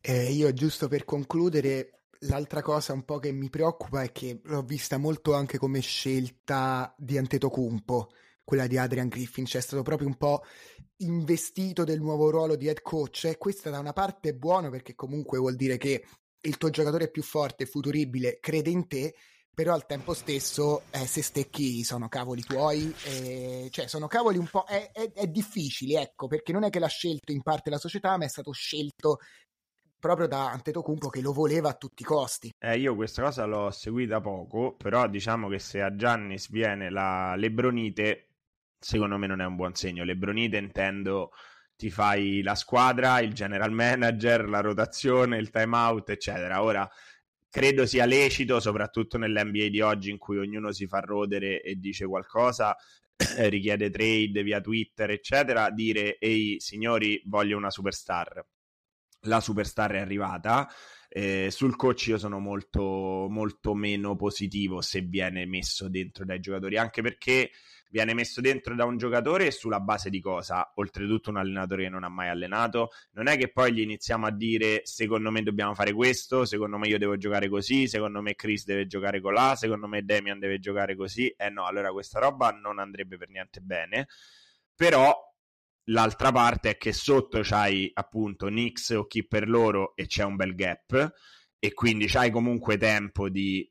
Eh, 0.00 0.32
io 0.32 0.52
giusto 0.52 0.88
per 0.88 1.04
concludere, 1.04 2.06
l'altra 2.22 2.62
cosa 2.62 2.92
un 2.92 3.04
po' 3.04 3.20
che 3.20 3.30
mi 3.30 3.48
preoccupa 3.48 4.02
è 4.02 4.10
che 4.10 4.40
l'ho 4.42 4.62
vista 4.62 4.98
molto 4.98 5.34
anche 5.34 5.58
come 5.58 5.78
scelta 5.78 6.92
di 6.98 7.16
Antetokounmpo, 7.16 8.10
quella 8.44 8.66
di 8.66 8.78
Adrian 8.78 9.08
Griffin, 9.08 9.44
cioè 9.44 9.60
è 9.60 9.64
stato 9.64 9.82
proprio 9.82 10.08
un 10.08 10.16
po' 10.16 10.42
investito 10.98 11.84
del 11.84 12.00
nuovo 12.00 12.30
ruolo 12.30 12.56
di 12.56 12.66
head 12.66 12.82
coach 12.82 13.24
e 13.24 13.38
questa 13.38 13.70
da 13.70 13.78
una 13.78 13.92
parte 13.92 14.30
è 14.30 14.34
buono 14.34 14.70
perché 14.70 14.94
comunque 14.94 15.38
vuol 15.38 15.56
dire 15.56 15.76
che 15.76 16.04
il 16.42 16.56
tuo 16.56 16.70
giocatore 16.70 17.10
più 17.10 17.22
forte 17.22 17.66
futuribile 17.66 18.38
crede 18.40 18.70
in 18.70 18.86
te, 18.88 19.14
però 19.54 19.74
al 19.74 19.86
tempo 19.86 20.14
stesso 20.14 20.82
eh, 20.90 21.06
se 21.06 21.22
stecchi 21.22 21.84
sono 21.84 22.08
cavoli 22.08 22.42
tuoi, 22.42 22.92
eh, 23.04 23.68
cioè 23.70 23.86
sono 23.86 24.06
cavoli 24.06 24.38
un 24.38 24.48
po'... 24.48 24.64
È, 24.64 24.90
è, 24.92 25.12
è, 25.12 25.26
difficile, 25.26 26.00
ecco, 26.00 26.26
perché 26.26 26.52
non 26.52 26.64
è 26.64 26.70
che 26.70 26.78
l'ha 26.78 26.88
scelto 26.88 27.32
in 27.32 27.42
parte 27.42 27.70
la 27.70 27.78
società, 27.78 28.16
ma 28.16 28.24
è 28.24 28.28
stato 28.28 28.52
scelto 28.52 29.18
proprio 29.98 30.26
da 30.26 30.50
Antetokounmpo 30.50 31.08
che 31.10 31.20
lo 31.20 31.32
voleva 31.32 31.68
a 31.68 31.74
tutti 31.74 32.02
i 32.02 32.04
costi. 32.04 32.52
Eh, 32.58 32.76
io 32.78 32.96
questa 32.96 33.22
cosa 33.22 33.44
l'ho 33.44 33.70
seguita 33.70 34.20
poco, 34.20 34.74
però 34.74 35.06
diciamo 35.06 35.48
che 35.48 35.60
se 35.60 35.80
a 35.80 35.94
Giannis 35.94 36.50
viene 36.50 36.90
la 36.90 37.36
lebronite, 37.36 38.31
secondo 38.82 39.16
me 39.16 39.26
non 39.26 39.40
è 39.40 39.44
un 39.44 39.56
buon 39.56 39.74
segno. 39.74 40.04
Lebronite 40.04 40.56
intendo 40.56 41.30
ti 41.76 41.90
fai 41.90 42.42
la 42.42 42.54
squadra, 42.54 43.20
il 43.20 43.32
general 43.32 43.72
manager, 43.72 44.48
la 44.48 44.60
rotazione, 44.60 45.38
il 45.38 45.50
timeout, 45.50 46.10
eccetera. 46.10 46.62
Ora 46.62 46.88
credo 47.48 47.86
sia 47.86 48.04
lecito, 48.04 48.60
soprattutto 48.60 49.18
nell'NBA 49.18 49.68
di 49.68 49.80
oggi 49.80 50.10
in 50.10 50.18
cui 50.18 50.38
ognuno 50.38 50.72
si 50.72 50.86
fa 50.86 51.00
rodere 51.00 51.62
e 51.62 51.76
dice 51.76 52.06
qualcosa, 52.06 52.76
richiede 53.48 53.90
trade 53.90 54.42
via 54.42 54.60
Twitter, 54.60 55.10
eccetera, 55.10 55.70
dire 55.70 56.18
ehi 56.18 56.60
signori, 56.60 57.22
voglio 57.26 57.56
una 57.56 57.70
superstar 57.70 58.44
la 59.22 59.40
superstar 59.40 59.92
è 59.92 59.98
arrivata. 59.98 60.68
Eh, 61.08 61.48
sul 61.50 61.76
coach 61.76 62.06
io 62.06 62.18
sono 62.18 62.38
molto, 62.38 63.26
molto 63.28 63.74
meno 63.74 64.16
positivo 64.16 64.80
se 64.80 65.02
viene 65.02 65.44
messo 65.44 65.88
dentro 65.88 66.24
dai 66.24 66.40
giocatori, 66.40 66.78
anche 66.78 67.02
perché 67.02 67.50
viene 67.92 68.14
messo 68.14 68.40
dentro 68.40 68.74
da 68.74 68.86
un 68.86 68.96
giocatore 68.96 69.50
sulla 69.50 69.78
base 69.78 70.08
di 70.08 70.18
cosa? 70.18 70.72
Oltretutto 70.76 71.28
un 71.28 71.36
allenatore 71.36 71.84
che 71.84 71.88
non 71.90 72.04
ha 72.04 72.08
mai 72.08 72.28
allenato. 72.28 72.88
Non 73.12 73.28
è 73.28 73.36
che 73.36 73.52
poi 73.52 73.74
gli 73.74 73.80
iniziamo 73.80 74.26
a 74.26 74.32
dire 74.32 74.80
secondo 74.84 75.30
me 75.30 75.42
dobbiamo 75.42 75.74
fare 75.74 75.92
questo, 75.92 76.46
secondo 76.46 76.78
me 76.78 76.88
io 76.88 76.98
devo 76.98 77.18
giocare 77.18 77.50
così, 77.50 77.86
secondo 77.86 78.22
me 78.22 78.34
Chris 78.34 78.64
deve 78.64 78.86
giocare 78.86 79.20
con 79.20 79.34
là, 79.34 79.54
secondo 79.56 79.86
me 79.86 80.02
Damian 80.02 80.38
deve 80.38 80.58
giocare 80.58 80.96
così. 80.96 81.28
Eh 81.28 81.50
no, 81.50 81.66
allora 81.66 81.92
questa 81.92 82.18
roba 82.18 82.50
non 82.50 82.78
andrebbe 82.78 83.18
per 83.18 83.28
niente 83.28 83.60
bene. 83.60 84.08
Però 84.74 85.14
L'altra 85.86 86.30
parte 86.30 86.70
è 86.70 86.76
che 86.76 86.92
sotto 86.92 87.40
c'hai 87.42 87.90
appunto 87.92 88.46
Nix 88.46 88.90
o 88.90 89.06
chi 89.08 89.26
per 89.26 89.48
loro 89.48 89.96
e 89.96 90.06
c'è 90.06 90.22
un 90.22 90.36
bel 90.36 90.54
gap 90.54 91.12
e 91.58 91.72
quindi 91.74 92.06
c'hai 92.06 92.30
comunque 92.30 92.76
tempo 92.76 93.28
di 93.28 93.68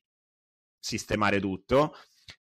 sistemare 0.78 1.40
tutto. 1.40 1.96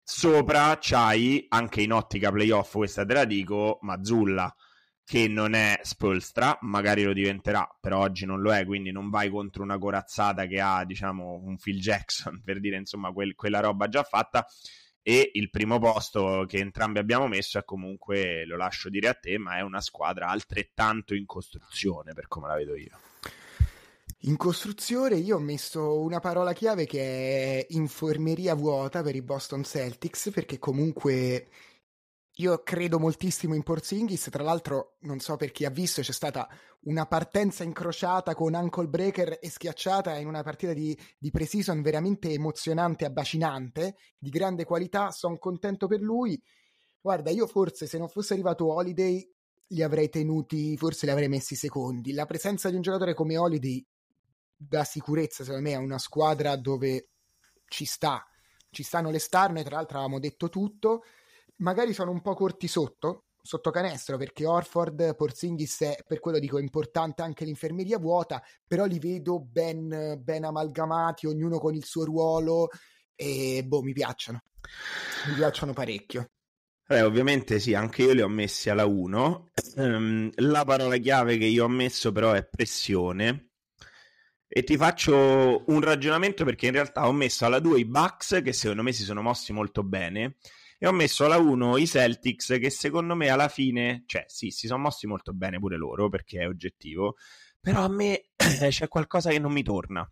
Sopra 0.06 0.76
c'hai 0.80 1.46
anche 1.48 1.80
in 1.80 1.92
ottica 1.92 2.30
playoff, 2.30 2.74
questa 2.74 3.04
te 3.04 3.14
la 3.14 3.24
dico, 3.24 3.78
Mazzulla 3.80 4.54
che 5.04 5.28
non 5.28 5.52
è 5.52 5.78
Spolstra, 5.82 6.56
magari 6.62 7.02
lo 7.04 7.12
diventerà, 7.12 7.68
però 7.78 8.00
oggi 8.00 8.24
non 8.24 8.40
lo 8.40 8.54
è, 8.54 8.64
quindi 8.64 8.90
non 8.90 9.10
vai 9.10 9.28
contro 9.28 9.62
una 9.62 9.78
corazzata 9.78 10.46
che 10.46 10.60
ha, 10.60 10.84
diciamo, 10.84 11.40
un 11.44 11.56
Phil 11.56 11.78
Jackson, 11.78 12.40
per 12.44 12.58
dire, 12.58 12.76
insomma, 12.76 13.12
quel, 13.12 13.34
quella 13.34 13.60
roba 13.60 13.88
già 13.88 14.02
fatta 14.02 14.46
e 15.06 15.30
il 15.34 15.50
primo 15.50 15.78
posto 15.78 16.46
che 16.48 16.56
entrambi 16.56 16.98
abbiamo 16.98 17.28
messo 17.28 17.58
è 17.58 17.64
comunque, 17.64 18.46
lo 18.46 18.56
lascio 18.56 18.88
dire 18.88 19.08
a 19.08 19.14
te, 19.14 19.36
ma 19.36 19.58
è 19.58 19.60
una 19.60 19.82
squadra 19.82 20.28
altrettanto 20.28 21.14
in 21.14 21.26
costruzione 21.26 22.14
per 22.14 22.26
come 22.26 22.48
la 22.48 22.54
vedo 22.54 22.74
io. 22.74 22.98
In 24.26 24.38
costruzione 24.38 25.16
io 25.16 25.36
ho 25.36 25.40
messo 25.40 26.00
una 26.00 26.18
parola 26.18 26.54
chiave 26.54 26.86
che 26.86 27.58
è 27.60 27.66
infermeria 27.70 28.54
vuota 28.54 29.02
per 29.02 29.14
i 29.14 29.20
Boston 29.20 29.64
Celtics 29.64 30.30
perché 30.32 30.58
comunque 30.58 31.48
io 32.36 32.62
credo 32.62 32.98
moltissimo 32.98 33.54
in 33.54 33.62
Porzingis, 33.62 34.28
tra 34.30 34.42
l'altro 34.42 34.96
non 35.00 35.20
so 35.20 35.36
per 35.36 35.52
chi 35.52 35.66
ha 35.66 35.70
visto, 35.70 36.00
c'è 36.00 36.12
stata 36.12 36.48
una 36.84 37.04
partenza 37.04 37.64
incrociata 37.64 38.34
con 38.34 38.54
ankle 38.54 38.88
breaker 38.88 39.38
e 39.42 39.50
schiacciata 39.50 40.16
in 40.16 40.26
una 40.26 40.42
partita 40.42 40.72
di, 40.72 40.98
di 41.18 41.30
pre-season 41.30 41.82
veramente 41.82 42.30
emozionante, 42.30 43.04
abbacinante, 43.04 43.96
di 44.16 44.30
grande 44.30 44.64
qualità, 44.64 45.10
sono 45.10 45.36
contento 45.36 45.86
per 45.86 46.00
lui. 46.00 46.42
Guarda, 46.98 47.30
io 47.30 47.46
forse 47.46 47.86
se 47.86 47.98
non 47.98 48.08
fosse 48.08 48.32
arrivato 48.32 48.72
Holiday 48.72 49.30
li 49.68 49.82
avrei 49.82 50.08
tenuti, 50.08 50.78
forse 50.78 51.04
li 51.04 51.12
avrei 51.12 51.28
messi 51.28 51.56
secondi. 51.56 52.14
La 52.14 52.24
presenza 52.24 52.70
di 52.70 52.76
un 52.76 52.82
giocatore 52.82 53.12
come 53.12 53.36
Holiday 53.36 53.86
dà 54.56 54.84
sicurezza, 54.84 55.44
secondo 55.44 55.68
me, 55.68 55.74
a 55.74 55.80
una 55.80 55.98
squadra 55.98 56.56
dove 56.56 57.10
ci 57.66 57.84
sta, 57.84 58.26
ci 58.70 58.82
stanno 58.82 59.10
le 59.10 59.18
star, 59.18 59.52
noi 59.52 59.64
tra 59.64 59.76
l'altro 59.76 59.98
avevamo 59.98 60.20
detto 60.20 60.48
tutto 60.48 61.02
magari 61.56 61.92
sono 61.92 62.10
un 62.10 62.20
po' 62.20 62.34
corti 62.34 62.66
sotto, 62.66 63.26
sotto 63.40 63.70
canestro, 63.70 64.16
perché 64.16 64.46
Orford, 64.46 65.14
Porzingis 65.14 65.80
è, 65.80 65.96
per 66.06 66.18
quello 66.18 66.38
dico, 66.38 66.58
importante 66.58 67.22
anche 67.22 67.44
l'infermeria 67.44 67.98
vuota, 67.98 68.42
però 68.66 68.86
li 68.86 68.98
vedo 68.98 69.40
ben, 69.40 70.18
ben 70.20 70.44
amalgamati, 70.44 71.26
ognuno 71.26 71.58
con 71.58 71.74
il 71.74 71.84
suo 71.84 72.04
ruolo, 72.04 72.68
e 73.14 73.62
boh, 73.64 73.82
mi 73.82 73.92
piacciono. 73.92 74.42
Mi 75.28 75.34
piacciono 75.34 75.72
parecchio. 75.72 76.30
Eh, 76.86 77.02
ovviamente 77.02 77.60
sì, 77.60 77.74
anche 77.74 78.02
io 78.02 78.12
li 78.12 78.20
ho 78.20 78.28
messi 78.28 78.70
alla 78.70 78.84
1. 78.86 79.50
Ehm, 79.76 80.30
la 80.36 80.64
parola 80.64 80.96
chiave 80.96 81.38
che 81.38 81.46
io 81.46 81.64
ho 81.64 81.68
messo 81.68 82.12
però 82.12 82.32
è 82.32 82.46
pressione. 82.46 83.52
E 84.56 84.62
ti 84.62 84.76
faccio 84.76 85.64
un 85.66 85.80
ragionamento 85.80 86.44
perché 86.44 86.66
in 86.66 86.72
realtà 86.74 87.08
ho 87.08 87.12
messo 87.12 87.44
alla 87.44 87.58
2 87.58 87.80
i 87.80 87.84
Bucks 87.84 88.40
che 88.40 88.52
secondo 88.52 88.84
me 88.84 88.92
si 88.92 89.02
sono 89.02 89.20
mossi 89.20 89.52
molto 89.52 89.82
bene 89.82 90.36
e 90.78 90.86
ho 90.86 90.92
messo 90.92 91.24
alla 91.24 91.38
1 91.38 91.76
i 91.76 91.88
Celtics 91.88 92.56
che 92.60 92.70
secondo 92.70 93.16
me 93.16 93.30
alla 93.30 93.48
fine, 93.48 94.04
cioè 94.06 94.24
sì, 94.28 94.50
si 94.50 94.68
sono 94.68 94.82
mossi 94.82 95.08
molto 95.08 95.32
bene 95.32 95.58
pure 95.58 95.76
loro 95.76 96.08
perché 96.08 96.42
è 96.42 96.46
oggettivo, 96.46 97.16
però 97.60 97.82
a 97.82 97.88
me 97.88 98.26
c'è 98.36 98.86
qualcosa 98.86 99.30
che 99.30 99.40
non 99.40 99.50
mi 99.50 99.64
torna. 99.64 100.08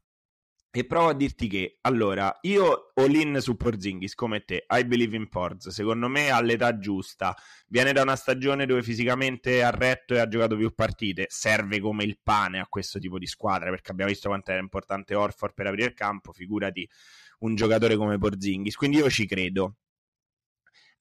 E 0.74 0.86
provo 0.86 1.10
a 1.10 1.12
dirti 1.12 1.48
che, 1.48 1.76
allora, 1.82 2.34
io 2.42 2.92
all 2.94 3.12
in 3.14 3.42
su 3.42 3.56
Porzingis 3.56 4.14
come 4.14 4.42
te, 4.42 4.64
I 4.70 4.86
believe 4.86 5.14
in 5.14 5.28
Porz, 5.28 5.68
secondo 5.68 6.08
me 6.08 6.30
all'età 6.30 6.78
giusta, 6.78 7.36
viene 7.66 7.92
da 7.92 8.00
una 8.00 8.16
stagione 8.16 8.64
dove 8.64 8.82
fisicamente 8.82 9.62
ha 9.62 9.68
retto 9.68 10.14
e 10.14 10.18
ha 10.18 10.26
giocato 10.26 10.56
più 10.56 10.72
partite, 10.72 11.26
serve 11.28 11.78
come 11.78 12.04
il 12.04 12.18
pane 12.22 12.58
a 12.58 12.66
questo 12.66 12.98
tipo 12.98 13.18
di 13.18 13.26
squadra, 13.26 13.68
perché 13.68 13.90
abbiamo 13.90 14.10
visto 14.10 14.28
quanto 14.28 14.50
era 14.50 14.60
importante 14.60 15.14
Orford 15.14 15.52
per 15.52 15.66
aprire 15.66 15.88
il 15.88 15.94
campo, 15.94 16.32
figurati 16.32 16.88
un 17.40 17.54
giocatore 17.54 17.96
come 17.96 18.16
Porzingis, 18.16 18.74
quindi 18.74 18.96
io 18.96 19.10
ci 19.10 19.26
credo. 19.26 19.76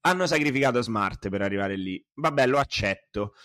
Hanno 0.01 0.27
sacrificato 0.27 0.81
Smart 0.81 1.29
per 1.29 1.43
arrivare 1.43 1.77
lì. 1.77 2.05
Vabbè, 2.15 2.45
lo 2.45 2.57
accetto. 2.57 3.35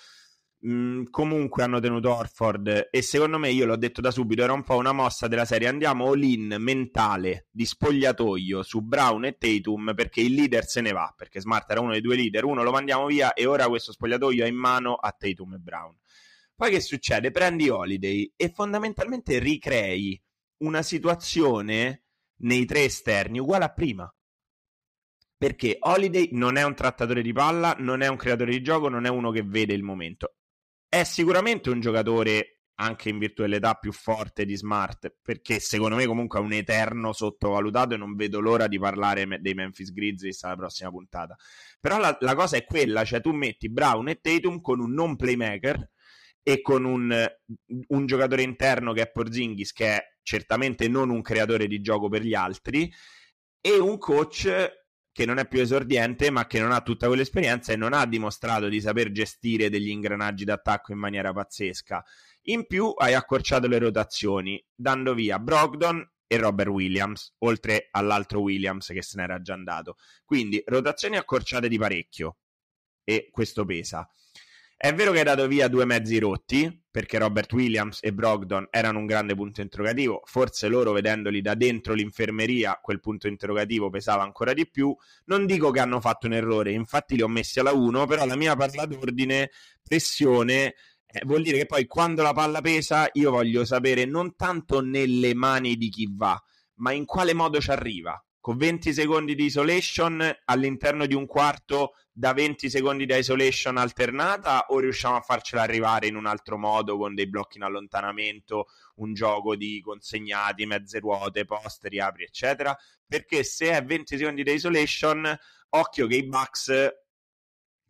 Comunque 0.59 1.63
hanno 1.63 1.79
tenuto 1.79 2.13
Orford 2.13 2.89
e 2.91 3.03
secondo 3.03 3.39
me, 3.39 3.51
io 3.51 3.67
l'ho 3.67 3.77
detto 3.77 4.01
da 4.01 4.11
subito, 4.11 4.43
era 4.43 4.53
un 4.53 4.65
po' 4.65 4.77
una 4.77 4.93
mossa 4.93 5.29
della 5.29 5.45
serie. 5.45 5.69
Andiamo 5.69 6.11
all-in 6.11 6.57
mentale 6.59 7.47
di 7.51 7.65
spogliatoio 7.65 8.63
su 8.63 8.81
Brown 8.83 9.27
e 9.27 9.37
Tatum 9.37 9.95
perché 9.95 10.23
il 10.23 10.35
leader 10.35 10.67
se 10.67 10.81
ne 10.81 10.93
va, 10.93 11.13
perché 11.17 11.41
Smart 11.41 11.71
era 11.71 11.81
uno 11.81 11.93
dei 11.93 12.01
due 12.01 12.17
leader, 12.17 12.45
uno 12.45 12.63
lo 12.63 12.73
mandiamo 12.73 13.07
via 13.07 13.33
e 13.35 13.47
ora 13.47 13.69
questo 13.69 13.93
spogliatoio 13.93 14.45
è 14.45 14.49
in 14.49 14.57
mano 14.57 14.95
a 14.95 15.13
Tatum 15.13 15.55
e 15.55 15.59
Brown. 15.59 15.97
Poi 16.57 16.71
che 16.71 16.81
succede? 16.81 17.31
Prendi 17.31 17.69
Holiday 17.69 18.33
e 18.35 18.49
fondamentalmente 18.49 19.39
ricrei 19.39 20.21
una 20.59 20.83
situazione 20.83 22.05
nei 22.39 22.65
tre 22.65 22.85
esterni 22.85 23.39
uguale 23.39 23.65
a 23.65 23.73
prima 23.73 24.11
perché 25.39 25.77
Holiday 25.79 26.31
non 26.33 26.57
è 26.57 26.65
un 26.65 26.75
trattatore 26.75 27.21
di 27.21 27.33
palla, 27.33 27.77
non 27.79 28.01
è 28.01 28.09
un 28.09 28.17
creatore 28.17 28.53
di 28.53 28.63
gioco, 28.63 28.89
non 28.89 29.05
è 29.05 29.11
uno 29.11 29.31
che 29.31 29.43
vede 29.43 29.75
il 29.75 29.83
momento. 29.83 30.37
È 30.89 31.03
sicuramente 31.05 31.71
un 31.71 31.81
giocatore 31.81 32.61
anche 32.79 33.09
in 33.09 33.19
virtù 33.19 33.43
dell'età 33.43 33.75
più 33.75 33.93
forte 33.93 34.45
di 34.45 34.57
Smart, 34.57 35.15
perché 35.23 35.61
secondo 35.61 35.97
me 35.97 36.07
comunque 36.07 36.39
è 36.39 36.43
un 36.43 36.53
eterno 36.53 37.13
sottovalutato 37.13 37.95
e 37.95 37.97
non 37.97 38.15
vedo 38.15 38.41
l'ora 38.41 38.67
di 38.67 38.79
parlare 38.79 39.27
dei 39.41 39.55
Memphis 39.55 39.93
Grizzlies 39.93 40.43
alla 40.45 40.57
prossima 40.57 40.91
puntata. 40.91 41.37
Però 41.81 41.99
la, 41.99 42.17
la 42.21 42.35
cosa 42.35 42.57
è 42.57 42.65
quella, 42.65 43.05
cioè 43.05 43.21
tu 43.21 43.33
metti 43.33 43.71
Brown 43.71 44.09
e 44.09 44.21
Tatum 44.21 44.61
con 44.61 44.81
un 44.81 44.93
non 44.93 45.17
playmaker 45.17 45.91
e 46.43 46.61
con 46.61 46.85
un, 46.85 47.27
un 47.89 48.07
giocatore 48.07 48.43
interno 48.43 48.93
che 48.93 49.03
è 49.03 49.11
Porzingis, 49.11 49.73
che 49.73 49.87
è 49.87 50.05
certamente 50.23 50.87
non 50.87 51.11
un 51.11 51.23
creatore 51.23 51.67
di 51.67 51.81
gioco 51.81 52.09
per 52.09 52.23
gli 52.23 52.35
altri, 52.35 52.93
e 53.61 53.79
un 53.79 53.99
coach 53.99 54.85
che 55.17 55.25
non 55.25 55.39
è 55.39 55.49
più 55.49 55.63
esordiente, 55.63 56.31
ma 56.31 56.47
che 56.47 56.61
non 56.61 56.73
ha 56.73 56.83
tutta 56.83 57.07
quell'esperienza 57.07 57.73
e 57.73 57.77
non 57.77 57.95
ha 57.95 58.05
dimostrato 58.05 58.69
di 58.69 58.83
saper 58.83 59.13
gestire 59.13 59.71
degli 59.71 59.89
ingranaggi 59.89 60.45
d'attacco 60.45 60.93
in 60.93 60.99
maniera 60.99 61.33
pazzesca. 61.33 62.05
In 62.49 62.67
più 62.67 62.93
hai 62.95 63.15
accorciato 63.15 63.67
le 63.67 63.79
rotazioni, 63.79 64.63
dando 64.75 65.15
via 65.15 65.39
Brogdon 65.39 66.07
e 66.27 66.37
Robert 66.37 66.69
Williams, 66.69 67.35
oltre 67.39 67.89
all'altro 67.93 68.41
Williams 68.41 68.89
che 68.89 69.01
se 69.01 69.17
n'era 69.17 69.41
già 69.41 69.55
andato. 69.55 69.97
Quindi 70.23 70.63
rotazioni 70.67 71.17
accorciate 71.17 71.69
di 71.69 71.79
parecchio 71.79 72.37
e 73.03 73.31
questo 73.31 73.65
pesa. 73.65 74.07
È 74.79 74.93
vero 74.93 75.11
che 75.11 75.19
hai 75.21 75.25
dato 75.25 75.47
via 75.47 75.69
due 75.69 75.87
mezzi 75.87 76.19
rotti, 76.19 76.85
perché 76.91 77.17
Robert 77.17 77.51
Williams 77.55 77.99
e 78.03 78.13
Brogdon 78.13 78.69
erano 78.71 78.99
un 78.99 79.07
grande 79.07 79.35
punto 79.35 79.63
interrogativo, 79.63 80.21
forse 80.27 80.69
loro 80.69 80.93
vedendoli 80.93 81.41
da 81.41 81.55
dentro 81.55 81.95
l'infermeria 81.95 82.79
quel 82.83 83.01
punto 83.01 83.27
interrogativo 83.27 83.89
pesava 83.89 84.23
ancora 84.23 84.53
di 84.53 84.69
più, 84.69 84.95
non 85.25 85.47
dico 85.47 85.71
che 85.71 85.81
hanno 85.81 85.99
fatto 85.99 86.27
un 86.27 86.35
errore, 86.35 86.73
infatti 86.73 87.17
li 87.17 87.23
ho 87.23 87.29
messi 87.29 87.59
alla 87.59 87.73
1, 87.73 88.05
però 88.05 88.27
la 88.27 88.37
mia 88.37 88.55
palla 88.55 88.85
d'ordine, 88.85 89.51
pressione, 89.83 90.75
eh, 91.07 91.23
vuol 91.25 91.43
dire 91.43 91.57
che 91.57 91.67
poi 91.67 91.87
quando 91.87 92.21
la 92.21 92.35
palla 92.35 92.61
pesa 92.61 93.09
io 93.13 93.31
voglio 93.31 93.65
sapere 93.65 94.05
non 94.05 94.37
tanto 94.37 94.81
nelle 94.83 95.33
mani 95.35 95.77
di 95.77 95.89
chi 95.89 96.07
va, 96.15 96.39
ma 96.77 96.93
in 96.93 97.07
quale 97.07 97.33
modo 97.33 97.63
ci 97.63 97.71
arriva 97.71 98.23
con 98.47 98.59
20 98.59 98.93
secondi 98.93 99.35
di 99.35 99.47
isolation 99.47 100.23
all'interno 100.45 101.07
di 101.07 101.15
un 101.15 101.27
quarto 101.27 101.95
da 102.13 102.33
20 102.33 102.71
secondi 102.71 103.05
di 103.05 103.13
isolation 103.13 103.77
alternata 103.77 104.67
o 104.69 104.79
riusciamo 104.79 105.17
a 105.17 105.21
farcela 105.21 105.63
arrivare 105.63 106.07
in 106.07 106.15
un 106.15 106.27
altro 106.27 106.57
modo 106.57 106.97
con 106.97 107.17
dei 107.17 107.29
blocchi 107.29 107.57
in 107.57 107.65
allontanamento, 107.65 108.67
un 108.99 109.15
gioco 109.15 109.57
di 109.57 109.81
consegnati, 109.81 110.65
mezze 110.65 111.01
ruote, 111.01 111.45
post, 111.45 111.87
riapri, 111.87 112.23
eccetera? 112.23 112.73
Perché 113.05 113.43
se 113.43 113.73
è 113.73 113.85
20 113.85 114.17
secondi 114.17 114.45
di 114.45 114.53
isolation, 114.53 115.37
occhio 115.71 116.07
che 116.07 116.15
i 116.15 116.29
Bucks 116.29 116.69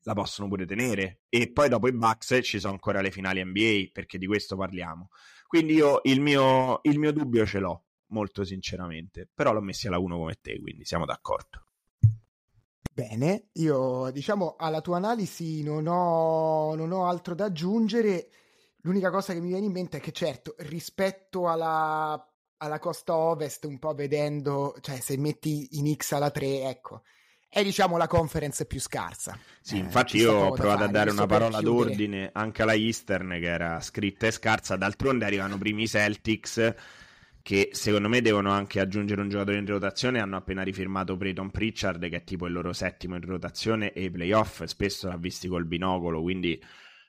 la 0.05 0.15
possono 0.15 0.49
pure 0.49 0.65
tenere 0.65 1.25
e 1.29 1.53
poi 1.53 1.69
dopo 1.69 1.87
i 1.87 1.93
Bucks 1.93 2.41
ci 2.43 2.59
sono 2.59 2.73
ancora 2.73 3.03
le 3.03 3.11
finali 3.11 3.45
NBA 3.45 3.91
perché 3.93 4.17
di 4.17 4.27
questo 4.27 4.57
parliamo. 4.57 5.11
Quindi 5.47 5.75
io 5.75 6.01
il 6.05 6.23
mio, 6.23 6.81
il 6.85 6.99
mio 6.99 7.13
dubbio 7.13 7.45
ce 7.45 7.59
l'ho 7.59 7.86
molto 8.09 8.45
sinceramente, 8.45 9.29
però 9.33 9.53
l'ho 9.53 9.61
messi 9.61 9.87
alla 9.87 9.99
1 9.99 10.17
come 10.17 10.39
te, 10.41 10.59
quindi 10.61 10.85
siamo 10.85 11.05
d'accordo. 11.05 11.65
Bene, 12.97 13.49
io 13.53 14.11
diciamo 14.11 14.57
alla 14.59 14.81
tua 14.81 14.97
analisi 14.97 15.63
non 15.63 15.87
ho, 15.87 16.75
non 16.75 16.93
ho 16.93 17.07
altro 17.07 17.35
da 17.35 17.45
aggiungere. 17.45 18.29
L'unica 18.81 19.11
cosa 19.11 19.35
che 19.35 19.41
mi 19.41 19.49
viene 19.49 19.67
in 19.67 19.73
mente 19.73 19.99
è 19.99 20.01
che 20.01 20.13
certo, 20.13 20.55
rispetto 20.61 21.47
alla, 21.47 22.27
alla 22.57 22.79
costa 22.79 23.15
ovest, 23.15 23.65
un 23.65 23.79
po' 23.79 23.93
vedendo, 23.93 24.75
cioè 24.81 24.99
se 25.01 25.19
metti 25.19 25.69
in 25.73 25.95
X 25.95 26.13
alla 26.13 26.31
3, 26.31 26.63
ecco, 26.69 27.03
è 27.49 27.63
diciamo 27.63 27.99
la 27.99 28.07
conference 28.07 28.65
più 28.65 28.81
scarsa. 28.81 29.39
Sì, 29.61 29.77
eh, 29.77 29.81
infatti 29.81 30.17
io 30.17 30.33
ho 30.33 30.53
provato 30.53 30.85
a 30.85 30.89
dare 30.89 31.11
una 31.11 31.27
parola 31.27 31.61
d'ordine 31.61 32.31
anche 32.33 32.63
alla 32.63 32.75
Eastern 32.75 33.29
che 33.29 33.47
era 33.47 33.81
scritta 33.81 34.27
e 34.27 34.31
scarsa, 34.31 34.77
d'altronde 34.77 35.27
arrivano 35.27 35.59
primi 35.59 35.83
i 35.83 35.89
Celtics 35.89 36.75
che 37.47 37.69
secondo 37.71 38.09
me 38.09 38.23
devono 38.23 38.51
anche 38.51 38.81
aggiungere 38.81 39.21
un 39.21 39.29
giocatore 39.29 39.59
in 39.59 39.67
rotazione. 39.67 40.19
Hanno 40.19 40.35
appena 40.37 40.65
rifirmato 40.65 41.17
Brayton 41.17 41.53
Pritchard, 41.53 42.09
che 42.09 42.17
è 42.17 42.25
tipo 42.25 42.47
il 42.47 42.53
loro 42.53 42.73
settimo 42.73 43.15
in 43.15 43.21
rotazione, 43.21 43.93
e 43.93 44.03
i 44.03 44.11
playoff 44.11 44.65
spesso 44.65 45.07
l'ha 45.07 45.17
visti 45.17 45.47
col 45.47 45.65
binocolo. 45.65 46.21
Quindi, 46.23 46.61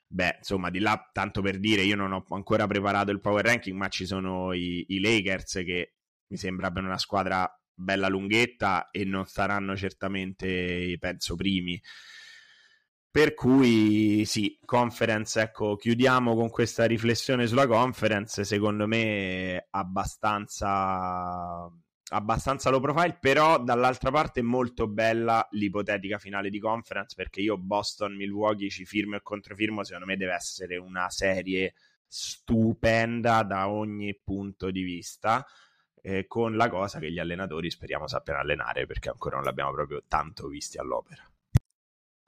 beh, 0.06 0.36
insomma, 0.38 0.70
di 0.70 0.78
là, 0.78 1.10
tanto 1.12 1.42
per 1.42 1.58
dire, 1.58 1.82
io 1.82 1.96
non 1.96 2.12
ho 2.12 2.24
ancora 2.30 2.68
preparato 2.68 3.10
il 3.10 3.20
power 3.20 3.44
ranking, 3.44 3.76
ma 3.76 3.88
ci 3.88 4.06
sono 4.06 4.54
i, 4.54 4.86
i 4.90 5.00
Lakers 5.00 5.54
che 5.66 5.96
mi 6.28 6.38
sembra 6.38 6.68
abbiano 6.68 6.90
una 6.90 7.00
squadra 7.00 7.52
bella 7.74 8.08
lunghetta 8.08 8.92
e 8.92 9.06
non 9.06 9.26
saranno 9.26 9.76
certamente, 9.76 10.98
penso, 11.00 11.34
primi. 11.36 11.82
Per 13.10 13.34
cui 13.34 14.26
sì, 14.26 14.60
conference, 14.64 15.42
ecco, 15.42 15.76
chiudiamo 15.76 16.36
con 16.36 16.50
questa 16.50 16.86
riflessione 16.86 17.48
sulla 17.48 17.66
conference, 17.66 18.44
secondo 18.44 18.86
me 18.86 19.68
abbastanza 19.72 21.68
abbastanza 22.10 22.70
low 22.70 22.80
profile, 22.80 23.18
però 23.20 23.62
dall'altra 23.62 24.12
parte 24.12 24.40
è 24.40 24.44
molto 24.44 24.88
bella 24.88 25.46
l'ipotetica 25.52 26.18
finale 26.18 26.50
di 26.50 26.60
conference 26.60 27.16
perché 27.16 27.42
io 27.42 27.58
Boston, 27.58 28.16
Milwaukee 28.16 28.70
ci 28.70 28.86
firmo 28.86 29.16
e 29.16 29.22
controfirmo, 29.22 29.84
secondo 29.84 30.06
me 30.06 30.16
deve 30.16 30.34
essere 30.34 30.78
una 30.78 31.10
serie 31.10 31.74
stupenda 32.08 33.44
da 33.44 33.70
ogni 33.70 34.18
punto 34.24 34.72
di 34.72 34.84
vista. 34.84 35.46
Eh, 36.00 36.28
con 36.28 36.56
la 36.56 36.70
cosa 36.70 37.00
che 37.00 37.12
gli 37.12 37.20
allenatori 37.20 37.70
speriamo 37.70 38.08
sappiano 38.08 38.40
allenare 38.40 38.86
perché 38.86 39.10
ancora 39.10 39.36
non 39.36 39.44
l'abbiamo 39.44 39.72
proprio 39.72 40.04
tanto 40.08 40.48
visti 40.48 40.78
all'opera 40.78 41.28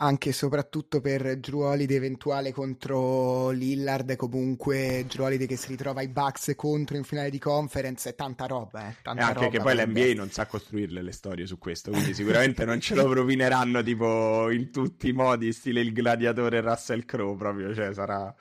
anche 0.02 0.30
e 0.30 0.34
soprattutto 0.34 1.02
per 1.02 1.38
Drew 1.38 1.60
Holiday 1.62 1.98
eventuale 1.98 2.54
contro 2.54 3.50
Lillard 3.50 4.16
comunque 4.16 5.06
Drew 5.10 5.26
Holiday 5.26 5.46
che 5.46 5.58
si 5.58 5.68
ritrova 5.68 6.00
ai 6.00 6.08
Bucks 6.08 6.54
contro 6.56 6.96
in 6.96 7.04
finale 7.04 7.30
di 7.30 7.40
conference 7.40 8.10
è 8.10 8.16
tanta 8.16 8.46
roba 8.46 8.90
eh, 8.90 8.96
tanta 9.02 9.22
e 9.22 9.26
anche 9.26 9.40
roba, 9.40 9.50
che 9.50 9.60
poi 9.60 9.76
l'NBA 9.76 10.14
non 10.16 10.32
sa 10.32 10.46
costruirle 10.46 11.02
le 11.02 11.12
storie 11.12 11.46
su 11.46 11.58
questo 11.58 11.92
quindi 11.92 12.14
sicuramente 12.14 12.64
non 12.64 12.80
ce 12.80 12.96
lo 12.96 13.12
rovineranno 13.12 13.84
tipo 13.84 14.50
in 14.52 14.72
tutti 14.72 15.10
i 15.10 15.14
modi 15.14 15.52
stile 15.52 15.82
il 15.82 15.92
gladiatore 15.92 16.62
Russell 16.62 17.04
Crowe 17.04 17.36
proprio 17.36 17.74
cioè 17.74 17.94
sarà, 17.94 18.34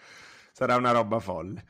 sarà 0.53 0.77
una 0.77 0.93
roba 0.93 1.19
folle 1.19 1.65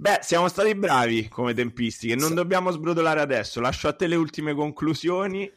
Beh, 0.00 0.20
siamo 0.22 0.46
stati 0.46 0.76
bravi 0.76 1.26
come 1.26 1.54
tempistiche, 1.54 2.14
non 2.14 2.28
sì. 2.28 2.34
dobbiamo 2.34 2.70
sbrodolare 2.70 3.20
adesso. 3.20 3.58
Lascio 3.58 3.88
a 3.88 3.92
te 3.94 4.06
le 4.06 4.14
ultime 4.14 4.54
conclusioni. 4.54 5.50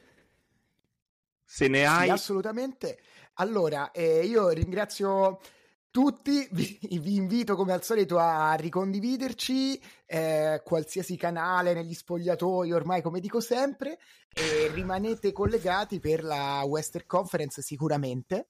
Se 1.46 1.68
ne 1.68 1.86
hai. 1.86 2.06
Sì, 2.06 2.10
assolutamente. 2.10 2.98
Allora, 3.42 3.90
eh, 3.90 4.24
io 4.24 4.50
ringrazio 4.50 5.40
tutti, 5.90 6.48
vi, 6.54 6.78
vi, 7.00 7.16
invito 7.16 7.56
come 7.56 7.74
al 7.74 7.84
solito 7.84 8.20
a 8.20 8.54
ricondividerci, 8.54 9.82
eh, 10.06 10.62
qualsiasi 10.64 11.18
canale, 11.18 11.74
negli 11.74 11.94
spogliatoi, 11.94 12.72
ormai 12.72 13.02
come 13.02 13.20
dico 13.20 13.40
sempre, 13.40 13.98
e 14.32 14.70
rimanete 14.72 15.32
collegati 15.32 16.00
per 16.00 16.24
la 16.24 16.62
Western 16.68 17.06
Conference 17.08 17.64
sicuramente. 17.64 18.50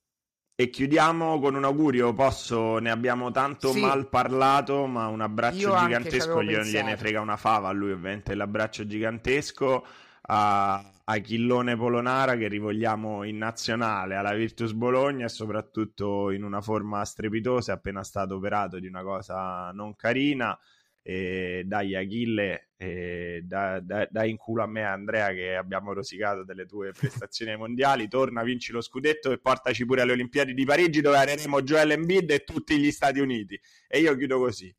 E 0.55 0.69
chiudiamo 0.69 1.39
con 1.39 1.55
un 1.55 1.63
augurio, 1.63 2.13
posso, 2.13 2.77
ne 2.79 2.91
abbiamo 2.91 3.31
tanto 3.31 3.71
sì. 3.71 3.79
mal 3.79 4.09
parlato, 4.09 4.85
ma 4.87 5.07
un 5.07 5.21
abbraccio 5.21 5.69
Io 5.69 5.77
gigantesco, 5.77 6.43
gliene 6.43 6.97
frega 6.97 7.21
una 7.21 7.37
fava 7.37 7.69
a 7.69 7.71
lui 7.71 7.91
ovviamente, 7.91 8.35
l'abbraccio 8.35 8.85
gigantesco 8.85 9.85
a, 10.23 10.93
a 11.03 11.17
Chillone 11.17 11.75
Polonara 11.75 12.35
che 12.35 12.47
rivogliamo 12.47 13.23
in 13.23 13.37
nazionale, 13.37 14.15
alla 14.15 14.33
Virtus 14.33 14.73
Bologna 14.73 15.25
e 15.25 15.29
soprattutto 15.29 16.31
in 16.31 16.43
una 16.43 16.61
forma 16.61 17.03
strepitosa, 17.03 17.73
è 17.73 17.75
appena 17.75 18.03
stato 18.03 18.35
operato 18.35 18.79
di 18.79 18.87
una 18.87 19.03
cosa 19.03 19.71
non 19.71 19.95
carina. 19.95 20.57
E 21.03 21.63
dai 21.65 21.95
Achille, 21.95 22.69
e 22.77 23.41
dai, 23.43 23.81
dai, 23.83 24.29
in 24.29 24.37
culo 24.37 24.61
a 24.61 24.67
me 24.67 24.83
Andrea 24.83 25.33
che 25.33 25.55
abbiamo 25.55 25.93
rosicato 25.93 26.43
delle 26.43 26.67
tue 26.67 26.91
prestazioni 26.91 27.55
mondiali, 27.57 28.07
torna, 28.07 28.43
vinci 28.43 28.71
lo 28.71 28.81
scudetto 28.81 29.31
e 29.31 29.39
portaci 29.39 29.83
pure 29.83 30.01
alle 30.01 30.11
Olimpiadi 30.11 30.53
di 30.53 30.63
Parigi 30.63 31.01
dove 31.01 31.17
avremo 31.17 31.63
Joel 31.63 31.91
Embiid 31.91 32.29
e 32.29 32.43
tutti 32.43 32.77
gli 32.77 32.91
Stati 32.91 33.19
Uniti. 33.19 33.59
E 33.87 33.99
io 33.99 34.15
chiudo 34.15 34.37
così. 34.37 34.71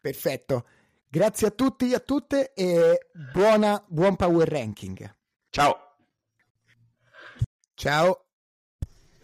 Perfetto. 0.00 0.66
Grazie 1.12 1.48
a 1.48 1.50
tutti 1.50 1.90
e 1.90 1.94
a 1.94 2.00
tutte 2.00 2.54
e 2.54 3.08
buona, 3.34 3.84
buon 3.86 4.16
power 4.16 4.48
ranking. 4.48 5.14
Ciao. 5.50 5.76
Ciao. 7.74 8.21